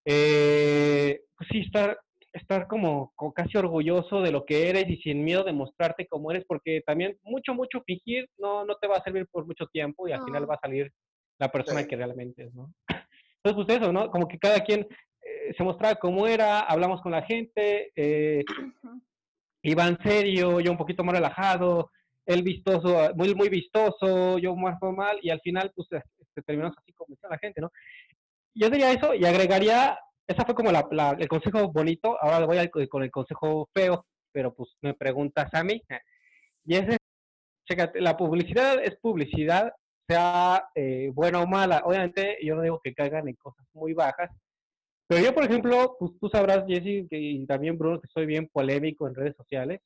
eh, 0.04 1.22
pues 1.38 1.48
sí, 1.50 1.60
estar 1.60 1.98
estar 2.36 2.66
como, 2.66 3.12
casi 3.34 3.56
orgulloso 3.56 4.20
de 4.20 4.30
lo 4.30 4.44
que 4.44 4.68
eres 4.68 4.88
y 4.88 4.96
sin 4.98 5.24
miedo 5.24 5.44
de 5.44 5.52
mostrarte 5.52 6.06
como 6.06 6.30
eres, 6.30 6.44
porque 6.46 6.82
también 6.86 7.18
mucho, 7.22 7.54
mucho 7.54 7.82
fingir 7.82 8.28
no, 8.38 8.64
no 8.64 8.76
te 8.76 8.86
va 8.86 8.96
a 8.96 9.02
servir 9.02 9.26
por 9.30 9.46
mucho 9.46 9.66
tiempo 9.66 10.08
y 10.08 10.12
al 10.12 10.24
final 10.24 10.48
va 10.48 10.54
a 10.54 10.60
salir 10.60 10.92
la 11.38 11.50
persona 11.50 11.86
que 11.86 11.96
realmente 11.96 12.44
es, 12.44 12.54
¿no? 12.54 12.72
Entonces, 13.42 13.64
pues 13.64 13.78
eso, 13.78 13.92
¿no? 13.92 14.10
Como 14.10 14.26
que 14.28 14.38
cada 14.38 14.60
quien 14.60 14.86
eh, 15.22 15.54
se 15.56 15.62
mostraba 15.62 15.96
como 15.96 16.26
era, 16.26 16.60
hablamos 16.60 17.00
con 17.00 17.12
la 17.12 17.22
gente, 17.22 17.92
eh, 17.94 18.44
iba 19.62 19.86
en 19.86 19.98
serio, 20.02 20.60
yo 20.60 20.70
un 20.70 20.78
poquito 20.78 21.04
más 21.04 21.14
relajado, 21.14 21.90
él 22.24 22.42
vistoso, 22.42 23.14
muy, 23.14 23.34
muy 23.34 23.48
vistoso, 23.48 24.38
yo 24.38 24.54
más 24.56 24.78
formal, 24.80 25.18
y 25.22 25.30
al 25.30 25.40
final, 25.40 25.72
pues, 25.74 25.88
terminamos 26.44 26.76
así 26.76 26.92
como 26.92 27.16
la 27.30 27.38
gente, 27.38 27.60
¿no? 27.60 27.70
Yo 28.54 28.70
diría 28.70 28.92
eso 28.92 29.14
y 29.14 29.24
agregaría 29.24 29.98
esa 30.26 30.44
fue 30.44 30.54
como 30.54 30.72
la, 30.72 31.16
el 31.18 31.28
consejo 31.28 31.70
bonito. 31.72 32.16
Ahora 32.20 32.46
voy 32.46 32.88
con 32.88 33.02
el 33.02 33.10
consejo 33.10 33.68
feo, 33.72 34.06
pero 34.32 34.54
pues 34.54 34.70
me 34.82 34.94
preguntas 34.94 35.52
a 35.52 35.62
mí. 35.62 35.82
Y 36.64 36.76
es, 36.76 36.96
chécate, 37.68 38.00
la 38.00 38.16
publicidad 38.16 38.82
es 38.82 38.96
publicidad, 38.96 39.72
sea 40.08 40.68
eh, 40.74 41.10
buena 41.14 41.40
o 41.40 41.46
mala. 41.46 41.82
Obviamente, 41.84 42.38
yo 42.42 42.56
no 42.56 42.62
digo 42.62 42.80
que 42.82 42.94
caigan 42.94 43.28
en 43.28 43.34
cosas 43.36 43.66
muy 43.72 43.92
bajas. 43.92 44.30
Pero 45.08 45.24
yo, 45.24 45.32
por 45.32 45.44
ejemplo, 45.44 45.96
pues 45.98 46.12
tú 46.20 46.28
sabrás, 46.28 46.64
Jessy, 46.66 47.06
y 47.10 47.46
también 47.46 47.78
Bruno, 47.78 48.00
que 48.00 48.08
soy 48.08 48.26
bien 48.26 48.48
polémico 48.48 49.06
en 49.06 49.14
redes 49.14 49.36
sociales. 49.36 49.80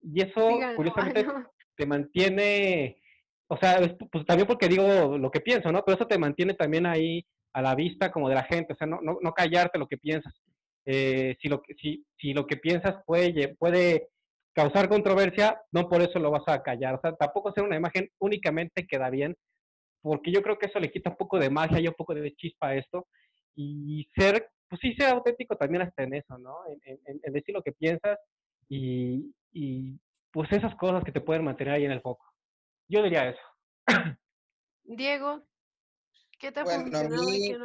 Y 0.00 0.22
eso, 0.22 0.48
curiosamente, 0.76 1.26
te 1.76 1.86
mantiene, 1.86 3.02
o 3.48 3.56
sea, 3.58 3.80
pues 4.10 4.24
también 4.24 4.46
porque 4.46 4.68
digo 4.68 5.18
lo 5.18 5.30
que 5.30 5.40
pienso, 5.40 5.70
¿no? 5.70 5.84
Pero 5.84 5.96
eso 5.96 6.06
te 6.06 6.18
mantiene 6.18 6.54
también 6.54 6.86
ahí 6.86 7.26
a 7.54 7.62
la 7.62 7.74
vista 7.74 8.10
como 8.10 8.28
de 8.28 8.34
la 8.34 8.44
gente, 8.44 8.72
o 8.72 8.76
sea, 8.76 8.86
no, 8.86 9.00
no, 9.00 9.18
no 9.22 9.32
callarte 9.32 9.78
lo 9.78 9.86
que 9.86 9.96
piensas. 9.96 10.34
Eh, 10.84 11.36
si, 11.40 11.48
lo, 11.48 11.62
si, 11.80 12.04
si 12.18 12.34
lo 12.34 12.46
que 12.46 12.56
piensas 12.56 12.96
puede, 13.06 13.54
puede 13.56 14.08
causar 14.52 14.88
controversia, 14.88 15.60
no 15.72 15.88
por 15.88 16.02
eso 16.02 16.18
lo 16.18 16.30
vas 16.30 16.46
a 16.46 16.62
callar. 16.62 16.94
O 16.96 17.00
sea, 17.00 17.14
tampoco 17.14 17.48
hacer 17.48 17.64
una 17.64 17.76
imagen 17.76 18.10
únicamente 18.18 18.86
queda 18.86 19.08
bien, 19.08 19.36
porque 20.02 20.32
yo 20.32 20.42
creo 20.42 20.58
que 20.58 20.66
eso 20.66 20.80
le 20.80 20.90
quita 20.90 21.10
un 21.10 21.16
poco 21.16 21.38
de 21.38 21.48
magia 21.48 21.80
y 21.80 21.88
un 21.88 21.94
poco 21.94 22.14
de 22.14 22.34
chispa 22.34 22.68
a 22.68 22.74
esto. 22.74 23.06
Y 23.54 24.08
ser, 24.16 24.48
pues 24.68 24.80
sí, 24.80 24.94
ser 24.94 25.12
auténtico 25.12 25.56
también 25.56 25.82
hasta 25.82 26.02
en 26.02 26.14
eso, 26.14 26.36
¿no? 26.38 26.56
En, 26.84 26.98
en, 27.06 27.32
decir 27.32 27.54
lo 27.54 27.62
que 27.62 27.72
piensas 27.72 28.18
y, 28.68 29.32
y, 29.52 29.96
pues 30.32 30.50
esas 30.52 30.74
cosas 30.74 31.04
que 31.04 31.12
te 31.12 31.20
pueden 31.20 31.44
mantener 31.44 31.74
ahí 31.74 31.84
en 31.84 31.92
el 31.92 32.00
foco. 32.00 32.26
Yo 32.88 33.02
diría 33.02 33.28
eso. 33.28 33.40
Diego, 34.84 35.44
¿Qué 36.44 36.52
te 36.52 36.62
bueno, 36.62 36.82
funcionó 36.82 37.22
a 37.22 37.24
mí, 37.24 37.56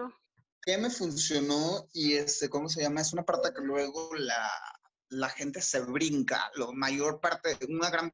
qué, 0.62 0.78
me 0.78 0.90
funcionó? 0.90 1.90
Y 1.92 2.14
este, 2.14 2.48
¿cómo 2.48 2.70
se 2.70 2.82
llama? 2.82 3.02
Es 3.02 3.12
una 3.12 3.26
parte 3.26 3.50
que 3.54 3.62
luego 3.62 4.16
la, 4.16 4.50
la 5.10 5.28
gente 5.28 5.62
se 5.62 5.82
brinca, 5.82 6.50
la 6.56 6.72
mayor 6.72 7.20
parte, 7.20 7.58
una 7.68 7.90
gran 7.90 8.14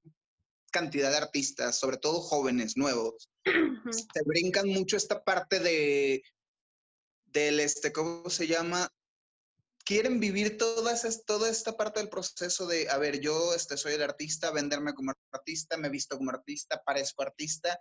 cantidad 0.71 1.11
de 1.11 1.17
artistas, 1.17 1.77
sobre 1.77 1.97
todo 1.97 2.19
jóvenes, 2.19 2.77
nuevos, 2.77 3.29
se 3.43 4.23
brincan 4.25 4.67
mucho 4.69 4.97
esta 4.97 5.23
parte 5.23 5.59
de, 5.59 6.23
del, 7.25 7.59
este, 7.59 7.93
¿cómo 7.93 8.27
se 8.31 8.47
llama? 8.47 8.91
Quieren 9.83 10.19
vivir 10.19 10.57
toda, 10.57 10.95
toda 11.27 11.47
esta 11.47 11.77
parte 11.77 11.99
del 11.99 12.09
proceso 12.09 12.65
de, 12.65 12.89
a 12.89 12.97
ver, 12.97 13.19
yo 13.19 13.53
este, 13.53 13.77
soy 13.77 13.93
el 13.93 14.01
artista, 14.01 14.49
venderme 14.49 14.95
como 14.95 15.13
artista, 15.31 15.77
me 15.77 15.89
visto 15.89 16.17
como 16.17 16.31
artista, 16.31 16.81
parezco 16.83 17.21
artista, 17.21 17.77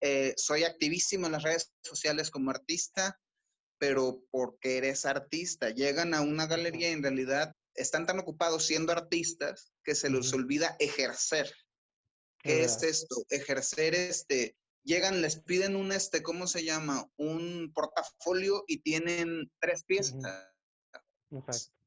eh, 0.00 0.34
soy 0.36 0.64
activísimo 0.64 1.26
en 1.26 1.32
las 1.32 1.42
redes 1.42 1.72
sociales 1.82 2.30
como 2.30 2.50
artista, 2.50 3.18
pero 3.78 4.22
porque 4.30 4.78
eres 4.78 5.04
artista. 5.04 5.70
Llegan 5.70 6.14
a 6.14 6.20
una 6.20 6.46
galería 6.46 6.90
y 6.90 6.92
en 6.92 7.02
realidad 7.02 7.54
están 7.74 8.06
tan 8.06 8.18
ocupados 8.18 8.66
siendo 8.66 8.92
artistas 8.92 9.72
que 9.82 9.94
se 9.94 10.10
les 10.10 10.32
olvida 10.32 10.76
ejercer. 10.78 11.52
¿Qué 12.38 12.62
es 12.62 12.82
esto? 12.82 13.24
Ejercer 13.30 13.94
este. 13.94 14.56
Llegan, 14.84 15.22
les 15.22 15.40
piden 15.40 15.76
un 15.76 15.92
este, 15.92 16.22
¿cómo 16.22 16.46
se 16.46 16.62
llama? 16.62 17.08
Un 17.16 17.72
portafolio 17.74 18.64
y 18.66 18.82
tienen 18.82 19.50
tres 19.60 19.82
piezas. 19.84 20.14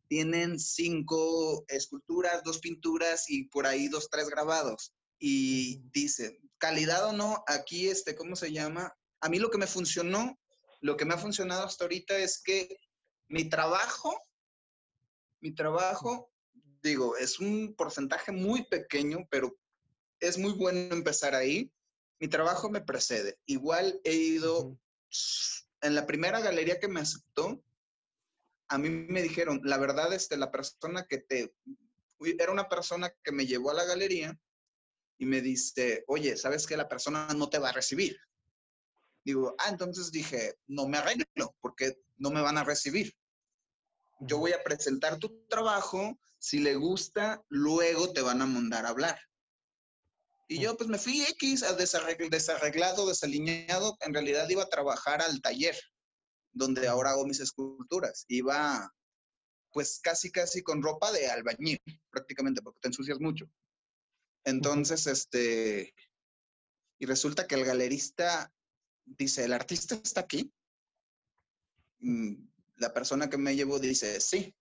tienen 0.07 0.59
cinco 0.59 1.63
esculturas, 1.67 2.41
dos 2.43 2.59
pinturas 2.59 3.29
y 3.29 3.45
por 3.45 3.67
ahí 3.67 3.87
dos, 3.87 4.09
tres 4.09 4.29
grabados. 4.29 4.93
Y 5.19 5.81
dice, 5.91 6.39
calidad 6.57 7.05
o 7.05 7.13
no, 7.13 7.43
aquí, 7.47 7.89
este, 7.89 8.15
¿cómo 8.15 8.35
se 8.35 8.51
llama? 8.51 8.95
A 9.21 9.29
mí 9.29 9.39
lo 9.39 9.49
que 9.49 9.57
me 9.57 9.67
funcionó, 9.67 10.39
lo 10.81 10.97
que 10.97 11.05
me 11.05 11.13
ha 11.13 11.17
funcionado 11.17 11.65
hasta 11.65 11.85
ahorita 11.85 12.17
es 12.17 12.41
que 12.41 12.79
mi 13.27 13.49
trabajo, 13.49 14.19
mi 15.41 15.53
trabajo, 15.53 16.31
digo, 16.81 17.17
es 17.17 17.39
un 17.39 17.75
porcentaje 17.75 18.31
muy 18.31 18.65
pequeño, 18.65 19.27
pero 19.29 19.57
es 20.19 20.37
muy 20.37 20.53
bueno 20.53 20.93
empezar 20.95 21.35
ahí. 21.35 21.71
Mi 22.19 22.27
trabajo 22.27 22.69
me 22.69 22.81
precede. 22.81 23.37
Igual 23.45 23.99
he 24.03 24.13
ido, 24.13 24.79
en 25.81 25.95
la 25.95 26.05
primera 26.05 26.39
galería 26.39 26.79
que 26.79 26.87
me 26.87 27.01
aceptó, 27.01 27.63
a 28.69 28.77
mí 28.77 28.89
me 28.89 29.21
dijeron, 29.21 29.61
la 29.63 29.77
verdad, 29.77 30.13
este, 30.13 30.37
la 30.37 30.51
persona 30.51 31.05
que 31.07 31.19
te, 31.19 31.53
era 32.39 32.51
una 32.51 32.67
persona 32.67 33.13
que 33.23 33.31
me 33.31 33.45
llevó 33.45 33.71
a 33.71 33.75
la 33.75 33.85
galería 33.85 34.37
y 35.17 35.25
me 35.25 35.41
dice, 35.41 36.03
oye, 36.07 36.37
¿sabes 36.37 36.67
que 36.67 36.77
la 36.77 36.87
persona 36.87 37.27
no 37.35 37.49
te 37.49 37.59
va 37.59 37.69
a 37.69 37.73
recibir? 37.73 38.17
Digo, 39.23 39.55
ah, 39.59 39.69
entonces 39.69 40.11
dije, 40.11 40.55
no 40.67 40.87
me 40.87 40.97
arreglo 40.97 41.55
porque 41.59 41.97
no 42.17 42.29
me 42.29 42.41
van 42.41 42.57
a 42.57 42.63
recibir. 42.63 43.15
Yo 44.19 44.37
voy 44.37 44.53
a 44.53 44.63
presentar 44.63 45.17
tu 45.17 45.45
trabajo, 45.47 46.17
si 46.39 46.59
le 46.59 46.75
gusta, 46.75 47.43
luego 47.49 48.13
te 48.13 48.21
van 48.21 48.41
a 48.41 48.45
mandar 48.45 48.85
a 48.85 48.89
hablar. 48.89 49.19
Y 50.47 50.59
yo 50.59 50.77
pues 50.77 50.89
me 50.89 50.97
fui 50.97 51.21
X, 51.23 51.65
desarreglado, 51.77 53.07
desalineado, 53.07 53.97
en 54.01 54.13
realidad 54.13 54.47
iba 54.49 54.63
a 54.63 54.69
trabajar 54.69 55.21
al 55.21 55.41
taller 55.41 55.75
donde 56.53 56.87
ahora 56.87 57.11
hago 57.11 57.25
mis 57.25 57.39
esculturas. 57.39 58.25
Iba 58.29 58.93
pues 59.71 59.99
casi, 60.01 60.31
casi 60.31 60.63
con 60.63 60.81
ropa 60.81 61.11
de 61.11 61.29
albañil, 61.29 61.79
prácticamente, 62.09 62.61
porque 62.61 62.79
te 62.79 62.87
ensucias 62.87 63.19
mucho. 63.19 63.49
Entonces, 64.47 65.07
este, 65.07 65.93
y 66.99 67.05
resulta 67.05 67.47
que 67.47 67.55
el 67.55 67.65
galerista 67.65 68.49
dice, 69.03 69.43
¿el 69.43 69.51
artista 69.51 69.95
está 69.95 70.21
aquí? 70.21 70.53
Mm, 71.99 72.47
la 72.77 72.93
persona 72.93 73.29
que 73.29 73.37
me 73.37 73.57
llevó 73.57 73.77
dice, 73.77 74.21
sí. 74.21 74.55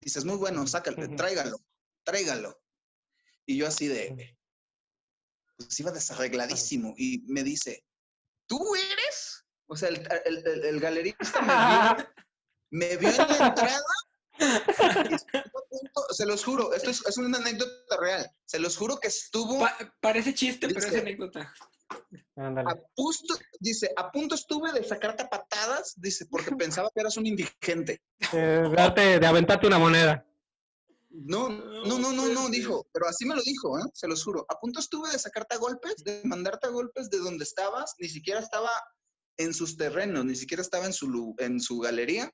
Dice, 0.00 0.20
es 0.20 0.24
muy 0.24 0.36
bueno, 0.36 0.64
sácalo, 0.68 1.16
tráigalo, 1.16 1.58
tráigalo. 2.04 2.62
Y 3.46 3.56
yo 3.56 3.66
así 3.66 3.88
de, 3.88 4.38
pues 5.56 5.80
iba 5.80 5.90
desarregladísimo 5.90 6.94
y 6.96 7.24
me 7.26 7.42
dice, 7.42 7.84
¿tú 8.46 8.76
eres? 8.76 9.44
O 9.66 9.74
sea, 9.76 9.88
el, 9.88 10.06
el, 10.46 10.78
galerista 10.78 11.40
me 12.70 12.96
vio, 12.96 13.08
en 13.08 13.16
la 13.16 13.46
entrada. 13.48 13.82
se 16.10 16.26
los 16.26 16.44
juro, 16.44 16.72
esto 16.74 16.90
es, 16.90 17.18
una 17.18 17.38
anécdota 17.38 17.96
real. 18.00 18.30
Se 18.44 18.58
los 18.58 18.76
juro 18.76 18.98
que 18.98 19.08
estuvo. 19.08 19.66
parece 20.00 20.34
chiste, 20.34 20.68
pero 20.68 20.80
es 20.80 20.94
anécdota. 20.94 21.52
A 22.36 22.74
punto, 22.94 23.34
dice, 23.60 23.90
a 23.96 24.10
punto 24.10 24.34
estuve 24.34 24.72
de 24.72 24.84
sacarte 24.84 25.26
patadas, 25.26 25.94
dice, 25.96 26.26
porque 26.26 26.50
pensaba 26.56 26.90
que 26.94 27.00
eras 27.00 27.16
un 27.16 27.26
indigente. 27.26 28.02
de, 28.32 29.18
de 29.20 29.26
aventarte 29.26 29.66
una 29.66 29.78
moneda. 29.78 30.26
No, 31.10 31.48
no, 31.48 31.98
no, 31.98 32.12
no, 32.12 32.28
no, 32.28 32.48
dijo, 32.50 32.86
pero 32.92 33.08
así 33.08 33.24
me 33.24 33.34
lo 33.34 33.40
dijo, 33.40 33.78
¿eh? 33.78 33.84
se 33.94 34.06
los 34.06 34.22
juro. 34.22 34.44
A 34.50 34.60
punto 34.60 34.80
estuve 34.80 35.10
de 35.10 35.18
sacarte 35.18 35.54
a 35.54 35.58
golpes, 35.58 35.96
de 36.04 36.20
mandarte 36.24 36.66
a 36.66 36.70
golpes 36.70 37.08
de 37.08 37.18
donde 37.18 37.44
estabas, 37.44 37.94
ni 37.98 38.08
siquiera 38.08 38.40
estaba 38.40 38.70
en 39.38 39.54
sus 39.54 39.78
terrenos, 39.78 40.26
ni 40.26 40.36
siquiera 40.36 40.62
estaba 40.62 40.84
en 40.84 40.92
su, 40.92 41.34
en 41.38 41.60
su 41.60 41.78
galería. 41.78 42.30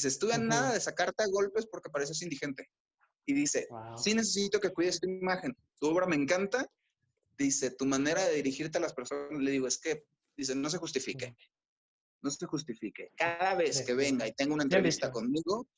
Dice, 0.00 0.08
estuve 0.08 0.32
a 0.32 0.38
nada 0.38 0.72
de 0.72 0.80
sacarte 0.80 1.22
a 1.22 1.26
golpes 1.26 1.66
porque 1.66 1.90
pareces 1.90 2.22
indigente. 2.22 2.70
Y 3.26 3.34
dice, 3.34 3.68
sí 4.02 4.14
necesito 4.14 4.58
que 4.58 4.70
cuides 4.70 4.98
tu 4.98 5.10
imagen. 5.10 5.54
Tu 5.78 5.88
obra 5.88 6.06
me 6.06 6.16
encanta. 6.16 6.66
Dice, 7.36 7.70
tu 7.72 7.84
manera 7.84 8.24
de 8.24 8.36
dirigirte 8.36 8.78
a 8.78 8.80
las 8.80 8.94
personas, 8.94 9.38
le 9.38 9.50
digo, 9.50 9.66
es 9.66 9.76
que, 9.78 10.06
dice, 10.34 10.54
no 10.54 10.70
se 10.70 10.78
justifique. 10.78 11.36
No 12.22 12.30
se 12.30 12.46
justifique. 12.46 13.12
Cada 13.14 13.56
vez 13.56 13.82
que 13.82 13.92
venga 13.92 14.26
y 14.26 14.32
tenga 14.32 14.54
una 14.54 14.62
entrevista 14.62 15.12
conmigo, 15.12 15.68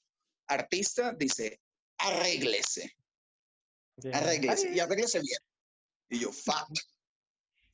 artista, 0.47 1.13
dice, 1.15 1.61
arréglese. 1.99 2.93
Arréglese. 4.13 4.73
Y 4.73 4.79
arréglese 4.79 5.19
bien. 5.19 5.41
Y 6.11 6.21
yo, 6.21 6.31
fuck. 6.31 6.79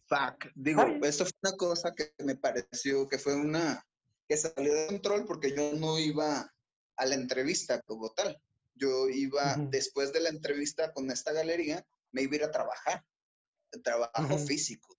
Fuck. 0.06 0.50
Digo, 0.54 0.82
esto 1.02 1.26
fue 1.26 1.34
una 1.42 1.56
cosa 1.58 1.92
que 1.94 2.14
me 2.24 2.36
pareció 2.36 3.06
que 3.06 3.18
fue 3.18 3.34
una 3.34 3.86
que 4.28 4.36
salió 4.36 4.74
de 4.74 4.86
control 4.86 5.24
porque 5.26 5.54
yo 5.56 5.72
no 5.72 5.98
iba 5.98 6.54
a 6.96 7.06
la 7.06 7.14
entrevista 7.14 7.80
como 7.82 8.10
tal. 8.12 8.40
Yo 8.74 9.08
iba, 9.08 9.56
después 9.70 10.12
de 10.12 10.20
la 10.20 10.28
entrevista 10.28 10.92
con 10.92 11.10
esta 11.10 11.32
galería, 11.32 11.84
me 12.12 12.22
iba 12.22 12.32
a 12.32 12.36
ir 12.36 12.44
a 12.44 12.50
trabajar. 12.50 13.04
Trabajo 13.82 14.38
físico. 14.38 14.96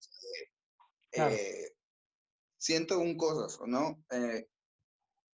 Eh, 1.11 1.73
siento 2.57 2.99
un 2.99 3.17
cosas, 3.17 3.59
¿no? 3.65 4.03
Eh, 4.11 4.47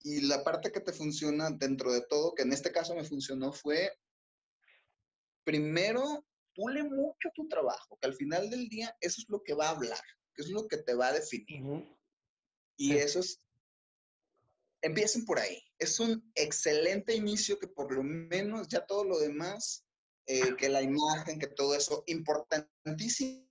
y 0.03 0.21
la 0.21 0.43
parte 0.43 0.71
que 0.71 0.79
te 0.79 0.93
funciona 0.93 1.49
dentro 1.49 1.91
de 1.91 2.01
todo, 2.01 2.35
que 2.35 2.43
en 2.43 2.53
este 2.53 2.71
caso 2.71 2.95
me 2.95 3.03
funcionó, 3.03 3.51
fue 3.51 3.91
primero 5.43 6.25
pule 6.53 6.83
mucho 6.83 7.29
tu 7.33 7.47
trabajo, 7.47 7.97
que 7.99 8.07
al 8.07 8.15
final 8.15 8.49
del 8.49 8.69
día 8.69 8.95
eso 9.01 9.21
es 9.21 9.29
lo 9.29 9.41
que 9.43 9.53
va 9.53 9.67
a 9.67 9.71
hablar, 9.71 9.99
que 10.33 10.43
es 10.43 10.49
lo 10.49 10.67
que 10.67 10.77
te 10.77 10.93
va 10.93 11.07
a 11.07 11.13
definir. 11.13 11.85
Y 12.77 12.95
eso 12.95 13.19
es, 13.19 13.41
empiecen 14.85 15.25
por 15.25 15.39
ahí. 15.39 15.61
Es 15.79 15.99
un 15.99 16.31
excelente 16.35 17.15
inicio 17.15 17.59
que 17.59 17.67
por 17.67 17.93
lo 17.93 18.03
menos 18.03 18.67
ya 18.67 18.85
todo 18.85 19.03
lo 19.03 19.19
demás, 19.19 19.85
eh, 20.27 20.55
que 20.57 20.69
la 20.69 20.81
imagen, 20.81 21.39
que 21.39 21.47
todo 21.47 21.75
eso, 21.75 22.03
importantísimo, 22.07 23.45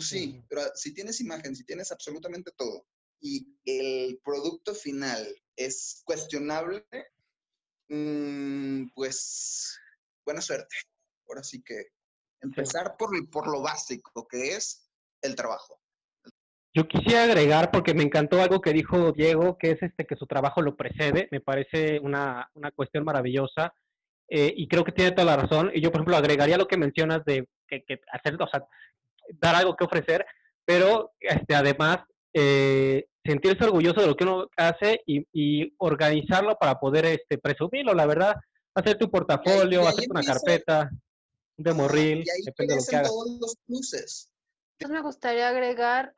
sí, 0.00 0.44
pero 0.48 0.62
si 0.74 0.94
tienes 0.94 1.20
imagen, 1.20 1.54
si 1.54 1.64
tienes 1.64 1.92
absolutamente 1.92 2.50
todo 2.56 2.86
y 3.20 3.56
el 3.64 4.20
producto 4.24 4.74
final 4.74 5.26
es 5.56 6.02
cuestionable, 6.04 6.86
mm, 7.88 8.88
pues 8.94 9.78
buena 10.24 10.40
suerte. 10.40 10.76
Ahora 11.28 11.42
sí 11.42 11.62
que 11.62 11.96
Empezar 12.40 12.96
por, 12.96 13.10
por 13.30 13.48
lo 13.48 13.62
básico, 13.62 14.26
que 14.28 14.54
es 14.54 14.88
el 15.22 15.34
trabajo. 15.34 15.80
Yo 16.76 16.86
quisiera 16.86 17.24
agregar, 17.24 17.70
porque 17.70 17.94
me 17.94 18.02
encantó 18.02 18.42
algo 18.42 18.60
que 18.60 18.74
dijo 18.74 19.10
Diego, 19.12 19.56
que 19.56 19.70
es 19.70 19.82
este 19.82 20.04
que 20.04 20.14
su 20.14 20.26
trabajo 20.26 20.60
lo 20.60 20.76
precede. 20.76 21.26
Me 21.30 21.40
parece 21.40 21.98
una, 22.00 22.50
una 22.52 22.70
cuestión 22.70 23.02
maravillosa. 23.02 23.72
Eh, 24.28 24.52
y 24.54 24.68
creo 24.68 24.84
que 24.84 24.92
tiene 24.92 25.12
toda 25.12 25.24
la 25.24 25.38
razón. 25.38 25.70
Y 25.72 25.80
yo, 25.80 25.90
por 25.90 26.00
ejemplo, 26.00 26.18
agregaría 26.18 26.58
lo 26.58 26.68
que 26.68 26.76
mencionas 26.76 27.24
de 27.24 27.48
que, 27.66 27.82
hacer, 28.12 28.36
o 28.38 28.46
sea, 28.46 28.66
dar 29.40 29.54
algo 29.54 29.74
que 29.74 29.84
ofrecer, 29.84 30.26
pero 30.66 31.14
este, 31.18 31.54
además 31.54 32.00
eh, 32.34 33.06
sentirse 33.24 33.64
orgulloso 33.64 34.02
de 34.02 34.08
lo 34.08 34.14
que 34.14 34.24
uno 34.24 34.46
hace 34.58 35.00
y, 35.06 35.26
y, 35.32 35.72
organizarlo 35.78 36.58
para 36.60 36.78
poder 36.78 37.06
este, 37.06 37.38
presumirlo, 37.38 37.94
la 37.94 38.04
verdad. 38.04 38.34
Hacer 38.74 38.98
tu 38.98 39.10
portafolio, 39.10 39.88
hacer 39.88 40.08
una 40.10 40.22
carpeta 40.22 40.90
de 41.56 41.72
morril, 41.72 42.22
depende 42.44 42.74
de 42.74 42.80
lo 42.80 42.86
que 42.86 43.08
todos 43.08 43.38
los 43.40 43.56
pluses. 43.66 44.28
Me 44.88 45.00
gustaría 45.00 45.48
agregar 45.48 46.14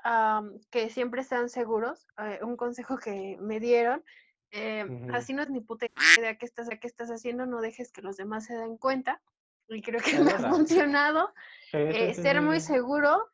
que 0.70 0.90
siempre 0.90 1.22
sean 1.22 1.48
seguros. 1.48 2.06
Eh, 2.18 2.40
un 2.42 2.56
consejo 2.56 2.98
que 2.98 3.36
me 3.40 3.60
dieron. 3.60 4.04
Eh, 4.50 4.86
así 5.12 5.34
no 5.34 5.42
es 5.42 5.50
ni 5.50 5.60
puta 5.60 5.86
idea 6.18 6.36
que 6.38 6.46
estás, 6.46 6.68
qué 6.68 6.86
estás 6.86 7.10
haciendo, 7.10 7.46
no 7.46 7.60
dejes 7.60 7.92
que 7.92 8.02
los 8.02 8.16
demás 8.16 8.46
se 8.46 8.54
den 8.54 8.76
cuenta. 8.76 9.20
Y 9.68 9.82
creo 9.82 10.00
que 10.00 10.18
me 10.18 10.32
ha 10.32 10.50
funcionado. 10.50 11.32
Eh, 11.72 12.14
ser 12.14 12.40
muy 12.40 12.60
seguro, 12.60 13.28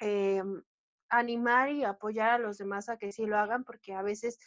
em, 0.00 0.62
animar 1.08 1.70
y 1.70 1.84
apoyar 1.84 2.32
a 2.32 2.38
los 2.38 2.58
demás 2.58 2.88
a 2.88 2.98
que 2.98 3.12
sí 3.12 3.26
lo 3.26 3.38
hagan, 3.38 3.64
porque 3.64 3.94
a 3.94 4.02
veces 4.02 4.38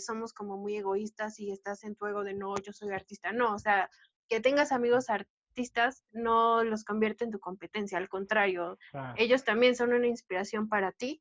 somos 0.00 0.34
como 0.34 0.58
muy 0.58 0.76
egoístas 0.76 1.40
y 1.40 1.50
estás 1.50 1.82
en 1.84 1.96
tu 1.96 2.04
ego 2.04 2.24
de 2.24 2.34
no, 2.34 2.54
yo 2.56 2.72
soy 2.74 2.90
artista. 2.92 3.32
No, 3.32 3.54
o 3.54 3.58
sea, 3.58 3.88
que 4.28 4.40
tengas 4.40 4.70
amigos 4.70 5.08
artistas 5.08 5.41
artistas 5.52 6.02
no 6.12 6.64
los 6.64 6.82
convierte 6.84 7.24
en 7.24 7.30
tu 7.30 7.38
competencia, 7.38 7.98
al 7.98 8.08
contrario, 8.08 8.78
ellos 9.16 9.44
también 9.44 9.76
son 9.76 9.92
una 9.92 10.06
inspiración 10.06 10.68
para 10.68 10.92
ti. 10.92 11.20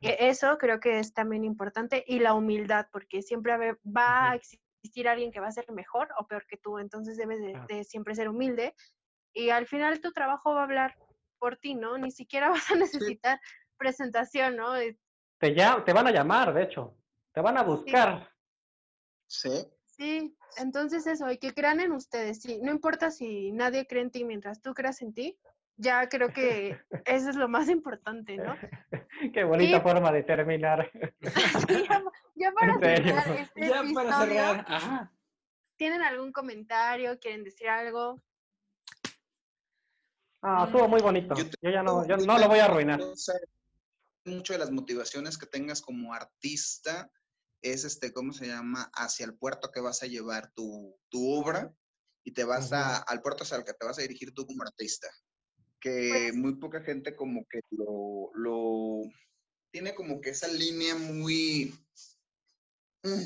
E, 0.00 0.28
eso 0.28 0.58
creo 0.58 0.80
que 0.80 0.98
es 0.98 1.14
también 1.14 1.44
importante 1.44 2.04
y 2.06 2.18
la 2.18 2.34
humildad, 2.34 2.88
porque 2.90 3.22
siempre 3.22 3.56
va 3.84 4.30
a 4.30 4.34
existir 4.34 5.08
alguien 5.08 5.30
que 5.30 5.40
va 5.40 5.46
a 5.46 5.52
ser 5.52 5.70
mejor 5.70 6.08
o 6.18 6.26
peor 6.26 6.44
que 6.46 6.56
tú, 6.56 6.78
entonces 6.78 7.16
debes 7.16 7.38
de, 7.68 7.84
siempre 7.84 8.16
ser 8.16 8.28
humilde 8.28 8.74
y 9.32 9.50
al 9.50 9.66
final 9.66 10.00
tu 10.00 10.12
trabajo 10.12 10.52
va 10.52 10.60
a 10.62 10.64
hablar 10.64 10.96
por 11.38 11.56
ti, 11.56 11.76
¿no? 11.76 11.98
Ni 11.98 12.10
siquiera 12.10 12.48
vas 12.50 12.70
a 12.70 12.74
necesitar 12.74 13.40
presentación, 13.78 14.56
¿no? 14.56 14.72
Te, 15.38 15.54
ya, 15.54 15.84
te 15.84 15.92
van 15.92 16.08
a 16.08 16.10
llamar, 16.10 16.52
de 16.52 16.64
hecho, 16.64 16.96
te 17.32 17.40
van 17.40 17.56
a 17.58 17.62
buscar. 17.62 18.28
Sí. 19.28 19.68
Sí, 19.96 20.36
entonces 20.58 21.06
eso, 21.06 21.30
y 21.30 21.38
que 21.38 21.54
crean 21.54 21.80
en 21.80 21.92
ustedes, 21.92 22.42
sí, 22.42 22.58
no 22.62 22.70
importa 22.70 23.10
si 23.10 23.50
nadie 23.52 23.86
cree 23.86 24.02
en 24.02 24.10
ti 24.10 24.24
mientras 24.24 24.60
tú 24.60 24.74
creas 24.74 25.00
en 25.00 25.14
ti, 25.14 25.38
ya 25.76 26.08
creo 26.08 26.32
que 26.32 26.78
eso 27.06 27.30
es 27.30 27.36
lo 27.36 27.48
más 27.48 27.68
importante, 27.68 28.36
¿no? 28.36 28.54
Qué 29.34 29.44
bonita 29.44 29.80
forma 29.80 30.12
de 30.12 30.22
terminar. 30.22 30.90
ya, 32.34 32.52
para 32.52 32.78
cerrar 32.78 33.30
este 33.38 33.66
ya 33.66 33.82
para 33.94 34.26
cerrar, 34.26 34.64
ajá. 34.68 35.12
¿Tienen 35.76 36.02
algún 36.02 36.32
comentario? 36.32 37.18
¿Quieren 37.18 37.44
decir 37.44 37.68
algo? 37.68 38.22
Ah, 40.42 40.64
estuvo 40.66 40.88
muy 40.88 41.00
bonito. 41.00 41.34
Yo, 41.34 41.70
ya 41.70 41.82
no, 41.82 42.06
yo 42.06 42.16
no 42.16 42.38
lo 42.38 42.48
voy 42.48 42.60
a 42.60 42.66
arruinar. 42.66 43.00
Mucho 44.24 44.52
de 44.54 44.58
las 44.58 44.70
motivaciones 44.70 45.36
que 45.36 45.46
tengas 45.46 45.82
como 45.82 46.14
artista 46.14 47.10
es 47.62 47.84
este, 47.84 48.12
¿cómo 48.12 48.32
se 48.32 48.46
llama? 48.46 48.90
Hacia 48.94 49.26
el 49.26 49.34
puerto 49.34 49.70
que 49.72 49.80
vas 49.80 50.02
a 50.02 50.06
llevar 50.06 50.52
tu, 50.52 50.96
tu 51.08 51.32
obra 51.32 51.74
y 52.24 52.32
te 52.32 52.44
vas 52.44 52.72
a, 52.72 52.98
al 52.98 53.22
puerto 53.22 53.44
hacia 53.44 53.58
el 53.58 53.64
que 53.64 53.74
te 53.74 53.86
vas 53.86 53.98
a 53.98 54.02
dirigir 54.02 54.32
tú 54.34 54.46
como 54.46 54.62
artista. 54.62 55.08
Que 55.80 56.28
pues 56.30 56.34
muy 56.34 56.56
poca 56.56 56.82
gente 56.82 57.14
como 57.14 57.46
que 57.48 57.60
lo, 57.70 58.30
lo, 58.34 59.02
tiene 59.70 59.94
como 59.94 60.20
que 60.20 60.30
esa 60.30 60.48
línea 60.48 60.94
muy... 60.94 61.74
Mm, 63.02 63.24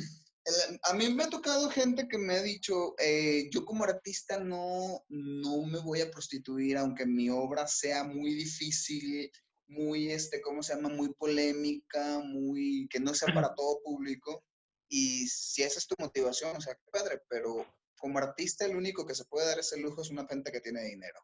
a 0.83 0.95
mí 0.95 1.09
me 1.14 1.24
ha 1.24 1.31
tocado 1.31 1.70
gente 1.70 2.09
que 2.09 2.18
me 2.18 2.35
ha 2.35 2.43
dicho, 2.43 2.95
eh, 2.99 3.49
yo 3.51 3.64
como 3.64 3.85
artista 3.85 4.39
no, 4.39 5.05
no 5.09 5.62
me 5.64 5.78
voy 5.78 6.01
a 6.01 6.11
prostituir, 6.11 6.76
aunque 6.76 7.07
mi 7.07 7.31
obra 7.31 7.66
sea 7.66 8.05
muy 8.05 8.35
difícil, 8.35 9.31
muy, 9.70 10.10
este, 10.10 10.40
¿cómo 10.40 10.62
se 10.62 10.74
llama? 10.74 10.88
Muy 10.88 11.12
polémica, 11.14 12.18
muy, 12.18 12.88
que 12.90 13.00
no 13.00 13.14
sea 13.14 13.32
para 13.32 13.54
todo 13.54 13.80
público. 13.82 14.44
Y 14.88 15.28
si 15.28 15.62
esa 15.62 15.78
es 15.78 15.86
tu 15.86 15.94
motivación, 15.98 16.56
o 16.56 16.60
sea, 16.60 16.74
qué 16.74 16.90
padre, 16.90 17.22
pero 17.28 17.64
como 17.96 18.18
artista 18.18 18.64
el 18.64 18.76
único 18.76 19.06
que 19.06 19.14
se 19.14 19.24
puede 19.24 19.46
dar 19.46 19.58
ese 19.58 19.78
lujo 19.78 20.02
es 20.02 20.10
una 20.10 20.26
gente 20.26 20.50
que 20.50 20.60
tiene 20.60 20.82
dinero. 20.82 21.20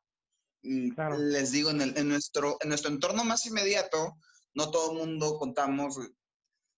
Y 0.63 0.93
les 1.19 1.53
digo, 1.53 1.71
en, 1.71 1.81
en, 1.81 2.09
nuestro, 2.09 2.57
en 2.61 2.69
nuestro 2.69 2.91
entorno 2.91 3.25
más 3.25 3.47
inmediato, 3.47 4.17
no 4.55 4.71
todo 4.71 4.93
el 4.93 4.99
mundo 4.99 5.39
contamos, 5.39 5.99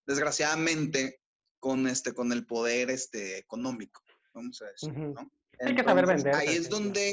desgraciadamente, 0.06 1.20
con, 1.58 1.86
este, 1.86 2.12
con 2.12 2.32
el 2.32 2.46
poder 2.46 2.90
este, 2.90 3.38
económico, 3.38 4.02
vamos 4.32 4.62
a 4.62 4.66
decir, 4.66 4.92
¿no? 4.92 5.30
Hay 5.60 5.74
que 5.74 5.82
saber 5.82 6.06
vender. 6.06 6.34
Ahí 6.34 6.54
es 6.54 6.68
donde, 6.68 7.12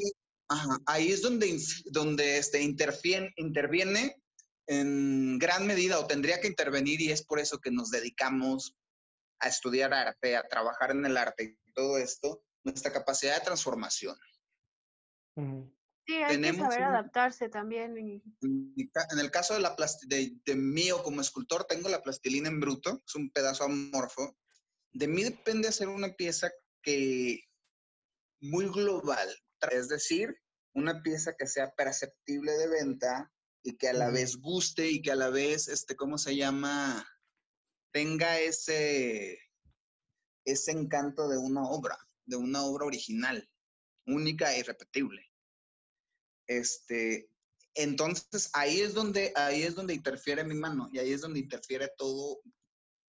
ahí 0.86 1.12
es 1.12 1.22
donde, 1.22 1.60
donde 1.86 2.38
este, 2.38 2.62
interviene, 2.62 3.34
interviene 3.38 4.22
en 4.68 5.38
gran 5.38 5.68
medida 5.68 6.00
o 6.00 6.08
tendría 6.08 6.40
que 6.42 6.48
intervenir 6.48 7.02
y 7.02 7.12
es 7.12 7.24
por 7.24 7.40
eso 7.40 7.60
que 7.60 7.72
nos 7.72 7.92
dedicamos 7.92 8.76
a 9.40 9.48
estudiar 9.48 9.94
arte, 9.94 10.36
a 10.36 10.48
trabajar 10.48 10.92
en 10.92 11.06
el 11.06 11.18
arte 11.18 11.58
y 11.66 11.72
todo 11.74 11.98
esto, 11.98 12.44
nuestra 12.64 12.92
capacidad 12.92 13.38
de 13.38 13.46
transformación. 13.46 14.16
Sí, 16.08 16.14
hay 16.14 16.40
que 16.40 16.54
saber 16.54 16.84
adaptarse 16.84 17.50
también. 17.50 17.98
En 17.98 19.20
el 19.20 19.32
caso 19.32 19.56
de, 19.56 19.60
la 19.60 19.76
de, 20.08 20.38
de 20.46 20.56
mío 20.56 21.04
como 21.04 21.22
escultor, 21.22 21.66
tengo 21.66 21.90
la 21.90 22.02
plastilina 22.02 22.48
en 22.48 22.60
bruto, 22.60 23.04
es 23.06 23.16
un 23.16 23.30
pedazo 23.32 23.66
amorfo. 23.66 24.38
De 24.94 25.08
mí 25.08 25.24
depende 25.24 25.68
hacer 25.68 25.90
una 25.90 26.14
pieza 26.14 26.52
que 26.82 27.40
muy 28.40 28.68
global, 28.68 29.28
es 29.72 29.90
decir, 29.90 30.40
una 30.74 31.02
pieza 31.02 31.36
que 31.36 31.48
sea 31.48 31.74
perceptible 31.74 32.52
de 32.54 32.68
venta 32.68 33.32
y 33.66 33.78
que 33.78 33.90
a 33.90 33.94
la 33.94 34.12
vez 34.12 34.38
guste 34.38 34.90
y 34.92 35.02
que 35.02 35.12
a 35.12 35.16
la 35.16 35.32
vez, 35.32 35.68
este, 35.68 35.96
¿cómo 35.96 36.20
se 36.20 36.36
llama? 36.36 37.04
Tenga 37.92 38.40
ese, 38.40 39.40
ese 40.46 40.72
encanto 40.72 41.28
de 41.28 41.40
una 41.40 41.68
obra, 41.68 41.98
de 42.26 42.36
una 42.36 42.64
obra 42.64 42.86
original, 42.86 43.50
única 44.06 44.54
e 44.54 44.60
irrepetible. 44.60 45.26
Este, 46.46 47.32
entonces 47.74 48.52
ahí 48.54 48.82
es 48.82 48.94
donde 48.94 49.34
ahí 49.36 49.64
es 49.64 49.74
donde 49.74 49.96
interfiere 49.96 50.44
mi 50.44 50.54
mano 50.54 50.88
y 50.94 51.00
ahí 51.00 51.12
es 51.12 51.22
donde 51.22 51.40
interfiere 51.40 51.90
todo 51.98 52.42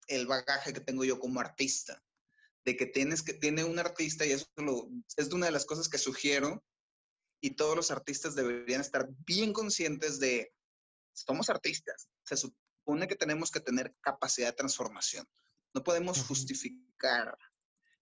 el 0.08 0.26
bagaje 0.26 0.72
que 0.72 0.80
tengo 0.80 1.04
yo 1.04 1.18
como 1.18 1.38
artista 1.38 2.02
de 2.64 2.78
que 2.78 2.86
tienes 2.86 3.22
que 3.22 3.34
tiene 3.34 3.62
un 3.62 3.78
artista 3.78 4.24
y 4.24 4.32
eso 4.32 4.46
lo, 4.56 4.88
es 5.18 5.30
una 5.32 5.46
de 5.46 5.52
las 5.52 5.66
cosas 5.66 5.90
que 5.90 5.98
sugiero 5.98 6.64
y 7.40 7.50
todos 7.50 7.76
los 7.76 7.90
artistas 7.90 8.34
deberían 8.34 8.80
estar 8.80 9.08
bien 9.26 9.52
conscientes 9.52 10.18
de 10.18 10.52
somos 11.12 11.50
artistas 11.50 12.08
se 12.24 12.36
supone 12.36 13.08
que 13.08 13.16
tenemos 13.16 13.50
que 13.50 13.60
tener 13.60 13.94
capacidad 14.00 14.48
de 14.48 14.56
transformación 14.56 15.26
no 15.74 15.82
podemos 15.82 16.22
justificar 16.24 17.36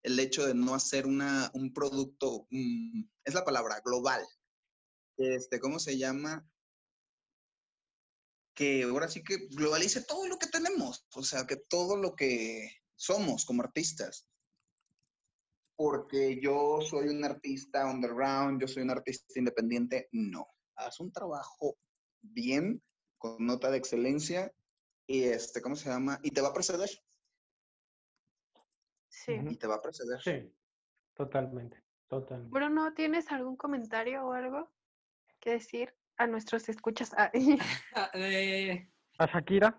el 0.05 0.21
hecho 0.21 0.47
de 0.47 0.55
no 0.55 0.75
hacer 0.75 1.07
una, 1.07 1.51
un 1.55 1.73
producto, 1.73 2.47
mm, 2.51 3.05
es 3.25 3.35
la 3.35 3.45
palabra, 3.45 3.81
global, 3.85 4.25
este, 5.17 5.59
¿cómo 5.59 5.79
se 5.79 5.99
llama? 5.99 6.47
Que 8.55 8.85
ahora 8.85 9.09
sí 9.09 9.25
que 9.25 9.49
globalice 9.51 10.03
todo 10.03 10.29
lo 10.29 10.39
que 10.39 10.47
tenemos, 10.47 11.07
o 11.15 11.25
sea, 11.25 11.47
que 11.47 11.57
todo 11.57 11.97
lo 11.97 12.15
que 12.15 12.71
somos 12.95 13.45
como 13.45 13.63
artistas. 13.63 14.29
Porque 15.77 16.41
yo 16.41 16.81
soy 16.81 17.09
un 17.09 17.25
artista 17.25 17.87
underground, 17.87 18.61
yo 18.61 18.69
soy 18.69 18.83
un 18.83 18.91
artista 18.91 19.39
independiente, 19.39 20.09
no. 20.13 20.47
Haz 20.77 21.01
un 21.01 21.13
trabajo 21.13 21.77
bien, 22.23 22.83
con 23.19 23.45
nota 23.45 23.71
de 23.71 23.79
excelencia, 23.79 24.53
y 25.07 25.25
este, 25.25 25.61
¿cómo 25.61 25.77
se 25.77 25.89
llama? 25.89 26.21
Y 26.23 26.31
te 26.31 26.41
va 26.41 26.49
a 26.49 26.55
preceder. 26.55 26.91
Sí. 29.09 29.33
Y 29.51 29.57
te 29.57 29.67
va 29.67 29.77
a 29.77 29.83
preceder. 29.83 30.21
Sí, 30.23 30.53
totalmente, 31.15 31.83
totalmente. 32.09 32.53
Bruno, 32.53 32.95
¿tienes 32.95 33.31
algún 33.31 33.57
comentario 33.57 34.27
o 34.27 34.33
algo? 34.33 34.75
que 35.45 35.51
decir 35.51 35.95
a 36.17 36.27
nuestros 36.27 36.69
escuchas? 36.69 37.13
Ah, 37.17 37.31
ah, 37.95 38.11
eh, 38.15 38.91
¿A 39.19 39.27
Shakira? 39.27 39.79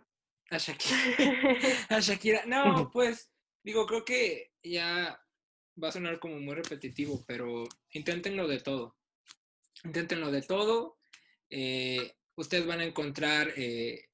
A 0.51 0.57
Shakira. 0.57 0.97
a 1.89 1.99
Shakira. 1.99 2.45
No, 2.45 2.89
pues 2.93 3.31
digo, 3.63 3.85
creo 3.85 4.05
que 4.05 4.53
ya 4.63 5.19
va 5.81 5.89
a 5.89 5.91
sonar 5.91 6.19
como 6.19 6.39
muy 6.39 6.55
repetitivo, 6.55 7.23
pero 7.27 7.65
inténtenlo 7.91 8.47
de 8.47 8.59
todo. 8.59 8.95
Inténtenlo 9.83 10.31
de 10.31 10.41
todo. 10.41 10.97
Eh, 11.49 12.13
ustedes 12.35 12.65
van 12.65 12.79
a 12.79 12.85
encontrar 12.85 13.53
eh, 13.55 14.09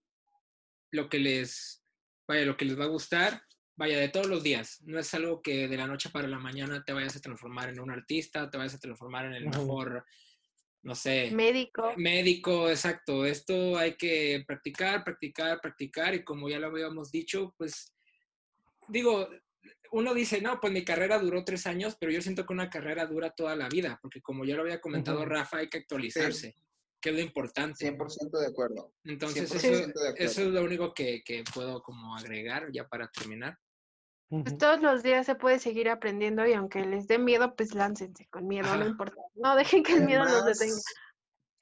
lo 0.91 1.09
que 1.09 1.19
les 1.19 1.83
vaya, 2.27 2.45
lo 2.45 2.57
que 2.57 2.65
les 2.65 2.79
va 2.79 2.85
a 2.85 2.89
gustar, 2.89 3.43
vaya, 3.75 3.99
de 3.99 4.09
todos 4.09 4.27
los 4.27 4.43
días. 4.43 4.81
No 4.81 4.99
es 4.99 5.13
algo 5.13 5.41
que 5.41 5.67
de 5.67 5.77
la 5.77 5.87
noche 5.87 6.09
para 6.09 6.27
la 6.27 6.39
mañana 6.39 6.83
te 6.83 6.93
vayas 6.93 7.15
a 7.15 7.21
transformar 7.21 7.69
en 7.69 7.79
un 7.79 7.91
artista, 7.91 8.49
te 8.49 8.57
vayas 8.57 8.75
a 8.75 8.79
transformar 8.79 9.25
en 9.25 9.33
el 9.33 9.45
mejor 9.45 10.05
no 10.83 10.95
sé. 10.95 11.29
Médico. 11.31 11.93
Médico, 11.95 12.69
exacto. 12.69 13.25
Esto 13.25 13.77
hay 13.77 13.95
que 13.95 14.43
practicar, 14.47 15.03
practicar, 15.03 15.61
practicar 15.61 16.15
y 16.15 16.23
como 16.23 16.49
ya 16.49 16.59
lo 16.59 16.67
habíamos 16.67 17.11
dicho, 17.11 17.53
pues 17.57 17.93
digo, 18.87 19.29
uno 19.91 20.13
dice, 20.13 20.41
no, 20.41 20.59
pues 20.59 20.71
mi 20.71 20.85
carrera 20.85 21.19
duró 21.19 21.43
tres 21.43 21.67
años, 21.67 21.97
pero 21.99 22.11
yo 22.11 22.21
siento 22.21 22.45
que 22.45 22.53
una 22.53 22.69
carrera 22.69 23.05
dura 23.05 23.31
toda 23.31 23.55
la 23.55 23.67
vida, 23.67 23.99
porque 24.01 24.21
como 24.21 24.45
ya 24.45 24.55
lo 24.55 24.63
había 24.63 24.79
comentado 24.79 25.25
Rafa, 25.25 25.57
hay 25.57 25.69
que 25.69 25.79
actualizarse, 25.79 26.55
que 27.01 27.09
es 27.09 27.15
lo 27.15 27.21
importante. 27.21 27.91
100% 27.91 28.39
de 28.39 28.47
acuerdo. 28.47 28.93
Entonces, 29.03 29.53
eso, 29.53 29.91
eso, 30.15 30.41
es 30.41 30.47
lo 30.47 30.63
único 30.63 30.93
que, 30.93 31.23
que 31.23 31.43
puedo 31.53 31.83
como 31.83 32.15
agregar 32.15 32.71
ya 32.71 32.87
para 32.87 33.09
terminar. 33.09 33.57
Pues 34.29 34.57
todos 34.57 34.81
los 34.81 35.03
días 35.03 35.25
se 35.25 35.35
puede 35.35 35.59
seguir 35.59 35.89
aprendiendo 35.89 36.47
y 36.47 36.53
aunque 36.53 36.85
les 36.85 37.05
dé 37.05 37.17
miedo, 37.17 37.53
pues 37.53 37.75
láncense 37.75 38.27
con 38.29 38.47
miedo, 38.47 38.73
no 38.77 38.87
importa. 38.87 39.21
No 39.35 39.57
dejen 39.57 39.83
que 39.83 39.95
el 39.95 40.05
miedo 40.05 40.23
los 40.23 40.45
detenga. 40.45 40.79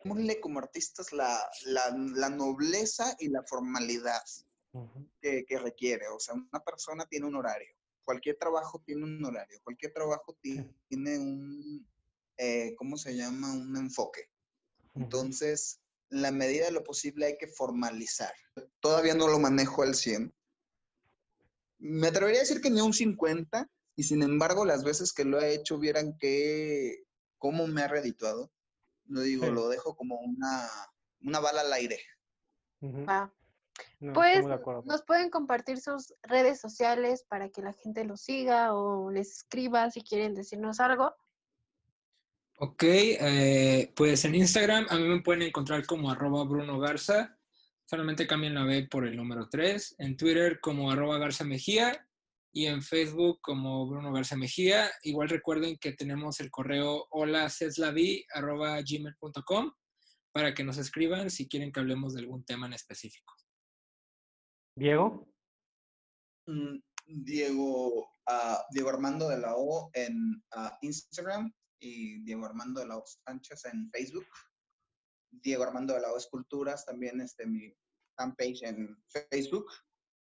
Démosle 0.03 0.39
como 0.39 0.59
artistas 0.59 1.11
la, 1.11 1.49
la, 1.65 2.29
nobleza 2.29 3.15
y 3.17 3.29
la 3.29 3.41
formalidad 3.41 4.21
que, 5.19 5.45
que, 5.45 5.57
requiere. 5.57 6.07
O 6.09 6.19
sea, 6.19 6.35
una 6.35 6.63
persona 6.63 7.07
tiene 7.07 7.25
un 7.25 7.35
horario. 7.35 7.73
Cualquier 8.09 8.37
trabajo 8.37 8.81
tiene 8.83 9.03
un 9.03 9.23
horario. 9.23 9.59
Cualquier 9.63 9.93
trabajo 9.93 10.35
tiene 10.41 11.19
un, 11.19 11.87
eh, 12.37 12.73
¿cómo 12.75 12.97
se 12.97 13.15
llama? 13.15 13.53
Un 13.53 13.77
enfoque. 13.77 14.31
Entonces, 14.95 15.79
en 16.09 16.23
la 16.23 16.31
medida 16.31 16.65
de 16.65 16.71
lo 16.71 16.83
posible 16.83 17.27
hay 17.27 17.37
que 17.37 17.45
formalizar. 17.45 18.33
Todavía 18.79 19.13
no 19.13 19.27
lo 19.27 19.37
manejo 19.37 19.83
al 19.83 19.93
100, 19.93 20.33
me 21.77 22.07
atrevería 22.07 22.39
a 22.39 22.45
decir 22.45 22.61
que 22.61 22.71
ni 22.71 22.81
un 22.81 22.93
50, 22.93 23.69
y 23.95 24.01
sin 24.01 24.23
embargo, 24.23 24.65
las 24.65 24.83
veces 24.83 25.13
que 25.13 25.23
lo 25.23 25.39
he 25.39 25.53
hecho, 25.53 25.77
vieran 25.77 26.17
que 26.17 27.03
cómo 27.37 27.67
me 27.67 27.83
ha 27.83 27.87
redituado. 27.87 28.51
No 29.05 29.21
digo, 29.21 29.51
lo 29.51 29.69
dejo 29.69 29.95
como 29.95 30.15
una, 30.15 30.67
una 31.21 31.39
bala 31.39 31.61
al 31.61 31.73
aire. 31.73 31.99
Ah. 33.05 33.31
Pues 34.13 34.45
nos 34.85 35.03
pueden 35.03 35.29
compartir 35.29 35.79
sus 35.79 36.13
redes 36.23 36.59
sociales 36.59 37.25
para 37.27 37.49
que 37.49 37.61
la 37.61 37.73
gente 37.73 38.03
los 38.03 38.21
siga 38.21 38.73
o 38.73 39.11
les 39.11 39.37
escriba 39.37 39.89
si 39.91 40.01
quieren 40.01 40.35
decirnos 40.35 40.79
algo. 40.79 41.13
Ok, 42.61 42.83
eh, 42.83 43.93
pues 43.95 44.25
en 44.25 44.35
Instagram 44.35 44.85
a 44.89 44.97
mí 44.97 45.03
me 45.03 45.21
pueden 45.21 45.43
encontrar 45.43 45.85
como 45.85 46.11
arroba 46.11 46.43
Bruno 46.43 46.77
Garza. 46.77 47.37
Solamente 47.85 48.27
cambien 48.27 48.53
la 48.53 48.65
B 48.65 48.87
por 48.91 49.07
el 49.07 49.15
número 49.15 49.47
3. 49.49 49.95
En 49.99 50.17
Twitter 50.17 50.59
como 50.59 50.91
arroba 50.91 51.17
Garza 51.17 51.45
Mejía 51.45 52.05
y 52.51 52.65
en 52.65 52.81
Facebook 52.81 53.39
como 53.41 53.87
Bruno 53.87 54.11
Garza 54.11 54.35
Mejía. 54.35 54.91
Igual 55.03 55.29
recuerden 55.29 55.77
que 55.77 55.93
tenemos 55.93 56.41
el 56.41 56.51
correo 56.51 57.07
hola 57.11 57.49
arroba 58.33 58.81
gmail.com 58.81 59.71
para 60.33 60.53
que 60.53 60.63
nos 60.65 60.77
escriban 60.77 61.29
si 61.29 61.47
quieren 61.47 61.71
que 61.71 61.79
hablemos 61.79 62.13
de 62.13 62.19
algún 62.19 62.43
tema 62.43 62.67
en 62.67 62.73
específico. 62.73 63.33
Diego. 64.79 65.27
Mm, 66.47 66.79
Diego, 67.05 67.99
uh, 68.27 68.57
Diego 68.71 68.89
Armando 68.89 69.27
de 69.27 69.37
la 69.37 69.55
O 69.55 69.89
en 69.93 70.41
uh, 70.55 70.69
Instagram 70.81 71.53
y 71.79 72.23
Diego 72.23 72.45
Armando 72.45 72.79
de 72.79 72.87
la 72.87 72.97
O 72.97 73.03
Sánchez 73.05 73.65
en 73.65 73.91
Facebook. 73.91 74.25
Diego 75.31 75.63
Armando 75.63 75.93
de 75.93 75.99
la 75.99 76.13
O 76.13 76.17
Esculturas, 76.17 76.85
también 76.85 77.19
este, 77.19 77.45
mi 77.45 77.75
fanpage 78.17 78.63
en 78.63 78.97
Facebook. 79.29 79.67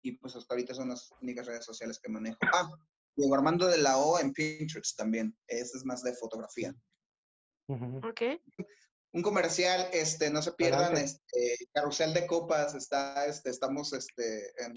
Y 0.03 0.13
pues 0.17 0.35
hasta 0.35 0.53
ahorita 0.53 0.75
son 0.75 0.89
las 0.89 1.11
únicas 1.21 1.47
redes 1.47 1.65
sociales 1.65 1.99
que 1.99 2.11
manejo. 2.11 2.37
Ah, 2.53 2.69
Diego 3.15 3.33
Armando 3.33 3.65
de 3.67 3.79
la 3.79 3.97
O 3.97 4.19
en 4.19 4.33
Pinterest 4.33 4.95
también. 4.95 5.35
Ese 5.47 5.77
es 5.77 5.83
más 5.83 6.03
de 6.03 6.13
fotografía. 6.13 6.75
Ok. 7.67 8.21
Un 9.13 9.21
comercial, 9.21 9.87
este, 9.93 10.29
no 10.31 10.41
se 10.41 10.51
pierdan, 10.53 10.97
este, 10.97 11.57
Carrusel 11.71 12.13
de 12.13 12.25
Copas, 12.25 12.73
está, 12.73 13.25
este, 13.27 13.51
estamos 13.51 13.93
este, 13.93 14.49
en, 14.63 14.73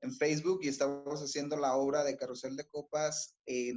en 0.00 0.14
Facebook 0.14 0.60
y 0.62 0.68
estamos 0.68 1.20
haciendo 1.20 1.56
la 1.56 1.74
obra 1.74 2.04
de 2.04 2.16
Carrusel 2.16 2.56
de 2.56 2.68
Copas 2.68 3.36
en, 3.46 3.76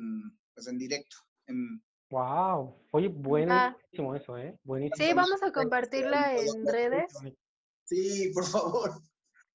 pues, 0.54 0.68
en 0.68 0.78
directo. 0.78 1.18
En, 1.48 1.82
Wow, 2.10 2.74
oye, 2.92 3.10
buenísimo 3.10 4.16
eso, 4.16 4.38
¿eh? 4.38 4.58
Buenísimo. 4.64 5.06
Sí, 5.06 5.14
vamos 5.14 5.44
a 5.44 5.52
compartirla 5.52 6.38
en 6.38 6.66
redes. 6.66 7.14
Sí, 7.84 8.32
por 8.34 8.46
favor. 8.46 8.92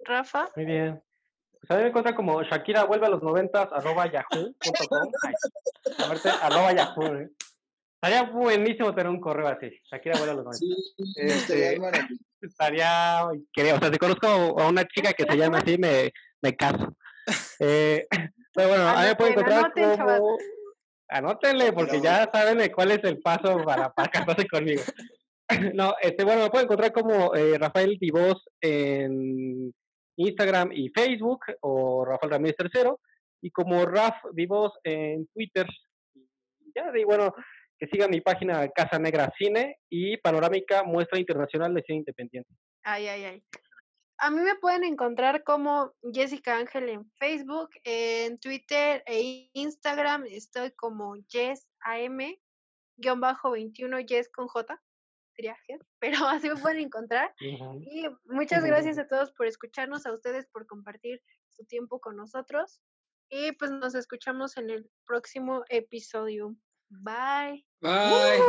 Rafa. 0.00 0.50
Muy 0.56 0.66
bien. 0.66 1.02
Pues 1.52 1.70
a 1.70 1.76
mí 1.76 1.82
me 1.82 1.88
encuentra 1.88 2.14
como 2.14 2.42
Shakira 2.42 2.84
vuelve 2.84 3.06
a 3.06 3.10
los 3.10 3.22
noventas 3.22 3.68
arroba 3.72 4.10
yahoo.com. 4.10 5.12
arroba 6.42 6.72
yahoo, 6.74 7.16
¿eh? 7.16 7.30
Estaría 8.02 8.28
buenísimo 8.32 8.92
tener 8.92 9.08
un 9.08 9.20
correo 9.20 9.46
así. 9.46 9.70
Shakira 9.84 10.18
vuelve 10.18 10.32
a 10.32 10.34
los 10.34 10.44
noventas. 10.44 10.58
Sí, 10.58 11.14
este, 11.14 11.78
estaría, 12.40 13.26
o 13.26 13.78
sea, 13.78 13.92
si 13.92 13.98
conozco 13.98 14.26
a 14.26 14.68
una 14.68 14.84
chica 14.88 15.12
que 15.12 15.22
se 15.22 15.36
llama 15.36 15.58
así, 15.58 15.78
me, 15.78 16.10
me 16.40 16.56
caso. 16.56 16.96
Eh, 17.60 18.04
pero 18.52 18.70
bueno, 18.70 18.88
a 18.88 19.02
mí 19.02 19.06
me 19.06 19.14
pueden 19.14 19.32
encontrar 19.34 19.72
como... 19.72 20.36
Anótenle, 21.10 21.72
porque 21.72 22.00
ya 22.00 22.28
saben 22.32 22.72
cuál 22.72 22.90
es 22.90 23.04
el 23.04 23.20
paso 23.20 23.62
para, 23.64 23.92
para 23.92 24.10
casarse 24.10 24.48
conmigo. 24.48 24.82
No, 25.74 25.94
este, 26.00 26.24
bueno, 26.24 26.44
me 26.44 26.50
pueden 26.50 26.64
encontrar 26.64 26.92
como 26.92 27.34
eh, 27.34 27.58
Rafael 27.58 27.98
Divos 28.00 28.42
en 28.58 29.70
Instagram 30.16 30.70
y 30.72 30.88
Facebook, 30.88 31.40
o 31.60 32.06
Rafael 32.06 32.32
Ramírez 32.32 32.56
Tercero, 32.56 33.00
y 33.42 33.50
como 33.50 33.84
Raf 33.84 34.16
Divos 34.32 34.72
en 34.82 35.26
Twitter. 35.26 35.66
Ya, 36.74 36.90
y 36.98 37.04
bueno, 37.04 37.34
que 37.82 37.88
sigan 37.88 38.10
mi 38.10 38.20
página 38.20 38.68
Casa 38.68 39.00
Negra 39.00 39.32
Cine 39.36 39.80
y 39.90 40.16
Panorámica 40.18 40.84
Muestra 40.84 41.18
Internacional 41.18 41.74
de 41.74 41.82
Cine 41.82 41.98
Independiente. 41.98 42.54
Ay, 42.84 43.08
ay, 43.08 43.24
ay. 43.24 43.42
A 44.18 44.30
mí 44.30 44.40
me 44.40 44.54
pueden 44.54 44.84
encontrar 44.84 45.42
como 45.42 45.92
Jessica 46.12 46.58
Ángel 46.58 46.90
en 46.90 47.10
Facebook, 47.18 47.70
en 47.82 48.38
Twitter 48.38 49.02
e 49.04 49.50
Instagram 49.54 50.26
estoy 50.28 50.70
como 50.76 51.16
JessAM-21 51.26 54.08
Jess 54.08 54.30
con 54.30 54.46
J, 54.46 54.80
pero 55.98 56.28
así 56.28 56.50
me 56.50 56.60
pueden 56.60 56.84
encontrar. 56.84 57.34
Y 57.40 58.06
muchas 58.26 58.64
gracias 58.64 58.96
a 58.98 59.08
todos 59.08 59.32
por 59.32 59.48
escucharnos, 59.48 60.06
a 60.06 60.12
ustedes 60.12 60.46
por 60.52 60.68
compartir 60.68 61.20
su 61.48 61.64
tiempo 61.64 61.98
con 61.98 62.14
nosotros. 62.14 62.80
Y 63.28 63.50
pues 63.50 63.72
nos 63.72 63.96
escuchamos 63.96 64.56
en 64.56 64.70
el 64.70 64.88
próximo 65.04 65.64
episodio. 65.68 66.54
Bye. 67.00 67.64
Bye. 67.80 68.40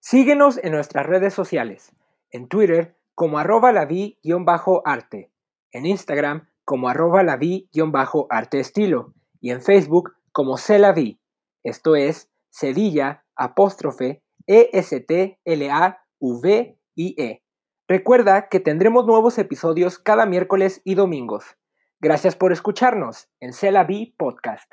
Síguenos 0.00 0.58
en 0.62 0.72
nuestras 0.72 1.06
redes 1.06 1.34
sociales, 1.34 1.92
en 2.30 2.48
Twitter 2.48 2.96
como 3.14 3.38
arroba 3.38 3.72
la 3.72 3.86
arte 4.84 5.30
en 5.72 5.86
Instagram 5.86 6.48
como 6.64 6.88
arroba 6.88 7.22
la 7.22 7.36
arte 8.30 8.60
estilo 8.60 9.12
y 9.40 9.50
en 9.50 9.60
Facebook 9.60 10.14
como 10.32 10.56
vi 10.94 11.20
esto 11.62 11.96
es 11.96 12.30
Cedilla 12.50 13.24
apóstrofe 13.36 14.22
E-S-T-L-A-V-I-E. 16.96 17.42
Recuerda 17.86 18.48
que 18.48 18.60
tendremos 18.60 19.06
nuevos 19.06 19.36
episodios 19.38 19.98
cada 19.98 20.24
miércoles 20.24 20.80
y 20.84 20.94
domingos. 20.94 21.56
Gracias 22.00 22.34
por 22.34 22.52
escucharnos 22.52 23.28
en 23.40 23.52
Celavi 23.52 24.14
Podcast. 24.16 24.72